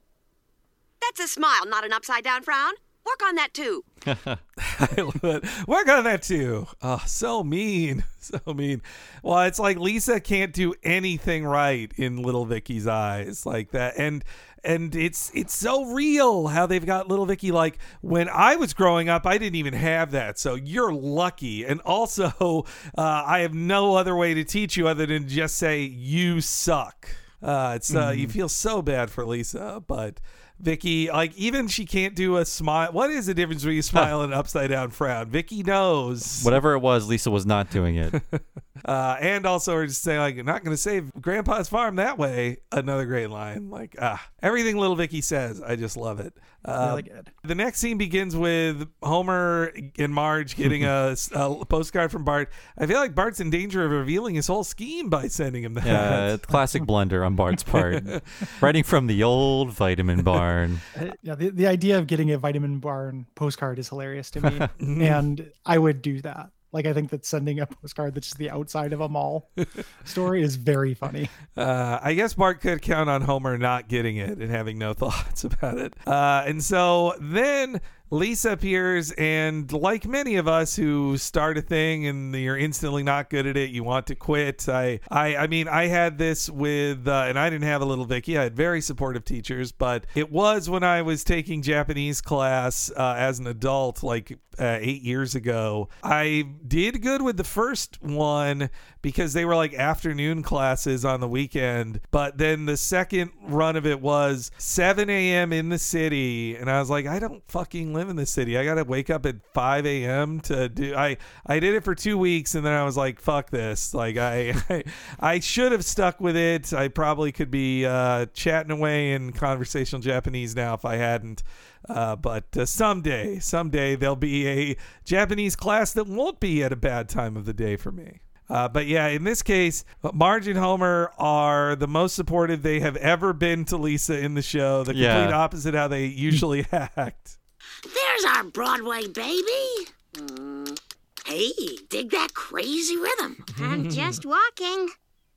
[1.02, 2.72] That's a smile, not an upside down frown.
[3.04, 3.84] Work on that too.
[4.06, 5.44] I love it.
[5.66, 6.68] Work on that too.
[6.80, 8.04] Oh, so mean.
[8.22, 8.82] So mean.
[9.24, 13.94] Well, it's like Lisa can't do anything right in little Vicky's eyes like that.
[13.98, 14.24] And
[14.62, 19.08] and it's it's so real how they've got little Vicky like when I was growing
[19.08, 22.64] up I didn't even have that so you're lucky and also
[22.96, 27.08] uh, I have no other way to teach you other than just say you suck
[27.42, 30.20] uh, it's uh, you feel so bad for Lisa but
[30.62, 32.92] Vicky, like even she can't do a smile.
[32.92, 35.28] What is the difference between a smile and an upside down frown?
[35.28, 36.42] Vicky knows.
[36.42, 38.22] Whatever it was, Lisa was not doing it.
[38.84, 42.56] Uh, and also, we're just saying like, not going to save Grandpa's farm that way.
[42.72, 43.70] Another great line.
[43.70, 46.34] Like, ah, everything little Vicky says, I just love it.
[46.64, 47.30] Uh, Really good.
[47.44, 52.50] The next scene begins with Homer and Marge getting a, a postcard from Bart.
[52.78, 55.84] I feel like Bart's in danger of revealing his whole scheme by sending him that.
[55.86, 58.04] Yeah, classic blunder on Bart's part.
[58.60, 60.80] Writing from the old vitamin barn.
[60.94, 65.04] Uh, yeah, the, the idea of getting a vitamin barn postcard is hilarious to me.
[65.04, 66.50] and I would do that.
[66.72, 69.50] Like I think that sending a postcard that's just the outside of a mall
[70.04, 71.28] story is very funny.
[71.56, 75.44] Uh, I guess Bart could count on Homer not getting it and having no thoughts
[75.44, 75.94] about it.
[76.06, 77.80] Uh, and so then
[78.12, 83.30] Lisa appears, and like many of us who start a thing and you're instantly not
[83.30, 84.68] good at it, you want to quit.
[84.68, 88.04] I, I, I mean, I had this with, uh, and I didn't have a little
[88.04, 88.36] Vicky.
[88.36, 93.14] I had very supportive teachers, but it was when I was taking Japanese class uh,
[93.16, 95.88] as an adult, like uh, eight years ago.
[96.02, 98.70] I did good with the first one
[99.00, 102.00] because they were like afternoon classes on the weekend.
[102.10, 105.52] But then the second run of it was 7 a.m.
[105.52, 106.56] in the city.
[106.56, 108.56] And I was like, I don't fucking live in the city.
[108.58, 110.40] I got to wake up at 5 a.m.
[110.42, 110.94] to do.
[110.94, 111.16] I,
[111.46, 113.94] I did it for two weeks and then I was like, fuck this.
[113.94, 114.84] Like, I, I,
[115.20, 116.72] I should have stuck with it.
[116.72, 121.42] I probably could be uh, chatting away in conversational Japanese now if I hadn't.
[121.88, 126.76] Uh, but uh, someday, someday there'll be a Japanese class that won't be at a
[126.76, 128.20] bad time of the day for me.
[128.48, 132.96] Uh, but yeah, in this case, Marge and Homer are the most supportive they have
[132.96, 134.84] ever been to Lisa in the show.
[134.84, 135.14] The Yeah.
[135.22, 137.38] complete opposite how they usually act.
[137.82, 139.88] There's our Broadway baby.
[140.14, 140.78] Mm.
[141.26, 141.52] Hey,
[141.88, 143.44] dig that crazy rhythm.
[143.58, 144.90] I'm just walking.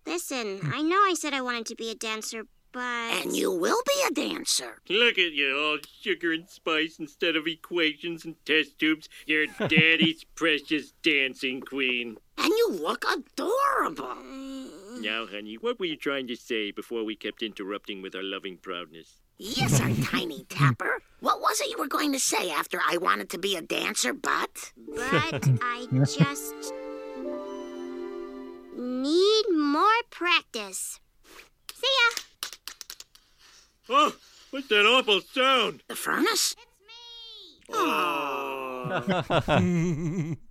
[0.05, 2.81] Listen, I know I said I wanted to be a dancer, but.
[2.81, 4.81] And you will be a dancer.
[4.89, 9.09] Look at you, all sugar and spice instead of equations and test tubes.
[9.26, 12.17] You're daddy's precious dancing queen.
[12.38, 14.15] And you look adorable.
[14.99, 18.57] Now, honey, what were you trying to say before we kept interrupting with our loving
[18.57, 19.22] proudness?
[19.37, 21.01] Yes, our tiny tapper.
[21.19, 24.13] What was it you were going to say after I wanted to be a dancer,
[24.13, 24.71] but?
[24.95, 26.73] But I just.
[28.77, 30.99] need more practice.
[31.73, 32.23] See ya!
[33.89, 34.15] Oh,
[34.51, 35.83] what's that awful sound?
[35.87, 36.55] The furnace?
[37.71, 38.64] Oh.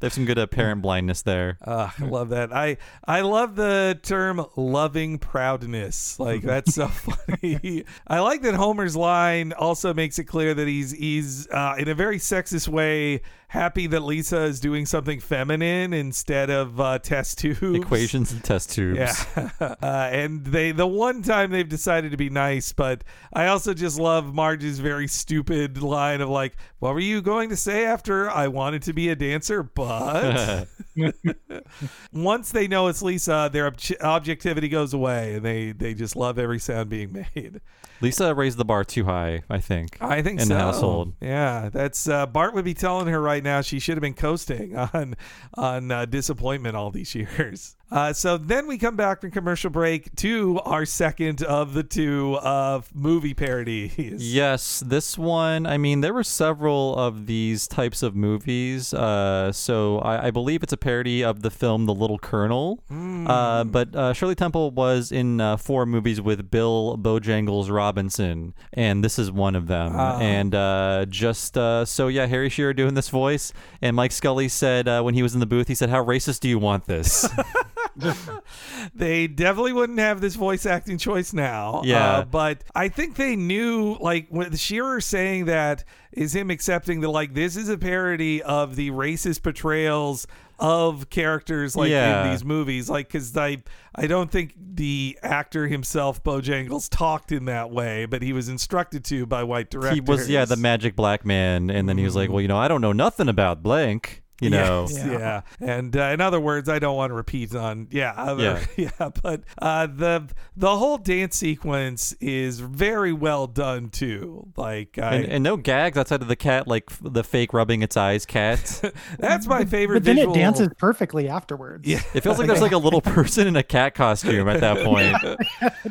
[0.01, 1.59] There's some good apparent blindness there.
[1.63, 2.53] Uh, I love that.
[2.53, 6.19] I I love the term loving proudness.
[6.19, 7.85] Like that's so funny.
[8.07, 11.95] I like that Homer's line also makes it clear that he's he's uh, in a
[11.95, 13.23] very sexist way
[13.55, 17.63] happy that Lisa is doing something feminine instead of uh, test tubes.
[17.63, 18.99] Equations and test tubes.
[18.99, 19.77] Yeah, uh,
[20.13, 24.35] and they the one time they've decided to be nice, but I also just love
[24.35, 28.83] Marge's very stupid line of like, "What were you going to say after I wanted
[28.83, 30.69] to be a dancer?" But
[32.13, 36.39] once they know it's Lisa, their ob- objectivity goes away, and they they just love
[36.39, 37.61] every sound being made.
[38.05, 39.97] Lisa raised the bar too high, I think.
[39.99, 40.55] I think in so.
[40.55, 41.15] the household.
[41.23, 44.77] Yeah, that's uh, Bart would be telling her right now she should have been coasting
[44.93, 45.17] on
[45.55, 47.77] on uh, disappointment all these years.
[47.91, 52.35] Uh, so then we come back from commercial break to our second of the two
[52.37, 54.35] uh, movie parodies.
[54.35, 55.65] Yes, this one.
[55.65, 58.93] I mean, there were several of these types of movies.
[58.93, 62.83] Uh, so I, I believe it's a parody of the film The Little Colonel.
[62.91, 69.05] Uh, but uh, Shirley Temple was in uh, four movies with Bill Bojangles Robinson, and
[69.05, 69.95] this is one of them.
[70.21, 74.89] And uh, just uh, so, yeah, Harry Shearer doing this voice, and Mike Scully said
[74.89, 77.29] uh, when he was in the booth, he said, "How racist do you want this?"
[78.95, 81.83] they definitely wouldn't have this voice acting choice now.
[81.85, 82.19] Yeah.
[82.19, 87.11] Uh, but I think they knew, like, with Shearer saying that is him accepting that,
[87.11, 90.27] like, this is a parody of the racist portrayals
[90.59, 92.25] of characters, like, Yeah.
[92.25, 92.89] in these movies.
[92.89, 93.63] Like, because I,
[93.95, 99.05] I don't think the actor himself, Bojangles, talked in that way, but he was instructed
[99.07, 99.95] to by white directors.
[99.95, 102.57] he was, yeah, the magic black man, and then he was like, "Well, you know,
[102.57, 105.41] I don't know nothing about blank." You know, Yes, yeah.
[105.61, 108.91] And uh, in other words, I don't want to repeat on yeah, other, Yeah.
[109.01, 114.49] yeah, but uh, the the whole dance sequence is very well done too.
[114.57, 117.97] Like I, and, and no gags outside of the cat, like the fake rubbing its
[117.97, 118.83] eyes cat.
[119.19, 120.01] that's my favorite.
[120.01, 120.35] But then visual.
[120.35, 121.87] it dances perfectly afterwards.
[121.89, 122.01] Yeah.
[122.15, 125.17] It feels like there's like a little person in a cat costume at that point.
[125.21, 125.37] to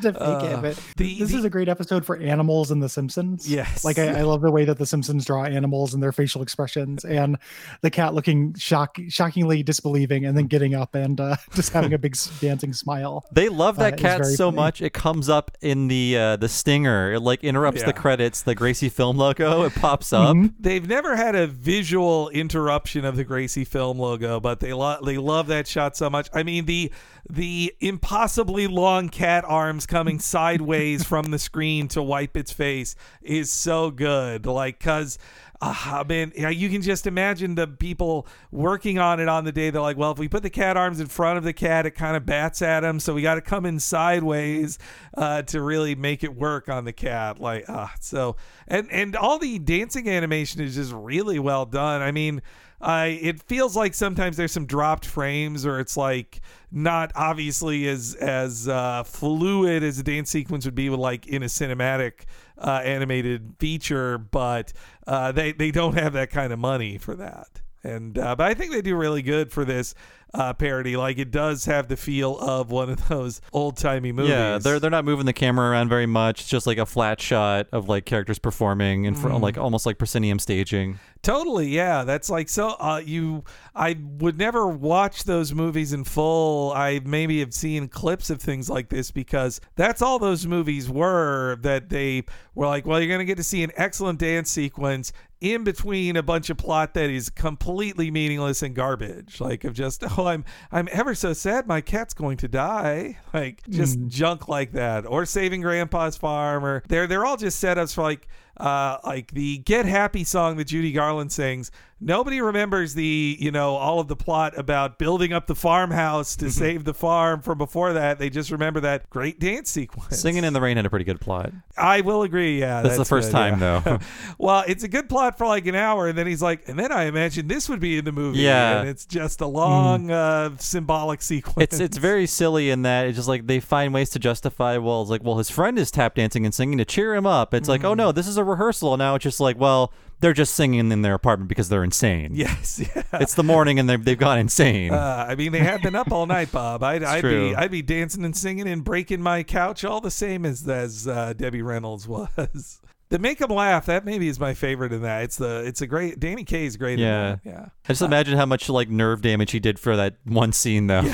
[0.01, 0.61] fake Uh, it.
[0.61, 3.49] But the- this is a great episode for animals in The Simpsons.
[3.49, 3.83] Yes.
[3.83, 7.03] Like I, I love the way that The Simpsons draw animals and their facial expressions,
[7.05, 7.37] and
[7.81, 11.97] the cat looking shock, shockingly disbelieving, and then getting up and uh, just having a
[11.97, 13.25] big dancing smile.
[13.31, 14.55] They love Uh, that it's cat so funny.
[14.57, 17.13] much it comes up in the uh, the stinger.
[17.13, 17.87] It like interrupts Yeah.
[17.87, 19.63] the credits, the Gracie film logo.
[19.63, 20.35] It pops up.
[20.35, 20.55] Mm-hmm.
[20.59, 25.17] They've never had a visual interruption of the Gracie film logo, but they lo- they
[25.17, 26.29] love that shot so much.
[26.33, 26.91] I mean the
[27.29, 33.51] the impossibly long cat arms coming sideways from the screen to wipe its face is
[33.51, 34.45] so good.
[34.45, 35.17] Like cuz
[35.63, 39.69] uh, I mean, you can just imagine the people working on it on the day.
[39.69, 41.91] They're like, well, if we put the cat arms in front of the cat, it
[41.91, 42.99] kind of bats at him.
[42.99, 44.77] So we got to come in sideways
[45.13, 47.39] uh, to really make it work on the cat.
[47.39, 48.35] Like, ah, so
[48.67, 52.01] and and all the dancing animation is just really well done.
[52.01, 52.41] I mean,
[52.81, 56.41] I it feels like sometimes there's some dropped frames or it's like
[56.71, 61.41] not obviously as as uh, fluid as a dance sequence would be with like in
[61.41, 62.25] a cinematic
[62.63, 64.73] uh, animated feature, but
[65.05, 67.61] uh, they they don't have that kind of money for that.
[67.83, 69.93] And uh, but I think they do really good for this
[70.33, 70.95] uh, parody.
[70.95, 74.29] Like it does have the feel of one of those old timey movies.
[74.31, 76.41] Yeah, they're they're not moving the camera around very much.
[76.41, 79.41] It's just like a flat shot of like characters performing in front, Mm.
[79.41, 80.97] like almost like proscenium staging.
[81.23, 82.03] Totally, yeah.
[82.03, 82.69] That's like so.
[82.79, 83.43] Uh, you,
[83.75, 86.71] I would never watch those movies in full.
[86.73, 91.57] I maybe have seen clips of things like this because that's all those movies were.
[91.61, 92.23] That they
[92.55, 95.11] were like, well, you're gonna get to see an excellent dance sequence
[95.43, 99.41] in between a bunch of plot that is completely meaningless and garbage.
[99.41, 103.19] Like of just, oh, I'm I'm ever so sad my cat's going to die.
[103.33, 107.93] Like just junk like that, or saving Grandpa's farm, or they're they're all just setups
[107.93, 111.71] for like uh, like the Get Happy song that Judy Garland sings.
[112.05, 116.45] Nobody remembers the, you know, all of the plot about building up the farmhouse to
[116.45, 116.51] mm-hmm.
[116.51, 118.19] save the farm from before that.
[118.19, 120.19] They just remember that great dance sequence.
[120.19, 121.51] Singing in the Rain had a pretty good plot.
[121.77, 122.59] I will agree.
[122.59, 123.79] Yeah, That's the first good, time, yeah.
[123.79, 123.99] though.
[124.37, 126.91] well, it's a good plot for like an hour, and then he's like, and then
[126.91, 128.39] I imagine this would be in the movie.
[128.39, 128.81] Yeah.
[128.81, 130.11] and it's just a long mm.
[130.11, 131.73] uh, symbolic sequence.
[131.73, 134.77] It's it's very silly in that it's just like they find ways to justify.
[134.77, 137.53] Well, it's like well his friend is tap dancing and singing to cheer him up.
[137.53, 137.97] It's like oh mm.
[137.97, 138.95] no, this is a rehearsal.
[138.97, 142.31] Now it's just like well they're just singing in their apartment because they're insane.
[142.33, 143.03] Yes, yeah.
[143.13, 144.91] It's the morning and they've they've gone insane.
[144.93, 146.83] Uh, I mean, they have been up all night, Bob.
[146.83, 150.45] I'd, I'd be I'd be dancing and singing and breaking my couch all the same
[150.45, 152.79] as as uh, Debbie Reynolds was.
[153.09, 155.21] The make 'em laugh that maybe is my favorite in that.
[155.25, 156.97] It's the it's a great Danny Kaye is great.
[156.97, 157.39] yeah, in that.
[157.45, 157.65] yeah.
[157.85, 161.03] I just imagine how much like nerve damage he did for that one scene though.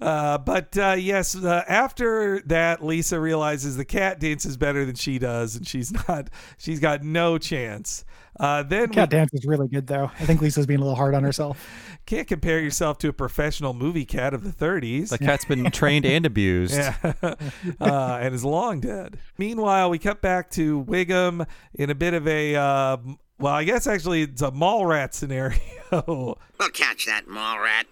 [0.00, 5.18] Uh, but uh, yes, uh, after that, Lisa realizes the cat dances better than she
[5.18, 6.28] does, and she's not.
[6.58, 8.04] She's got no chance.
[8.38, 10.10] Uh, then we Cat dance is really good though.
[10.18, 11.68] I think Lisa's being a little hard on herself.
[12.06, 15.10] can't compare yourself to a professional movie cat of the 30s.
[15.10, 16.74] the cat's been trained and abused.
[16.74, 16.96] Yeah.
[17.22, 19.18] uh, and is long dead.
[19.36, 22.96] Meanwhile, we cut back to Wiggum in a bit of a, uh,
[23.38, 25.58] well, I guess actually it's a mall rat scenario.
[25.92, 26.38] We'll
[26.72, 27.86] catch that mall rat.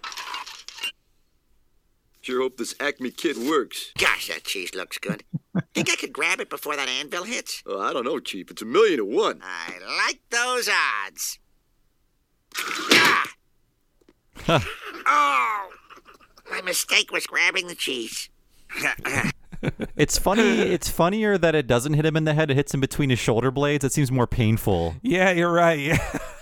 [2.29, 3.91] Sure hope this Acme kit works.
[3.97, 5.25] Gosh, that cheese looks good.
[5.75, 7.63] Think I could grab it before that anvil hits?
[7.65, 8.51] Oh, I don't know, Chief.
[8.51, 9.41] It's a million to one.
[9.43, 11.39] I like those odds.
[12.93, 13.33] Ah!
[15.07, 15.71] oh!
[16.51, 18.29] My mistake was grabbing the cheese.
[19.97, 20.43] It's funny.
[20.43, 22.49] It's funnier that it doesn't hit him in the head.
[22.49, 23.85] It hits him between his shoulder blades.
[23.85, 24.95] It seems more painful.
[25.03, 25.99] Yeah, you're right.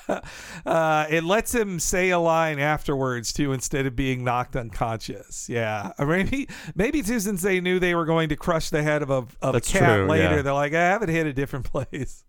[0.66, 5.48] uh, it lets him say a line afterwards too, instead of being knocked unconscious.
[5.48, 9.02] Yeah, or maybe maybe too, since they knew they were going to crush the head
[9.02, 10.42] of a of That's a cat true, later, yeah.
[10.42, 12.24] they're like, I have it hit a different place.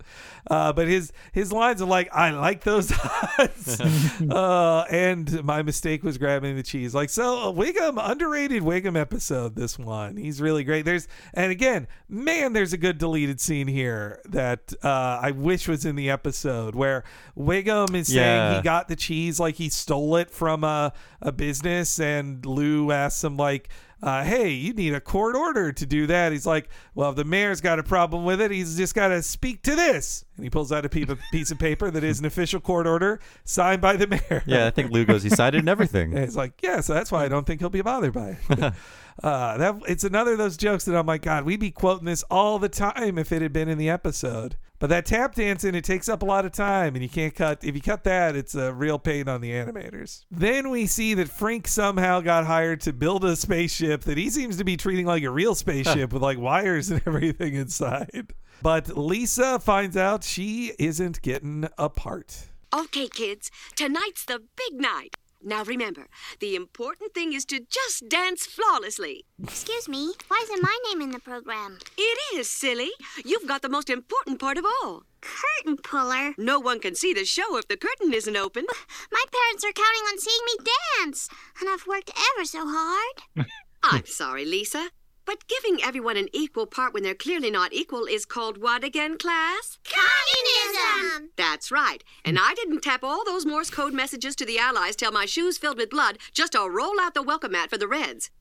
[0.50, 3.82] Uh, but his his lines are like, I like those odds,
[4.30, 6.96] uh, and my mistake was grabbing the cheese.
[6.96, 9.56] Like so, Wiggum underrated Wiggum episode.
[9.56, 10.86] This one, he's really great.
[10.86, 15.86] There's and again, man, there's a good deleted scene here that uh, I wish was
[15.86, 17.04] in the episode where
[17.38, 22.00] Wiggum is saying he got the cheese like he stole it from a a business,
[22.00, 23.70] and Lou asks him like.
[24.00, 26.32] Uh, hey, you need a court order to do that.
[26.32, 29.24] He's like, well, if the mayor's got a problem with it, he's just got to
[29.24, 30.24] speak to this.
[30.36, 33.82] And he pulls out a piece of, paper that is an official court order signed
[33.82, 34.44] by the mayor.
[34.46, 35.24] Yeah, I think Lou goes.
[35.24, 36.14] He signed it and everything.
[36.16, 38.74] And it's like, yeah, so that's why I don't think he'll be bothered by it.
[39.24, 42.22] uh, that it's another of those jokes that I'm like, God, we'd be quoting this
[42.30, 44.58] all the time if it had been in the episode.
[44.80, 47.64] But that tap dancing, it takes up a lot of time, and you can't cut.
[47.64, 50.26] If you cut that, it's a real pain on the animators.
[50.30, 54.58] Then we see that Frink somehow got hired to build a spaceship that he seems
[54.58, 58.34] to be treating like a real spaceship with like wires and everything inside.
[58.62, 62.48] But Lisa finds out she isn't getting a part.
[62.76, 65.16] Okay, kids, tonight's the big night.
[65.44, 66.08] Now remember,
[66.40, 69.26] the important thing is to just dance flawlessly.
[69.42, 71.78] Excuse me, why isn't my name in the program?
[71.98, 72.90] It is, silly.
[73.24, 75.04] You've got the most important part of all.
[75.22, 76.34] Curtain puller?
[76.38, 78.66] No one can see the show if the curtain isn't open.
[79.12, 80.66] My parents are counting on seeing me
[81.04, 83.48] dance, and I've worked ever so hard.
[83.84, 84.90] I'm sorry, Lisa.
[85.28, 89.18] But giving everyone an equal part when they're clearly not equal is called what again,
[89.18, 89.78] class?
[89.84, 91.32] Communism!
[91.36, 92.02] That's right.
[92.24, 95.58] And I didn't tap all those Morse code messages to the Allies till my shoes
[95.58, 98.32] filled with blood just to roll out the welcome mat for the Reds.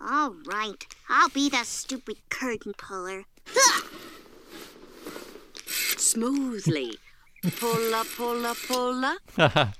[0.00, 3.24] All right, I'll be the stupid curtain puller.
[5.66, 6.96] Smoothly.
[7.58, 9.18] Pulla, pulla, pulla.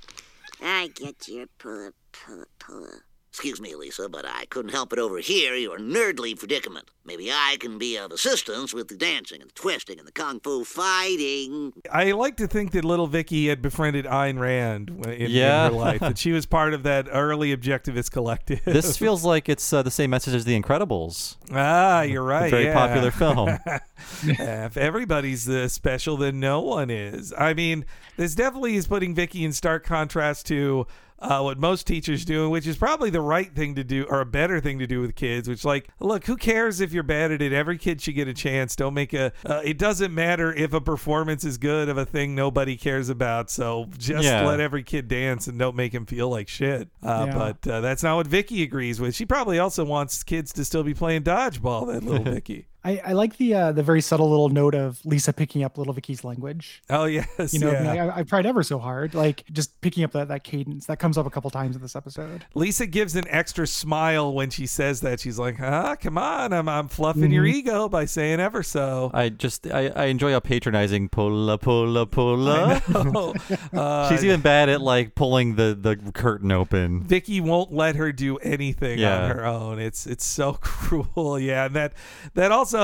[0.61, 3.04] I get your puller, puller, puller.
[3.35, 6.89] Excuse me, Lisa, but I couldn't help but overhear your nerdly predicament.
[7.03, 10.39] Maybe I can be of assistance with the dancing and the twisting and the kung
[10.39, 11.73] fu fighting.
[11.91, 15.99] I like to think that little Vicky had befriended Ayn Rand in, in her life,
[15.99, 18.61] that she was part of that early objectivist collective.
[18.63, 21.35] This feels like it's uh, the same message as The Incredibles.
[21.51, 22.49] Ah, you're right.
[22.49, 22.73] very yeah.
[22.73, 23.59] popular film.
[24.25, 27.33] Yeah, if everybody's uh, special, then no one is.
[27.37, 27.85] I mean,
[28.17, 30.85] this definitely is putting Vicky in stark contrast to
[31.19, 34.25] uh, what most teachers do, which is probably the right thing to do or a
[34.25, 35.47] better thing to do with kids.
[35.47, 37.53] Which, like, look, who cares if you're bad at it?
[37.53, 38.75] Every kid should get a chance.
[38.75, 39.31] Don't make a.
[39.45, 43.49] Uh, it doesn't matter if a performance is good of a thing nobody cares about.
[43.49, 44.45] So just Yeah.
[44.45, 46.89] let every kid dance and don't make him feel like shit.
[47.01, 47.33] Uh, Yeah.
[47.33, 49.15] But uh, that's not what Vicky agrees with.
[49.15, 51.87] She probably also wants kids to still be playing dodgeball.
[51.93, 52.67] That little Vicky.
[52.85, 55.93] I, I like the uh, the very subtle little note of Lisa picking up little
[55.93, 56.83] Vicky's language.
[56.89, 58.05] Oh yes, You know, yeah.
[58.05, 61.17] I, I've tried ever so hard, like just picking up that, that cadence that comes
[61.17, 62.45] up a couple times in this episode.
[62.53, 65.19] Lisa gives an extra smile when she says that.
[65.19, 67.53] She's like, "Ah, come on, I'm I'm fluffing your Mhm.
[67.55, 72.81] ego by saying ever so." I just I, I enjoy how patronizing pulla pulla pulla.
[72.89, 73.33] know.
[73.73, 77.03] Uh, She's even bad at like pulling the the curtain open.
[77.03, 79.23] Vicky won't let her do anything Yeah.
[79.23, 79.79] on her own.
[79.79, 81.39] It's it's so cruel.
[81.39, 81.93] Yeah, and that
[82.35, 82.74] that also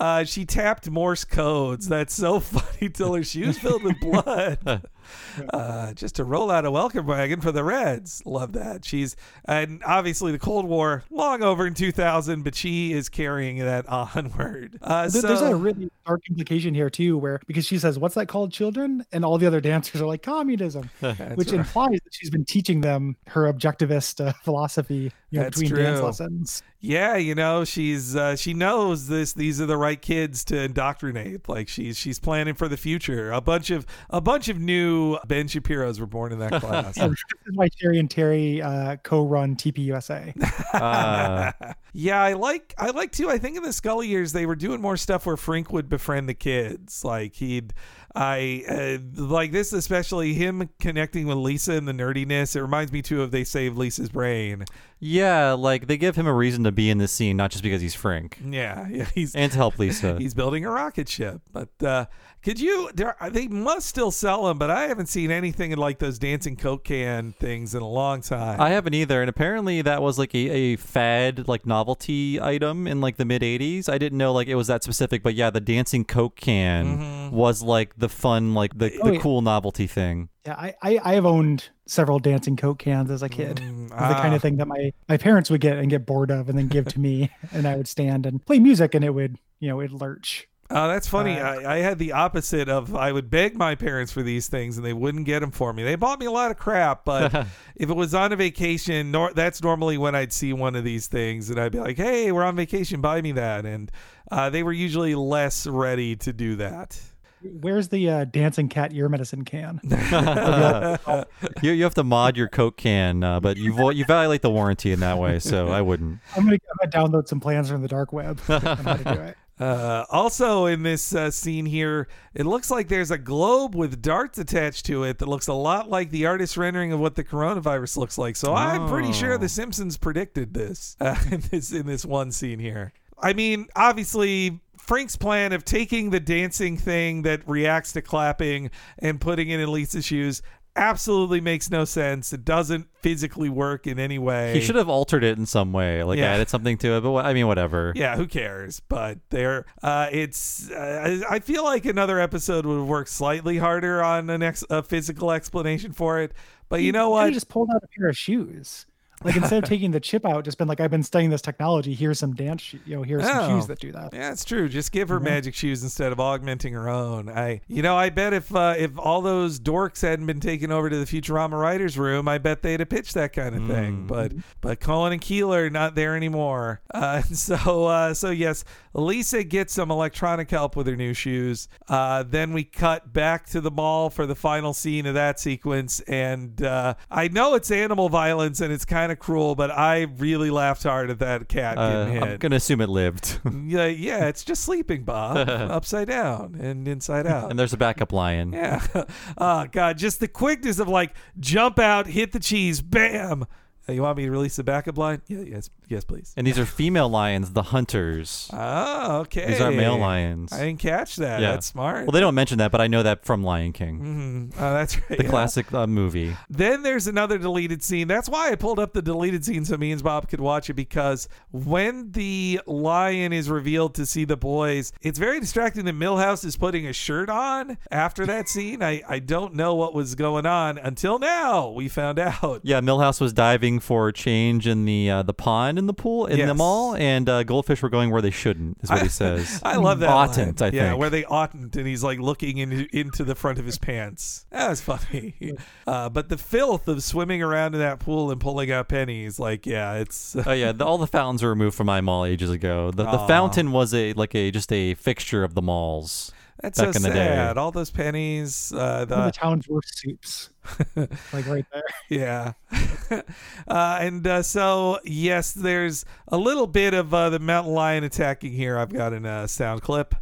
[0.00, 1.88] uh, she tapped Morse codes.
[1.88, 4.88] That's so funny till her shoes filled with blood.
[5.52, 8.22] uh, just to roll out a welcome wagon for the Reds.
[8.24, 8.84] Love that.
[8.84, 13.88] She's and obviously the Cold War long over in 2000, but she is carrying that
[13.88, 14.78] onward.
[14.82, 18.26] Uh, so, There's a really dark implication here too, where because she says, "What's that
[18.26, 20.90] called, children?" and all the other dancers are like communism,
[21.34, 21.60] which right.
[21.60, 26.62] implies that she's been teaching them her objectivist uh, philosophy you know, between dance lessons.
[26.80, 29.32] Yeah, you know, she's uh, she knows this.
[29.32, 31.48] These are the right kids to indoctrinate.
[31.48, 33.32] Like she's she's planning for the future.
[33.32, 36.96] A bunch of a bunch of new Ben Shapiro's were born in that class.
[36.96, 40.34] Yeah, this is why Terry and Terry uh, co-run TPUSA.
[40.68, 41.50] Uh,
[41.94, 43.30] yeah, I like I like too.
[43.30, 46.28] I think in the Scully years they were doing more stuff where Frink would befriend
[46.28, 47.04] the kids.
[47.04, 47.72] Like he'd
[48.14, 52.54] I uh, like this especially him connecting with Lisa and the nerdiness.
[52.54, 54.64] It reminds me too of They Saved Lisa's Brain.
[55.00, 57.80] Yeah, like they give him a reason to be in this scene, not just because
[57.80, 58.38] he's Frink.
[58.44, 60.16] Yeah, yeah, he's and to help Lisa.
[60.18, 61.40] He's building a rocket ship.
[61.52, 62.06] But uh,
[62.42, 62.90] could you?
[62.94, 66.56] There, they must still sell them, but I haven't seen anything in like those dancing
[66.56, 68.60] Coke can things in a long time.
[68.60, 73.00] I haven't either, and apparently that was like a, a fad, like novelty item in
[73.00, 73.88] like the mid '80s.
[73.88, 77.30] I didn't know like it was that specific, but yeah, the dancing Coke can Mhm.
[77.32, 79.20] was like the fun, like the, Oh, the yeah.
[79.20, 80.28] cool novelty thing.
[80.46, 83.56] Yeah, I, I, I have owned several dancing Coke cans as a kid.
[83.88, 84.34] the kind ah.
[84.34, 86.86] of thing that my, my parents would get and get bored of and then give
[86.86, 87.30] to me.
[87.52, 90.48] and I would stand and play music and it would, you know, it'd lurch.
[90.70, 91.38] Oh, that's funny.
[91.38, 94.76] Uh, I, I had the opposite of I would beg my parents for these things
[94.76, 95.82] and they wouldn't get them for me.
[95.82, 97.34] They bought me a lot of crap, but
[97.74, 101.06] if it was on a vacation, nor, that's normally when I'd see one of these
[101.06, 103.90] things and I'd be like, "Hey, we're on vacation, buy me that." And
[104.30, 107.00] uh, they were usually less ready to do that.
[107.42, 109.80] Where's the uh, dancing cat ear medicine can?
[111.62, 114.50] you you have to mod your Coke can, uh, but you vo- you violate the
[114.50, 116.18] warranty in that way, so I wouldn't.
[116.36, 119.20] I'm gonna, I'm gonna download some plans from the dark web on how to do
[119.20, 119.36] it.
[119.60, 124.38] Uh, also, in this uh, scene here, it looks like there's a globe with darts
[124.38, 127.96] attached to it that looks a lot like the artist's rendering of what the coronavirus
[127.96, 128.36] looks like.
[128.36, 129.38] So I'm pretty sure Oh.
[129.38, 132.92] The Simpsons predicted this uh, in this in this one scene here.
[133.20, 134.60] I mean, obviously.
[134.88, 139.70] Frink's plan of taking the dancing thing that reacts to clapping and putting it in
[139.70, 140.40] Lisa's shoes
[140.76, 142.32] absolutely makes no sense.
[142.32, 144.54] It doesn't physically work in any way.
[144.54, 146.32] He should have altered it in some way, like Yeah.
[146.32, 147.00] added something to it.
[147.02, 147.92] But wha- I mean, whatever.
[147.96, 148.80] Yeah, who cares?
[148.80, 150.70] But there, uh, it's.
[150.70, 154.82] Uh, I I feel like another episode would work slightly harder on an ex- a
[154.82, 156.32] physical explanation for it.
[156.70, 157.32] But you know He what?
[157.34, 158.86] just pulled out a pair of shoes.
[159.24, 161.94] Like instead of taking the chip out, just been like, I've been studying this technology.
[161.94, 163.56] Here's some dance, sho- you know, here's some Oh.
[163.56, 164.14] shoes that do that.
[164.14, 164.68] Yeah, it's true.
[164.68, 165.24] Just give her Mhm.
[165.24, 167.28] magic shoes instead of augmenting her own.
[167.28, 170.88] I, you know, I bet if uh, if all those dorks hadn't been taken over
[170.90, 174.06] to the Futurama writers' room, I bet they'd have pitched that kind of thing.
[174.06, 176.80] But but Cohen and Keeler not there anymore.
[176.92, 178.64] Uh, so uh, so yes,
[178.94, 181.68] Lisa gets some electronic help with her new shoes.
[181.88, 186.00] Uh, then we cut back to the mall for the final scene of that sequence,
[186.00, 190.50] and uh, I know it's animal violence and it's kind of cruel, but I really
[190.50, 192.22] laughed hard at that cat Uh, getting hit.
[192.22, 193.40] I'm gonna assume it lived.
[193.68, 197.50] Yeah, yeah, it's just sleeping, Bob, upside down and inside out.
[197.50, 198.52] and there's a backup lion.
[198.52, 198.84] Yeah.
[199.38, 203.46] Oh God, just the quickness of like jump out, hit the cheese, bam.
[203.88, 205.22] Uh, you want me to release the backup line?
[205.28, 206.32] Yeah, yes, yes, please.
[206.36, 208.48] And these are female lions, the hunters.
[208.52, 209.46] Oh, okay.
[209.48, 210.52] These are male lions.
[210.52, 211.40] I didn't catch that.
[211.40, 211.52] Yeah.
[211.52, 212.06] That's smart.
[212.06, 214.54] Well, they don't mention that, but I know that from Lion King, Mhm.
[214.60, 215.18] Oh, that's right.
[215.18, 215.30] the yeah.
[215.30, 216.36] classic uh, movie.
[216.50, 218.08] Then there's another deleted scene.
[218.08, 220.74] That's why I pulled up the deleted scene so me and Bob could watch it
[220.74, 226.44] because when the lion is revealed to see the boys, it's very distracting that Milhouse
[226.44, 228.82] is putting a shirt on after that scene.
[228.82, 231.68] I, I don't know what was going on until now.
[231.70, 232.60] We found out.
[232.62, 236.46] Yeah, Milhouse was diving for change in the uh, the pond in the pool in
[236.46, 238.78] the mall, and uh, goldfish were going where they shouldn't.
[238.82, 239.60] Is what he says.
[239.64, 240.10] I love that.
[240.10, 240.72] Oughtn't, line.
[240.72, 241.00] I yeah, think.
[241.00, 244.46] where they oughtn't, and he's like looking in, into the front of his pants.
[244.50, 245.34] That was funny.
[245.86, 249.64] Uh, but the filth of swimming around in that pool and pulling out pennies, like,
[249.64, 250.36] yeah, it's.
[250.36, 252.90] oh yeah, the, all the fountains were removed from my mall ages ago.
[252.90, 256.94] The, the fountain was a like a just a fixture of the malls That's back
[256.94, 257.54] so in the sad.
[257.54, 257.60] day.
[257.60, 258.72] All those pennies.
[258.72, 260.50] Uh, the the, town's worst soups.
[260.96, 261.82] like right there.
[262.08, 262.52] yeah.
[263.68, 268.52] uh, and uh, so, yes, there's a little bit of uh, the mountain lion attacking
[268.52, 268.76] here.
[268.76, 270.16] I've got in a sound clip.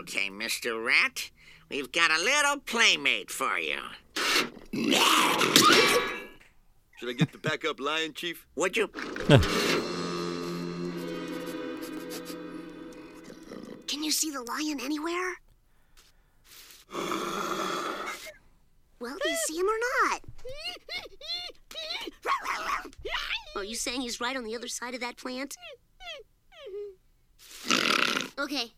[0.00, 0.84] Okay, Mr.
[0.84, 1.30] Rat,
[1.70, 3.78] we've got a little playmate for you.
[6.98, 8.44] Should I get the backup lion, Chief?
[8.56, 8.88] Would you?
[13.86, 15.36] Can you see the lion anywhere?
[18.98, 19.78] Well, do you see him or
[20.10, 20.20] not?
[23.56, 25.56] Are you saying he's right on the other side of that plant?
[28.38, 28.72] Okay.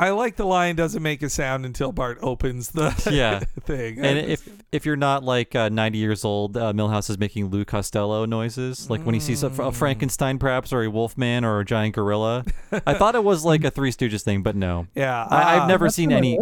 [0.00, 3.98] I like the lion doesn't make a sound until Bart opens the yeah thing.
[3.98, 7.66] And if if you're not like uh, 90 years old, uh, Milhouse is making Lou
[7.66, 11.66] Costello noises, like when he sees a, a Frankenstein, perhaps, or a wolfman, or a
[11.66, 12.46] giant gorilla.
[12.86, 14.86] I thought it was like a Three Stooges thing, but no.
[15.00, 16.38] Yeah, I, I've uh, never seen from an any.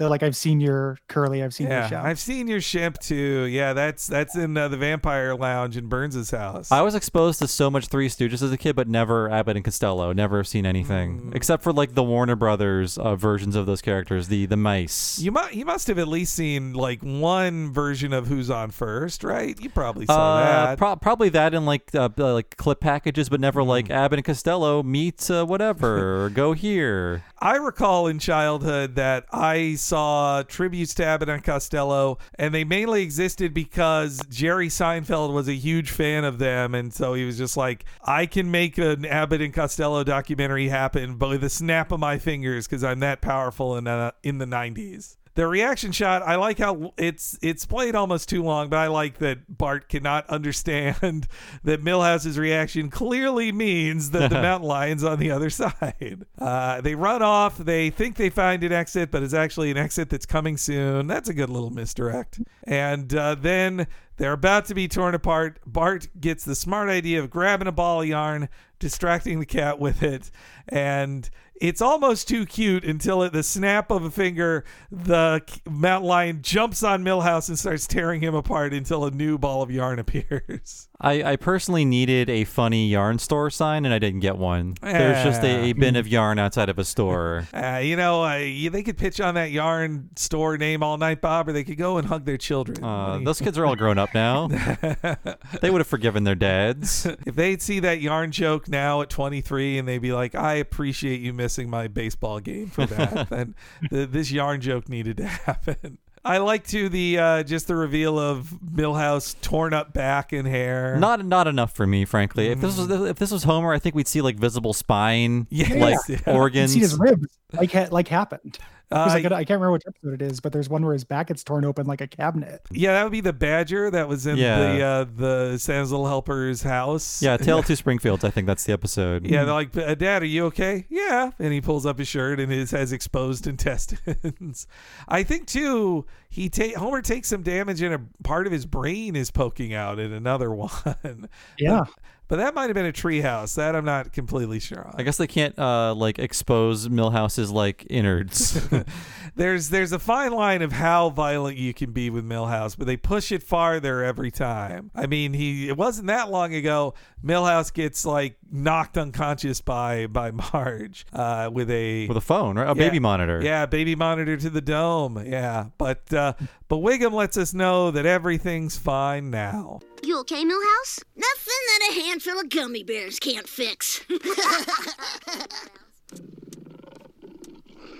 [0.00, 0.04] Earlier episode.
[0.04, 2.02] They're like, I've seen your curly, I've seen your yeah.
[2.02, 3.44] I've seen your ship too.
[3.44, 6.70] Yeah, that's that's in uh, the Vampire Lounge in Burns's house.
[6.72, 9.64] I was exposed to so much Three Stooges as a kid, but never Abbott and
[9.64, 10.12] Costello.
[10.12, 14.46] Never seen anything except for like the Warner Brothers uh, versions of those characters, the
[14.46, 15.18] the mice.
[15.18, 19.24] You must you must have at least seen like one version of Who's on First,
[19.24, 19.58] right?
[19.60, 20.78] You probably saw Uh, that.
[20.78, 24.82] pro- probably that in like uh, like clip packages, but never like Abbott and Costello
[24.82, 27.24] meet uh, whatever or go here.
[27.40, 33.02] I recall in childhood that I saw tributes to Abbott and Costello, and they mainly
[33.02, 37.56] existed because Jerry Seinfeld was a huge fan of them, and so he was just
[37.56, 42.18] like, "I can make an Abbott and Costello documentary happen, by the snap of my
[42.18, 46.58] fingers, because I'm that powerful in uh, in the '90s." The reaction shot, I like
[46.58, 51.28] how it's it's played almost too long, but I like that Bart cannot understand
[51.62, 56.26] that Milhouse's reaction clearly means that the mountain lion's on the other side.
[56.40, 57.56] Uh, they run off.
[57.56, 61.06] They think they find an exit, but it's actually an exit that's coming soon.
[61.06, 62.40] That's a good little misdirect.
[62.64, 63.86] And uh, then
[64.16, 65.60] they're about to be torn apart.
[65.64, 68.48] Bart gets the smart idea of grabbing a ball of yarn,
[68.80, 70.32] distracting the cat with it,
[70.66, 76.42] and it's almost too cute until at the snap of a finger, the mountain lion
[76.42, 80.87] jumps on Milhouse and starts tearing him apart until a new ball of yarn appears.
[81.00, 84.74] I, I personally needed a funny yarn store sign, and I didn't get one.
[84.82, 87.46] There's just a, a bin of yarn outside of a store.
[87.58, 91.48] Uh, you know, uh, they could pitch on that yarn store name all night, Bob,
[91.48, 92.82] or they could go and hug their children.
[92.82, 94.48] Uh, those kids are all grown up now.
[95.60, 97.04] they would have forgiven their dads.
[97.26, 101.20] if they'd see that yarn joke now at 23 and they'd be like, I appreciate
[101.20, 103.54] you missing my baseball game for that, then
[103.90, 105.98] the, this yarn joke needed to happen.
[106.28, 110.96] I like to the uh, just the reveal of Milhouse torn up back and hair.
[110.98, 112.48] Not not enough for me, frankly.
[112.48, 115.70] If this was if this was Homer, I think we'd see like visible spine, Yes.
[115.74, 116.32] like Yeah.
[116.34, 116.72] You organs.
[116.74, 118.58] see his ribs, like ha- like happened.
[118.60, 120.94] There's Uh, like a- I can't remember which episode it is, but there's one where
[120.94, 122.62] his back gets torn open like a cabinet.
[122.70, 124.58] Yeah, that would be the badger that was in Yeah.
[124.72, 127.20] the uh, the Santa's Little Helper's house.
[127.20, 128.24] Yeah, Tale to Two Springfields.
[128.24, 129.26] I think that's the episode.
[129.26, 130.86] Yeah, they're like, "Uh, Dad, are you okay?
[130.88, 131.32] Yeah.
[131.38, 133.46] And he pulls up his shirt and his has exposed
[133.92, 134.66] intestines.
[135.06, 139.16] I think too, he take Homer takes some damage and a part of his brain
[139.16, 141.28] is poking out in another one.
[141.58, 141.80] Yeah.
[141.80, 141.88] But,
[142.28, 143.56] but that might have been a treehouse.
[143.56, 144.94] That I'm not completely sure on.
[144.96, 148.60] I guess they can't uh like expose Milhouse's like innards.
[149.38, 152.96] there's there's a fine line of how violent you can be with Milhouse, but they
[152.96, 154.90] push it farther every time.
[154.94, 156.94] I mean, he it wasn't that long ago.
[157.24, 162.68] Milhouse gets like knocked unconscious by by Marge uh, with a With a phone, right?
[162.68, 163.40] A baby monitor.
[163.42, 165.22] Yeah, baby monitor to the dome.
[165.24, 166.34] Yeah, but uh,
[166.66, 169.78] but Wiggum lets us know that everything's fine now.
[170.02, 171.02] You okay, Milhouse?
[171.16, 174.00] Nothing that a handful of gummy bears can't fix.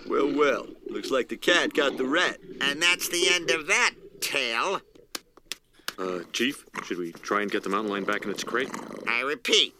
[0.08, 0.66] Well, well.
[0.88, 2.38] Looks like the cat got the rat.
[2.60, 4.80] And that's the end of that tale.
[5.98, 8.70] Uh, Chief, should we try and get the mountain lion back in its crate?
[9.06, 9.74] I repeat.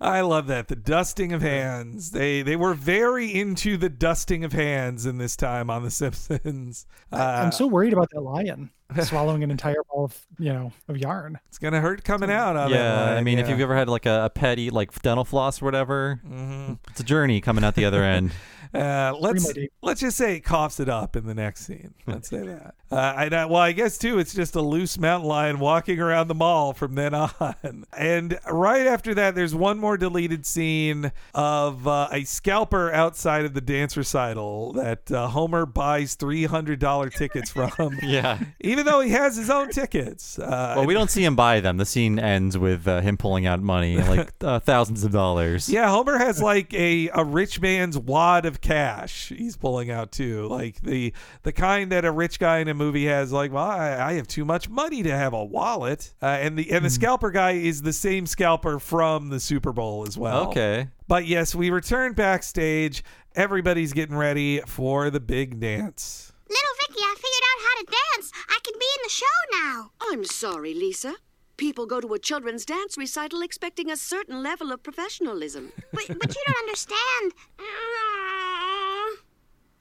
[0.00, 2.10] I love that the dusting of hands.
[2.10, 6.86] They they were very into the dusting of hands in this time on The Simpsons.
[7.12, 8.70] Uh, I'm so worried about that lion
[9.04, 11.38] swallowing an entire ball of you know of yarn.
[11.48, 13.88] It's gonna hurt coming out on that yeah, I line, mean, if you've ever had
[13.88, 16.78] like a, a pet eat like dental floss or whatever, Mhm.
[16.90, 18.32] it's a journey coming out the other end.
[18.74, 21.94] Uh, let's let's just say it coughs it up in the next scene.
[22.06, 22.74] Let's say that.
[22.90, 26.34] Uh, I well, I guess too, it's just a loose mountain lion walking around the
[26.34, 27.32] mall from then on.
[27.96, 33.54] And right after that, there's one more deleted scene of uh, a scalper outside of
[33.54, 37.72] the dance recital that uh, Homer buys three hundred dollar tickets from.
[38.02, 38.38] Yeah.
[38.60, 40.38] even though he has his own tickets.
[40.38, 41.76] Uh, Well, we don't see him buy them.
[41.76, 45.68] The scene ends with uh, him pulling out money, like uh, thousands of dollars.
[45.68, 50.46] Yeah, Homer has like a, a rich man's wad of cash he's pulling out too.
[50.46, 51.12] Like the
[51.42, 54.26] the kind that a rich guy in a movie has like, well, I, I have
[54.26, 56.14] too much money to have a wallet.
[56.22, 60.06] Uh, and the and the scalper guy is the same scalper from the Super Bowl
[60.06, 60.48] as well.
[60.48, 60.88] Okay.
[61.08, 63.04] But yes, we return backstage.
[63.34, 66.32] Everybody's getting ready for the big dance.
[66.48, 67.86] Little Vicky, I figured out how to
[68.16, 68.32] dance.
[68.48, 69.90] I can be in the show now.
[70.00, 71.14] I'm sorry, Lisa.
[71.56, 75.72] People go to a children's dance recital expecting a certain level of professionalism.
[75.92, 77.32] But, but you don't understand.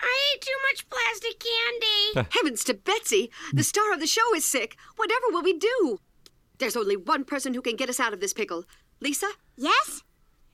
[0.02, 0.06] Aw.
[0.06, 2.30] I ate too much plastic candy.
[2.38, 3.32] Heavens to Betsy!
[3.53, 4.76] The star of the show is sick.
[4.95, 5.99] Whatever will we do?
[6.57, 8.65] There's only one person who can get us out of this pickle.
[8.99, 9.30] Lisa?
[9.57, 10.03] Yes?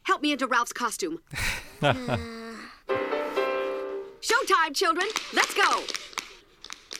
[0.03, 1.19] Help me into Ralph's costume.
[4.21, 5.07] Showtime, children!
[5.33, 5.83] Let's go!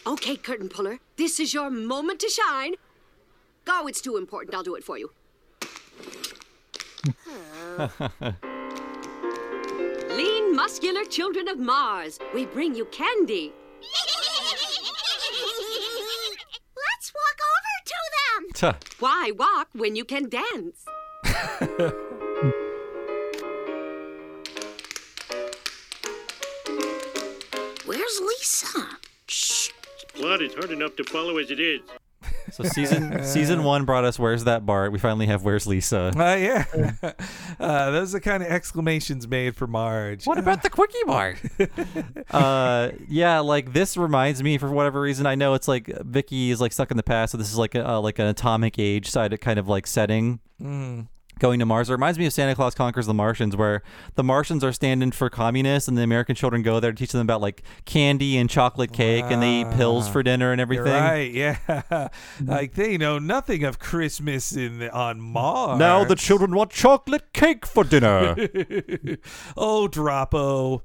[0.06, 2.76] Okay, curtain puller, this is your moment to shine.
[3.66, 4.56] Go, it's too important.
[4.56, 5.12] I'll do it for you.
[10.18, 13.54] Lean, muscular children of Mars, we bring you candy.
[16.88, 18.42] Let's walk over to them.
[18.56, 18.74] Tuh.
[18.98, 20.86] Why walk when you can dance?
[27.86, 28.98] Where's Lisa?
[29.28, 29.70] Shh.
[30.16, 31.82] Plot is hard enough to follow as it is.
[32.52, 36.36] So season season one brought us "Where's that Bart?" We finally have "Where's Lisa?" Uh,
[36.36, 36.66] yeah,
[37.60, 40.26] uh, those are the kind of exclamations made for Marge.
[40.26, 41.36] What about the quickie bar?
[42.32, 45.26] uh, yeah, like this reminds me for whatever reason.
[45.26, 47.76] I know it's like Vicky is like stuck in the past, so this is like
[47.76, 50.40] a, uh, like an atomic age side kind of like setting.
[50.62, 51.08] Mm.
[51.40, 51.90] Going to Mars.
[51.90, 53.84] It reminds me of Santa Claus Conquers the Martians, where
[54.16, 57.22] the Martians are standing for communists, and the American children go there to teach them
[57.22, 60.94] about like candy and chocolate cake, and they eat pills for dinner and everything.
[60.94, 62.08] right, yeah.
[62.44, 65.80] like they know nothing of Christmas in on Mars.
[65.80, 68.36] Now the children want chocolate cake for dinner.
[69.58, 70.82] oh, Droppo.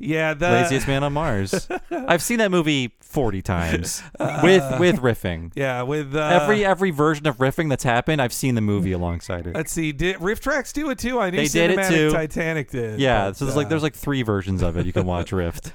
[0.00, 1.68] Yeah, the Laziest man on Mars.
[1.90, 4.02] I've seen that movie forty times
[4.42, 5.52] with with riffing.
[5.54, 9.46] Yeah, with uh, every every version of riffing that's happened, I've seen the movie alongside
[9.46, 9.54] it.
[9.54, 9.92] Let's see.
[9.92, 11.20] Did RiffTrax do it too?
[11.20, 12.10] I knew They did it too.
[12.10, 12.98] Titanic did.
[12.98, 15.32] Yeah, but, so there's like uh, there's like three versions of it you can watch
[15.40, 15.72] Rift.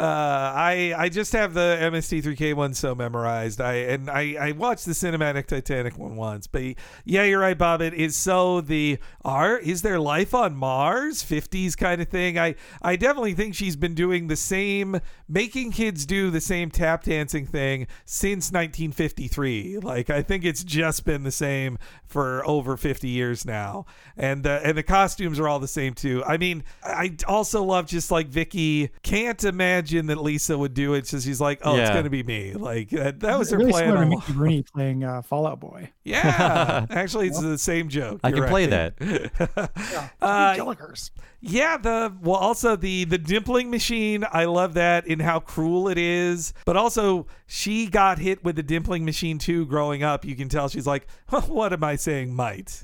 [0.00, 3.60] Uh, I I just have the MST3K one so memorized.
[3.60, 6.62] I and I I watched the cinematic Titanic one once, but
[7.04, 7.82] yeah, you're right, Bob.
[7.82, 12.38] It is so the are is there life on Mars 50s kind of thing.
[12.38, 17.04] I I definitely think she's been doing the same, making kids do the same tap
[17.04, 19.80] dancing thing since 1953.
[19.80, 23.84] Like I think it's just been the same for over 50 years now,
[24.16, 26.24] and uh, and the costumes are all the same too.
[26.24, 30.94] I mean, I also love just like Vicky can't imagine imagine that Lisa would do
[30.94, 31.06] it.
[31.06, 33.72] So she's like, "Oh, it's going to be me." Like that, that was her really
[33.72, 33.84] plan.
[33.84, 35.90] similar to all- Mickey Rooney playing uh, Fallout Boy.
[36.10, 38.20] Yeah, actually, it's the same joke.
[38.24, 38.94] I You're can play that.
[39.00, 39.68] Yeah.
[40.20, 41.10] Uh, Jellicers.
[41.40, 44.24] Yeah, the well, also the the dimpling machine.
[44.30, 48.62] I love that in how cruel it is, but also she got hit with the
[48.62, 49.66] dimpling machine too.
[49.66, 51.06] Growing up, you can tell she's like,
[51.46, 52.82] "What am I saying, might?"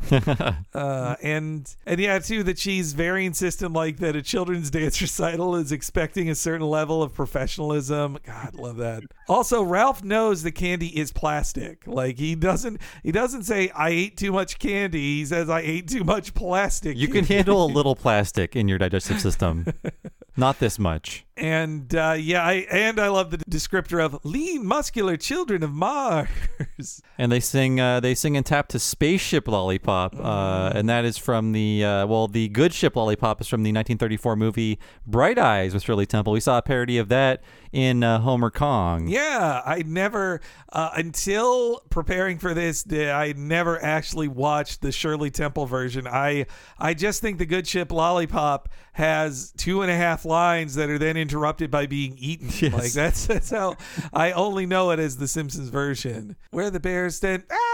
[0.72, 5.56] uh, and and yeah, too that she's very insistent, like that a children's dance recital
[5.56, 8.18] is expecting a certain level of professionalism.
[8.24, 9.02] God, love that.
[9.28, 11.86] Also, Ralph knows the candy is plastic.
[11.86, 15.18] Like he doesn't he doesn't say I ate too much candy.
[15.18, 16.96] He says I ate too much plastic.
[16.96, 19.66] You can handle a little plastic in your digestive system.
[20.36, 21.24] Not this much.
[21.38, 26.28] And uh, yeah, I and I love the descriptor of lean, muscular children of Mars.
[27.18, 31.16] And they sing, uh, they sing and tap to "Spaceship Lollipop," uh, and that is
[31.16, 35.72] from the uh, well, the good ship lollipop is from the 1934 movie Bright Eyes
[35.72, 36.34] with Shirley Temple.
[36.34, 37.42] We saw a parody of that
[37.72, 39.08] in uh, Homer Kong.
[39.08, 45.64] Yeah, I never uh, until preparing for this, I never actually watched the Shirley Temple
[45.64, 46.06] version.
[46.06, 46.44] I
[46.78, 50.98] I just think the Good Ship Lollipop has two and a half lines that are
[50.98, 52.50] then interrupted by being eaten.
[52.56, 52.72] Yes.
[52.72, 53.76] Like that's that's how
[54.12, 57.44] I only know it as the Simpsons version, where the bears stand.
[57.50, 57.65] Ah,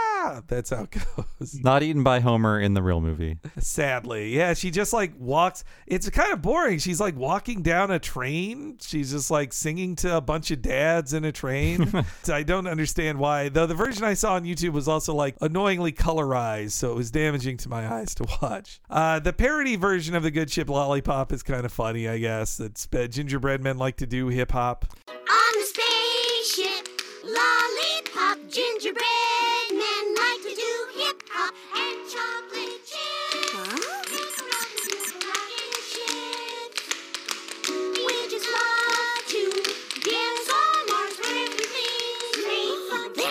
[0.47, 1.59] that's how it goes.
[1.63, 3.37] Not eaten by Homer in the real movie.
[3.59, 5.63] Sadly, yeah, she just like walks.
[5.87, 6.79] It's kind of boring.
[6.79, 8.77] She's like walking down a train.
[8.81, 11.91] She's just like singing to a bunch of dads in a train.
[12.23, 13.49] So I don't understand why.
[13.49, 17.11] Though the version I saw on YouTube was also like annoyingly colorized, so it was
[17.11, 18.79] damaging to my eyes to watch.
[18.89, 22.59] Uh, the parody version of the Good Ship Lollipop is kind of funny, I guess.
[22.59, 24.85] It's uh, gingerbread men like to do hip hop.
[25.09, 26.87] On the spaceship,
[27.23, 29.22] lollipop, gingerbread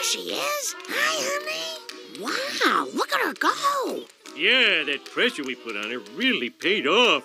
[0.03, 0.75] There she is.
[0.89, 2.25] Hi, honey.
[2.25, 4.03] Wow, look at her go.
[4.37, 7.23] Yeah, that pressure we put on her really paid off.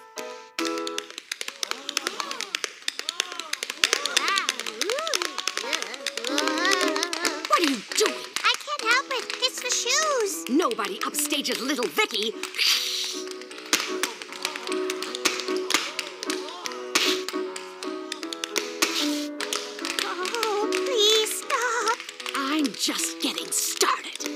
[7.48, 8.14] What are you doing?
[8.44, 9.26] I can't help it.
[9.42, 10.46] It's the shoes.
[10.48, 12.32] Nobody upstages little Vicky.
[22.88, 24.30] Just getting started.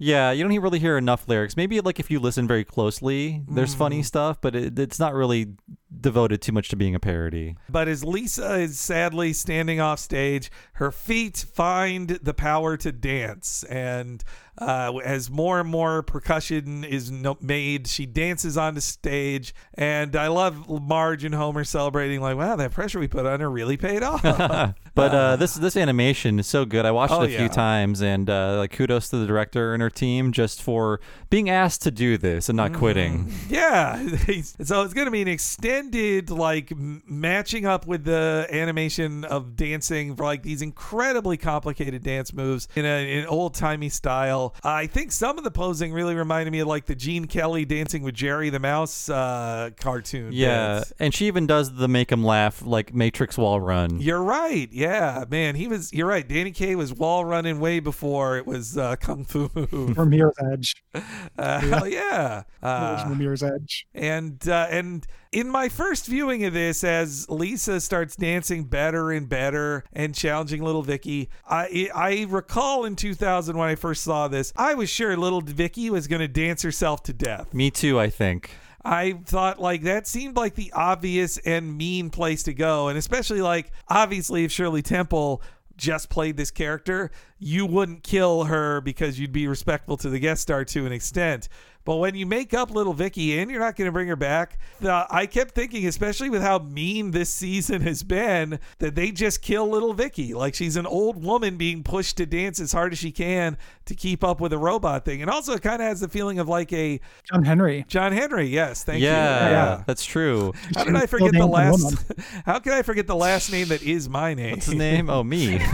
[0.00, 1.56] Yeah, you don't really hear enough lyrics.
[1.56, 4.02] Maybe like if you listen very closely, there's funny mm-hmm.
[4.04, 5.54] stuff, but it, it's not really
[6.00, 7.56] devoted too much to being a parody.
[7.68, 13.64] But as Lisa is sadly standing off stage, her feet find the power to dance.
[13.64, 14.22] And
[14.60, 19.54] uh, as more and more percussion is no- made, she dances onto stage.
[19.74, 23.50] And I love Marge and Homer celebrating, like, wow, that pressure we put on her
[23.50, 24.22] really paid off.
[24.94, 26.84] but uh, this this animation is so good.
[26.84, 29.82] I watched Oh, it a few times, and uh, like kudos to the director and
[29.82, 32.78] her team just for being asked to do this and not Mm-hmm.
[32.78, 33.32] quitting.
[33.48, 33.96] Yeah,
[34.62, 39.56] so it's going to be an extended like m- matching up with the animation of
[39.56, 44.47] dancing for like these incredibly complicated dance moves in a, in old timey style.
[44.62, 48.02] I think some of the posing really reminded me of like the Gene Kelly dancing
[48.02, 50.30] with Jerry the Mouse uh, cartoon.
[50.32, 50.92] Yeah, bits.
[50.98, 54.00] and she even does the make him laugh like Matrix wall run.
[54.00, 54.68] You're right.
[54.72, 55.92] Yeah, man, he was.
[55.92, 56.26] You're right.
[56.28, 59.98] Danny Kaye was wall running way before it was uh, kung fu move.
[59.98, 60.74] Or Mirror's Edge.
[61.38, 62.42] Uh, hell yeah.
[62.62, 63.86] Original Uh, Mirror's Edge.
[63.94, 69.28] and uh, and in my first viewing of this, as Lisa starts dancing better and
[69.28, 74.52] better and challenging little Vicky, I I recall in 2000 when I first saw this,
[74.56, 77.52] I was sure little Vicky was going to dance herself to death.
[77.52, 78.50] Me too, I think.
[78.84, 83.42] I thought like that seemed like the obvious and mean place to go, and especially
[83.42, 85.42] like obviously if Shirley Temple
[85.76, 90.42] just played this character, you wouldn't kill her because you'd be respectful to the guest
[90.42, 91.48] star to an extent.
[91.88, 94.58] But when you make up little Vicky and you're not going to bring her back,
[94.78, 99.40] the, I kept thinking, especially with how mean this season has been, that they just
[99.40, 100.34] kill little Vicky.
[100.34, 103.56] Like she's an old woman being pushed to dance as hard as she can
[103.86, 105.22] to keep up with a robot thing.
[105.22, 107.86] And also, it kind of has the feeling of like a John Henry.
[107.88, 108.48] John Henry.
[108.48, 109.52] Yes, thank yeah, you.
[109.52, 109.84] Yeah.
[109.86, 110.52] that's true.
[110.76, 111.82] How did I forget the last?
[111.82, 111.98] woman.
[112.44, 114.50] How can I forget the last name that is my name?
[114.50, 115.08] What's his name?
[115.08, 115.58] Oh, me.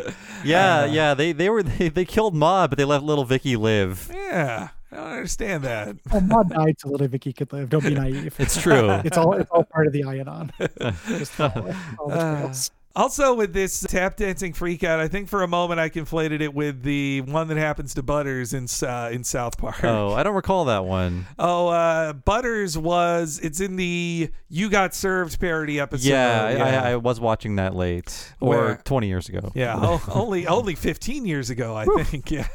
[0.44, 1.14] yeah, yeah.
[1.14, 4.10] They they were they, they killed Ma, but they let little Vicky live.
[4.12, 5.96] Yeah, I don't understand that.
[6.12, 7.70] Oh, Maud died so little Vicky could live.
[7.70, 8.34] Don't be naive.
[8.38, 8.90] It's true.
[9.04, 10.50] it's all it's all part of the Iodon.
[11.18, 11.72] Just follow.
[11.96, 12.70] Follow the Uh, trails.
[12.94, 16.82] Also, with this tap dancing freakout, I think for a moment I conflated it with
[16.82, 19.82] the one that happens to Butters in uh, in South Park.
[19.82, 21.26] Oh, I don't recall that one.
[21.38, 26.08] Oh, uh, Butters was it's in the You Got Served parody episode.
[26.10, 26.52] yeah, I,
[26.88, 29.50] I, I was watching that late, or Where- 20 years ago.
[29.54, 32.30] Yeah, only only 15 years ago, I think.
[32.32, 32.46] Yeah,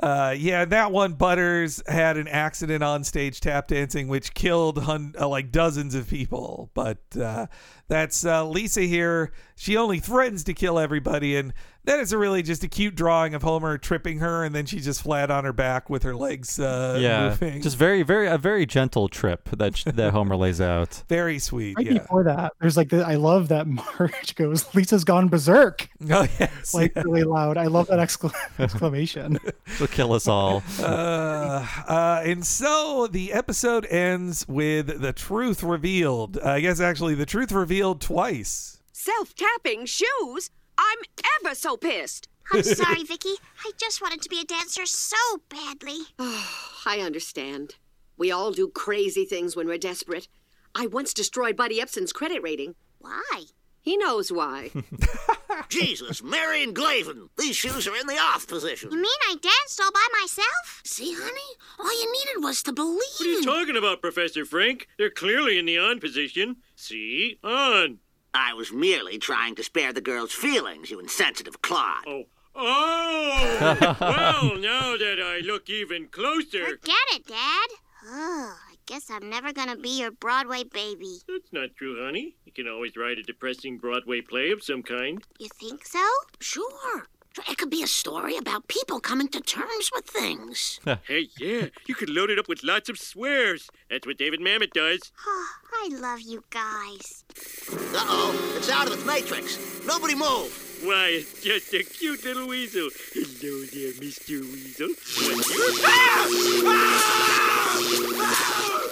[0.00, 0.64] uh, yeah.
[0.64, 5.50] That one, Butters had an accident on stage tap dancing, which killed hun- uh, like
[5.52, 6.70] dozens of people.
[6.74, 7.46] But uh,
[7.88, 9.32] that's uh, Lisa here.
[9.56, 11.52] She only threatens to kill everybody, and
[11.84, 14.84] then it's a really just a cute drawing of Homer tripping her, and then she's
[14.84, 17.60] just flat on her back with her legs uh, yeah, moving.
[17.62, 21.02] just very, very a very gentle trip that that Homer lays out.
[21.08, 21.76] very sweet.
[21.76, 21.98] Right Yeah.
[21.98, 23.66] before that, there's like the, I love that
[23.98, 26.74] Marge goes, "Lisa's gone berserk," Oh yes.
[26.74, 27.02] like yeah.
[27.04, 27.56] really loud.
[27.56, 29.38] I love that excla- exclamation.
[29.76, 30.62] She'll kill us all.
[30.80, 36.38] uh, uh, and so the episode ends with the truth revealed.
[36.38, 38.80] I guess actually the truth revealed twice.
[38.92, 40.50] Self tapping shoes?
[40.78, 40.98] I'm
[41.40, 42.28] ever so pissed.
[42.52, 43.34] I'm sorry, Vicky.
[43.64, 45.16] I just wanted to be a dancer so
[45.48, 45.98] badly.
[46.18, 47.76] Oh, I understand.
[48.18, 50.28] We all do crazy things when we're desperate.
[50.74, 52.74] I once destroyed Buddy Ebsen's credit rating.
[52.98, 53.44] Why?
[53.80, 54.70] He knows why.
[55.68, 58.90] Jesus, Mary and Glavin, these shoes are in the off position.
[58.90, 60.82] You mean I danced all by myself?
[60.84, 62.98] See, honey, all you needed was to believe.
[63.18, 64.88] What are you talking about, Professor Frink?
[64.98, 66.56] They're clearly in the on position.
[66.76, 67.38] See?
[67.42, 67.98] On.
[68.34, 72.04] I was merely trying to spare the girl's feelings, you insensitive clod.
[72.06, 72.24] Oh.
[72.56, 73.76] Oh!
[74.00, 76.64] well, now that I look even closer.
[76.66, 77.68] Forget it, Dad.
[78.06, 81.16] Oh, I guess I'm never gonna be your Broadway baby.
[81.26, 82.36] That's not true, honey.
[82.44, 85.22] You can always write a depressing Broadway play of some kind.
[85.38, 86.06] You think so?
[86.40, 87.06] Sure.
[87.48, 90.78] It could be a story about people coming to terms with things.
[91.08, 93.68] hey, yeah, you could load it up with lots of swears.
[93.90, 95.12] That's what David Mamet does.
[95.26, 97.24] Oh, I love you guys.
[97.72, 99.58] Uh-oh, it's out of its matrix.
[99.84, 100.78] Nobody move.
[100.84, 102.88] Why, it's just a cute little weasel.
[103.12, 104.40] Hello there, Mr.
[104.40, 104.90] Weasel.
[105.86, 106.26] Ah!
[106.66, 107.80] Ah!
[108.16, 108.83] Ah!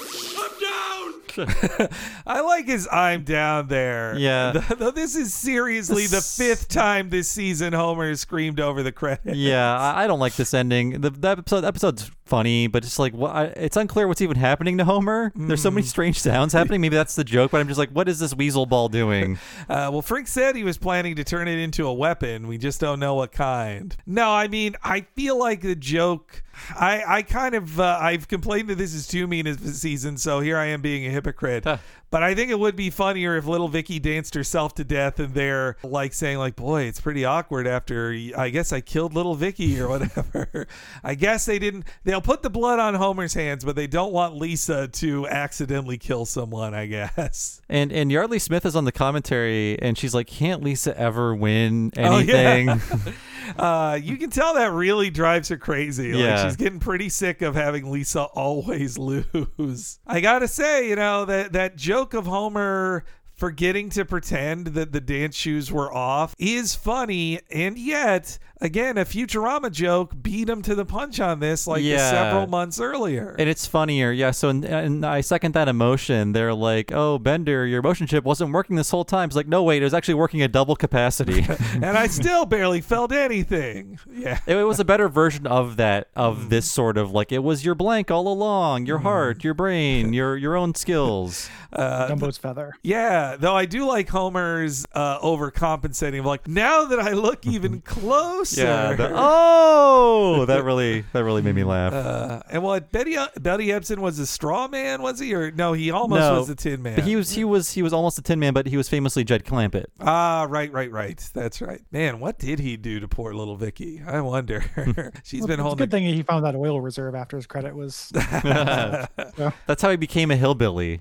[2.26, 4.16] I like his I'm down there.
[4.16, 4.52] Yeah.
[4.78, 9.36] Though this is seriously the fifth time this season Homer has screamed over the credits.
[9.36, 11.00] Yeah, I, I don't like this ending.
[11.00, 14.38] The, the episode the episode's funny, but it's like what I, it's unclear what's even
[14.38, 15.32] happening to Homer.
[15.36, 15.74] There's so Mm.
[15.74, 16.80] many strange sounds happening.
[16.80, 19.38] Maybe that's the joke, but I'm just like, what is this weasel ball doing?
[19.68, 22.46] Uh, well, Frink said he was planning to turn it into a weapon.
[22.46, 23.94] We just don't know what kind.
[24.06, 26.42] No, I mean, I feel like the joke.
[26.78, 30.16] I, I kind of uh, I've complained that this is too mean as a season,
[30.18, 31.64] so here I am being a hypocrite.
[31.64, 35.32] But I think it would be funnier if little Vicky danced herself to death, and
[35.32, 39.80] they're like saying like, "Boy, it's pretty awkward after I guess I killed little Vicky
[39.80, 40.66] or whatever."
[41.02, 41.84] I guess they didn't.
[42.04, 46.24] They'll put the blood on Homer's hands, but they don't want Lisa to accidentally kill
[46.24, 46.74] someone.
[46.74, 47.61] I guess.
[47.69, 51.90] And and Yeardley Smith is on the commentary, and she's like, "Can't Lisa ever win
[51.97, 52.35] Oh, yeah.
[52.35, 53.15] anything?"
[53.59, 56.12] uh, you can tell that really drives her crazy.
[56.12, 56.44] Like Yeah.
[56.44, 59.99] she's getting pretty sick of having Lisa always lose.
[60.07, 63.05] I gotta say, you know that that joke of Homer
[63.47, 69.05] forgetting to pretend that the dance shoes were off is funny, and yet again, a
[69.05, 72.09] Futurama joke beat him to the punch on this like Yeah.
[72.09, 73.35] several months earlier.
[73.36, 74.31] And it's funnier, yeah.
[74.31, 76.31] So, and, and I second that emotion.
[76.35, 79.64] They're like, "Oh, Bender, your motion chip wasn't working this whole time." It's like, no,
[79.64, 81.44] wait, it was actually working at double capacity.
[81.74, 83.98] and I still barely felt anything.
[84.09, 84.39] Yeah.
[84.47, 87.64] it, it was a better version of that, of this sort of like it was
[87.64, 91.51] your blank all along, your heart, your brain, your your own skills.
[91.73, 92.74] Uh, Dumbo's feather.
[92.82, 96.24] Yeah, though I do like Homer's uh, overcompensating.
[96.24, 98.62] Like now that I look even closer.
[98.62, 98.94] Yeah.
[98.94, 101.92] the- oh, that really that really made me laugh.
[101.92, 105.34] Uh, and what Betty Buddy Ebsen was a straw man, was he?
[105.34, 106.96] Or no, he almost no, was a tin man.
[106.96, 109.24] but He was he was he was almost a tin man, but he was famously
[109.24, 109.86] Jed Clampett.
[110.00, 111.18] Ah, right, right, right.
[111.34, 111.80] That's right.
[111.90, 114.02] Man, what did he do to poor little Vicky?
[114.06, 114.64] I wonder.
[115.24, 115.59] She's Well, been holding.
[115.59, 115.76] it's a holding.
[115.76, 118.10] good thing he found that oil reserve after his credit was.
[118.14, 121.00] That's how he became a hillbilly.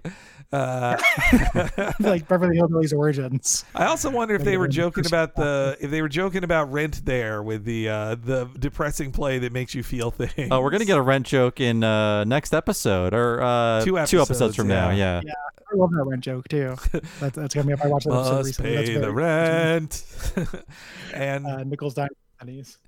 [0.52, 0.98] Uh,
[1.99, 3.64] like Beverly Hillbillies origins.
[3.73, 7.06] I also wonder if they were joking about the if they were joking about Rent
[7.06, 10.49] there with the uh, the depressing play that makes you feel things.
[10.52, 14.30] Oh, we're gonna get a rent joke in uh, next episode or uh, Two episodes,
[14.30, 14.90] episodes, from now.
[14.90, 15.22] yeah.
[15.23, 15.32] Yeah.
[15.32, 15.34] Yeah,
[15.72, 16.76] I love that rent joke too.
[17.22, 17.82] That's, that's gonna be up.
[17.84, 18.76] I watched that episode Must recently.
[18.76, 20.03] That's pay the very- rent.
[21.14, 22.10] and Uh, Nichols Dime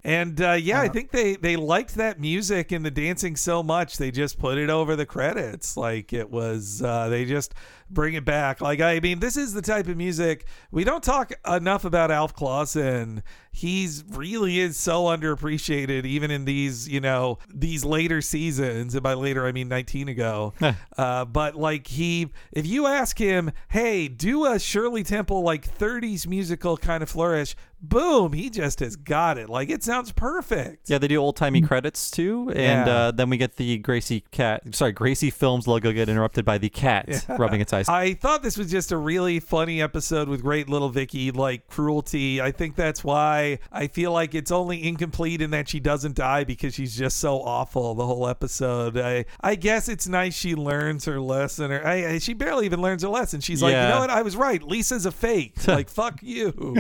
[0.04, 3.64] And uh, yeah, I Uh, think they they liked that music and the dancing so
[3.64, 5.78] much they just put it over the credits.
[5.78, 7.54] Like it was uh, they just
[7.94, 8.62] bring it back.
[8.62, 12.34] Like I mean, this is the type of music we don't talk enough about Alf
[12.34, 13.24] Clausen.
[13.52, 18.96] He's really is so underappreciated, even in these you know these later seasons.
[18.96, 20.54] And by later, I mean 19 ago.
[20.98, 26.26] uh, but like he, if you ask him, hey, do a Shirley Temple like 30s
[26.28, 27.56] musical kind of flourish.
[27.86, 29.50] Boom, he just has got it.
[29.50, 30.90] Like it sounds perfect.
[30.90, 32.94] Yeah, they do old timey credits too, and Yeah.
[32.96, 34.74] uh, then we get the Gracie cat.
[34.74, 37.83] Sorry, Gracie Films logo get interrupted by the cat rubbing its eyes.
[37.90, 42.42] I thought this was just a really funny episode with great little Vicky, like cruelty.
[42.42, 46.44] I think that's why I feel like it's only incomplete in that she doesn't die
[46.44, 48.98] because she's just so awful the whole episode.
[48.98, 51.72] I I guess it's nice she learns her lesson.
[51.72, 53.42] Or I, I- she barely even learns her lesson.
[53.42, 54.10] She's like, you know what?
[54.10, 54.62] I was right.
[54.64, 55.56] Lisa's a fake.
[55.68, 56.76] like fuck you.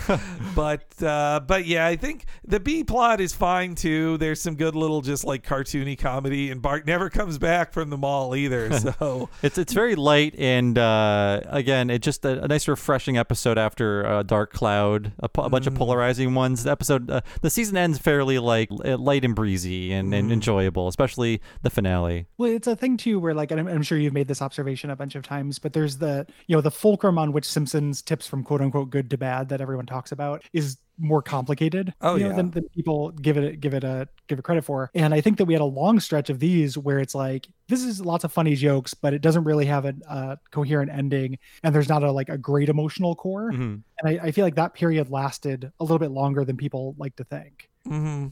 [0.54, 4.16] but uh, but yeah, I think the B plot is fine too.
[4.18, 7.96] There's some good little just like cartoony comedy, and Bart never comes back from the
[7.96, 8.70] mall either.
[8.80, 9.28] So.
[9.42, 14.06] It's it's very light and uh, again, it just a, a nice refreshing episode after
[14.06, 16.64] uh, Dark Cloud, a, po- a bunch of polarizing ones.
[16.64, 21.40] The episode, uh, the season ends fairly like light and breezy and, and enjoyable, especially
[21.62, 22.26] the finale.
[22.38, 24.96] Well, it's a thing too, where like, I'm, I'm sure you've made this observation a
[24.96, 28.44] bunch of times, but there's the, you know, the fulcrum on which Simpsons tips from
[28.44, 32.30] quote unquote good to bad that everyone talks about is more complicated Oh, you know,
[32.30, 32.36] yeah.
[32.36, 35.38] than, than people give it give it a give it credit for and i think
[35.38, 38.32] that we had a long stretch of these where it's like this is lots of
[38.32, 42.12] funny jokes but it doesn't really have a, a coherent ending and there's not a
[42.12, 43.82] like a great emotional core Mhm.
[43.98, 47.16] and I, I feel like that period lasted a little bit longer than people like
[47.16, 48.26] to think Mm-hmm.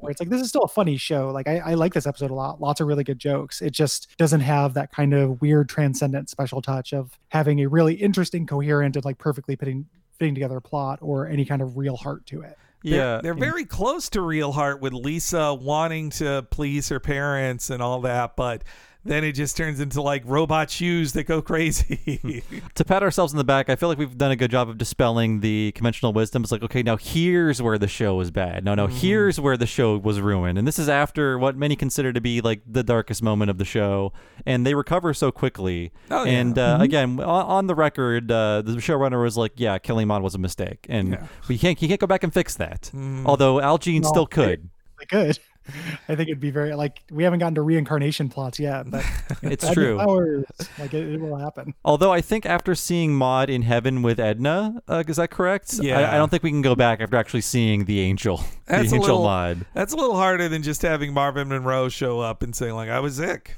[0.00, 1.30] where it's like this is still a funny show.
[1.30, 2.58] Like I, I like this episode a lot.
[2.62, 3.60] Lots of really good jokes.
[3.60, 7.92] It just doesn't have that kind of weird transcendent special touch of having a really
[7.96, 9.84] interesting, coherent, and like perfectly fitting
[10.18, 12.56] fitting together a plot or any kind of real heart to it.
[12.82, 17.82] They're, they're very close to Real Heart with Lisa wanting to please her parents and
[17.82, 18.62] all that, but
[19.04, 22.42] then it just turns into like robot shoes that go crazy.
[22.74, 24.78] to pat ourselves in the back, I feel like we've done a good job of
[24.78, 26.42] dispelling the conventional wisdom.
[26.42, 28.64] It's like, okay, now here's where the show was bad.
[28.64, 28.96] No, no, Mm-hmm.
[28.96, 30.58] here's where the show was ruined.
[30.58, 33.64] And this is after what many consider to be like the darkest moment of the
[33.64, 34.12] show.
[34.46, 35.92] And they recover so quickly.
[36.10, 36.32] Oh, yeah.
[36.32, 36.82] and uh, Mhm.
[36.82, 40.38] again, on, on the record, uh, the showrunner was like, yeah, killing Mon was a
[40.38, 40.86] mistake.
[40.88, 41.26] And Yeah.
[41.48, 42.90] we can't, he can't go back and fix that.
[42.94, 43.26] Mm.
[43.26, 44.68] Although Al Jean No, still could.
[45.00, 45.38] I could.
[46.08, 49.04] I think it'd be very like we haven't gotten to reincarnation plots yet, but
[49.42, 49.98] It's true.
[49.98, 50.44] Powers,
[50.78, 51.74] like it, it will happen.
[51.84, 55.74] Although I think after seeing Maud in heaven with Edna, uh, is that correct?
[55.80, 55.98] Yeah.
[56.00, 58.96] I, I don't think we can go back after actually seeing the angel, That's the
[58.96, 59.66] a angel little, Maud.
[59.74, 63.00] That's a little harder than just having Marvin Monroe show up and saying like I
[63.00, 63.56] was sick.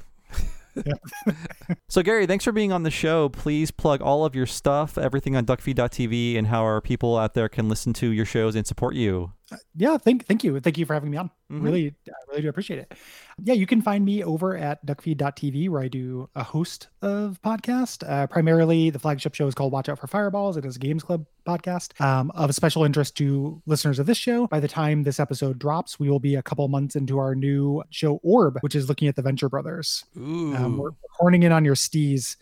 [1.89, 3.29] So Gary, thanks for being on the show.
[3.29, 7.49] Please plug all of your stuff, everything on duckfeed.tv, and how our people out there
[7.49, 9.31] can listen to your shows and support you.
[9.75, 10.59] Yeah, thank thank you.
[10.59, 11.31] Thank you for having me on.
[11.49, 11.63] Mhm.
[11.63, 12.93] Really, I really do appreciate it.
[13.41, 18.03] Yeah, you can find me over at duckfeed.tv where I do a host of podcasts.
[18.07, 20.57] Uh, primarily, the flagship show is called Watch Out for Fireballs.
[20.57, 24.47] It is a Games Club podcast um, of special interest to listeners of this show.
[24.47, 27.83] By the time this episode drops, we will be a couple months into our new
[27.89, 30.03] show Orb, which is looking at the Venture Brothers.
[30.17, 30.55] Ooh.
[30.55, 32.35] Um, we're horning in on your stees.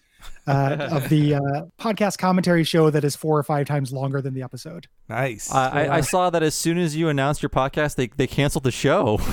[0.47, 1.39] Uh, of the uh,
[1.80, 4.88] podcast commentary show that is four or five times longer than the episode.
[5.09, 5.51] Nice.
[5.51, 8.63] I, I, I saw that as soon as you announced your podcast, they, they canceled
[8.63, 9.19] the show.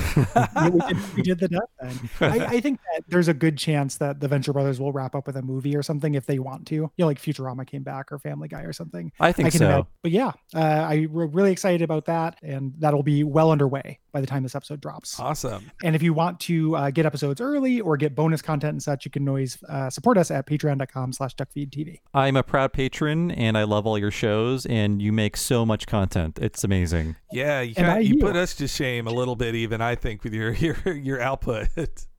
[0.55, 2.09] Yeah, we, did, we did the death then.
[2.21, 5.27] I, I think that there's a good chance that the Venture Brothers will wrap up
[5.27, 6.75] with a movie or something if they want to.
[6.75, 9.11] You know, like Futurama came back or Family Guy or something.
[9.19, 9.65] I think can so.
[9.65, 13.99] imagine- But yeah, uh, I, we're really excited about that, and that'll be well underway
[14.11, 15.19] by the time this episode drops.
[15.19, 15.69] Awesome.
[15.83, 19.05] And if you want to uh, get episodes early or get bonus content and such,
[19.05, 21.99] you can always uh, support us at patreon.com slash duckfeedtv.
[22.13, 25.87] I'm a proud patron, and I love all your shows, and you make so much
[25.87, 26.39] content.
[26.41, 27.15] It's amazing.
[27.31, 28.19] Yeah, you, And kinda- I you you.
[28.21, 31.67] put us to shame a little bit, even I think, with your your your output.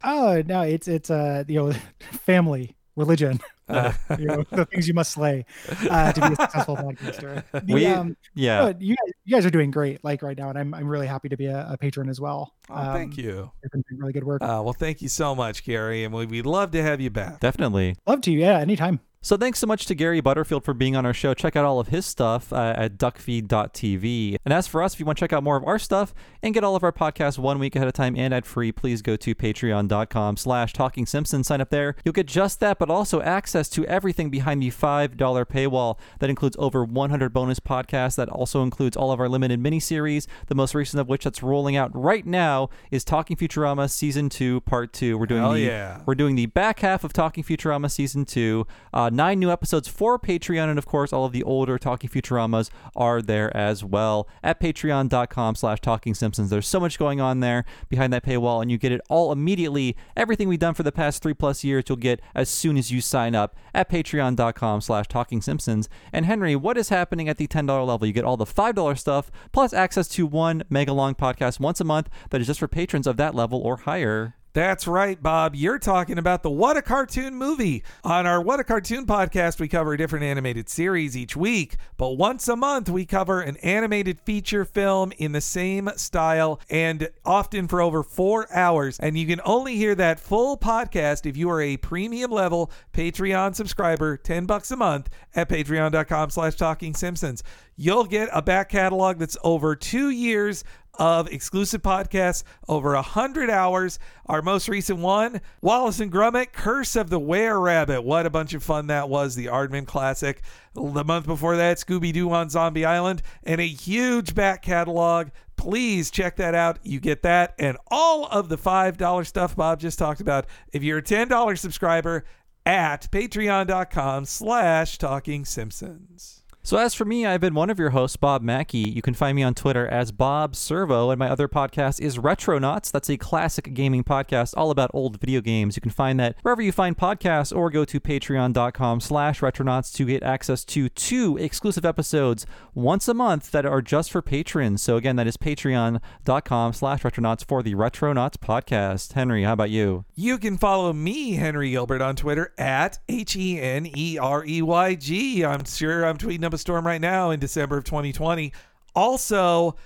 [0.02, 1.72] Oh, no, it's, it's uh, you know,
[2.26, 5.44] family, religion, uh, you know, the things you must slay
[5.90, 7.42] uh, to be a successful podcaster.
[7.64, 8.60] The, We- um, yeah.
[8.60, 11.06] no, you guys, you guys are doing great, like right now, and I'm I'm really
[11.06, 12.54] happy to be a, a patron as well.
[12.70, 13.50] Oh, thank Um, you.
[13.62, 14.42] You've been doing really good work.
[14.42, 17.40] Uh, well, thank you so much, Gary, and we- we'd love to have you back.
[17.40, 17.96] Definitely.
[18.06, 19.00] Love to, yeah, anytime.
[19.24, 21.32] So thanks so much to Gary Butterfield for being on our show.
[21.32, 24.36] Check out all of his stuff uh, at duckfeed.tv.
[24.44, 26.52] And as for us, if you want to check out more of our stuff and
[26.52, 29.16] get all of our podcasts one week ahead of time and ad free, please go
[29.16, 31.46] to patreon.com slash talking simpsons.
[31.46, 31.96] Sign up there.
[32.04, 35.98] You'll get just that, but also access to everything behind the $5 paywall.
[36.18, 38.16] That includes over 100 bonus podcasts.
[38.16, 41.76] That also includes all of our limited miniseries, the most recent of which that's rolling
[41.76, 45.16] out right now is Talking Futurama Season 2, Part 2.
[45.16, 46.02] We're doing Hell the yeah.
[46.04, 48.66] we're doing the back half of Talking Futurama season two.
[48.92, 52.70] Uh, nine new episodes for Patreon, and of course, all of the older Talking Futuramas
[52.96, 56.50] are there as well at patreon.com slash talking simpsons.
[56.50, 59.96] There's so much going on there behind that paywall, and you get it all immediately.
[60.16, 63.00] Everything we've done for the past three plus years, you'll get as soon as you
[63.00, 65.88] sign up at patreon.com slash talking simpsons.
[66.12, 68.06] And Henry, what is happening at the $10 level?
[68.06, 71.84] You get all the $5 stuff plus access to one mega long podcast once a
[71.84, 74.36] month that is just for patrons of that level or higher.
[74.54, 75.56] That's right, Bob.
[75.56, 77.82] You're talking about the What a Cartoon movie.
[78.04, 82.10] On our What a Cartoon podcast, we cover a different animated series each week, but
[82.10, 87.66] once a month, we cover an animated feature film in the same style and often
[87.66, 89.00] for over four hours.
[89.00, 93.56] And you can only hear that full podcast if you are a premium level Patreon
[93.56, 97.42] subscriber, 10 bucks a month at patreon.com slash talking simpsons.
[97.76, 100.62] You'll get a back catalog that's over two years
[100.98, 103.98] of exclusive podcasts, over a hundred hours.
[104.26, 108.02] Our most recent one, Wallace and Gromit, Curse of the Were Rabbit.
[108.02, 109.34] What a bunch of fun that was!
[109.34, 110.42] The Aardman classic.
[110.74, 115.28] The month before that, Scooby Doo on Zombie Island, and a huge back catalog.
[115.56, 116.78] Please check that out.
[116.82, 120.46] You get that and all of the five dollar stuff Bob just talked about.
[120.72, 122.24] If you're a ten dollar subscriber
[122.66, 126.43] at patreon.com slash talking simpsons.
[126.66, 128.78] So, as for me, I've been one of your hosts, Bob Mackey.
[128.78, 132.90] You can find me on Twitter as Bob Servo, and my other podcast is Retronauts.
[132.90, 135.76] That's a classic gaming podcast all about old video games.
[135.76, 140.06] You can find that wherever you find podcasts, or go to patreon.com slash retronauts to
[140.06, 144.80] get access to two exclusive episodes once a month that are just for patrons.
[144.80, 149.12] So, again, that is patreon.com slash retronauts for the Retronauts podcast.
[149.12, 150.06] Henry, how about you?
[150.14, 154.62] You can follow me, Henry Gilbert, on Twitter at H E N E R E
[154.62, 155.44] Y G.
[155.44, 158.52] I'm sure I'm tweeting up storm right now in December of 2020.
[158.94, 159.76] Also,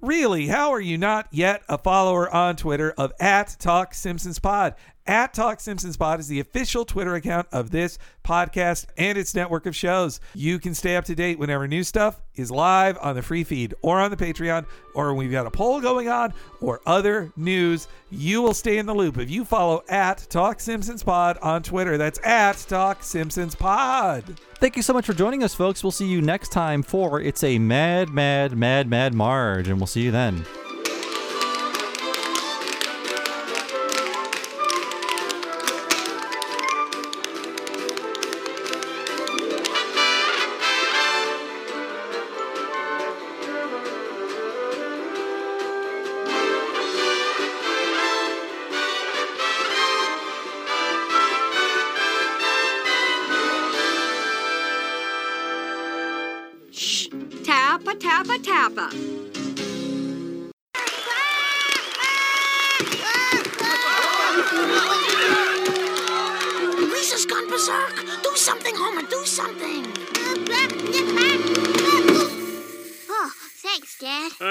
[0.00, 4.74] really, how are you not yet a follower on Twitter of at Talk Simpsons Pod?
[5.06, 9.66] At Talk Simpsons Pod is the official Twitter account of this podcast and its network
[9.66, 10.18] of shows.
[10.34, 13.74] You can stay up to date whenever new stuff is live on the free feed
[13.82, 14.64] or on the Patreon,
[14.94, 16.32] or we've got a poll going on
[16.62, 17.86] or other news.
[18.10, 21.98] You will stay in the loop if you follow at Talk Simpsons Pod on Twitter.
[21.98, 24.40] That's at Talk Simpsons Pod.
[24.58, 25.84] Thank you so much for joining us, folks.
[25.84, 29.86] We'll see you next time for It's a Mad, Mad, Mad, Mad Marge, and we'll
[29.86, 30.46] see you then.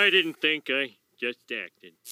[0.04, 1.94] I didn't think I just acted.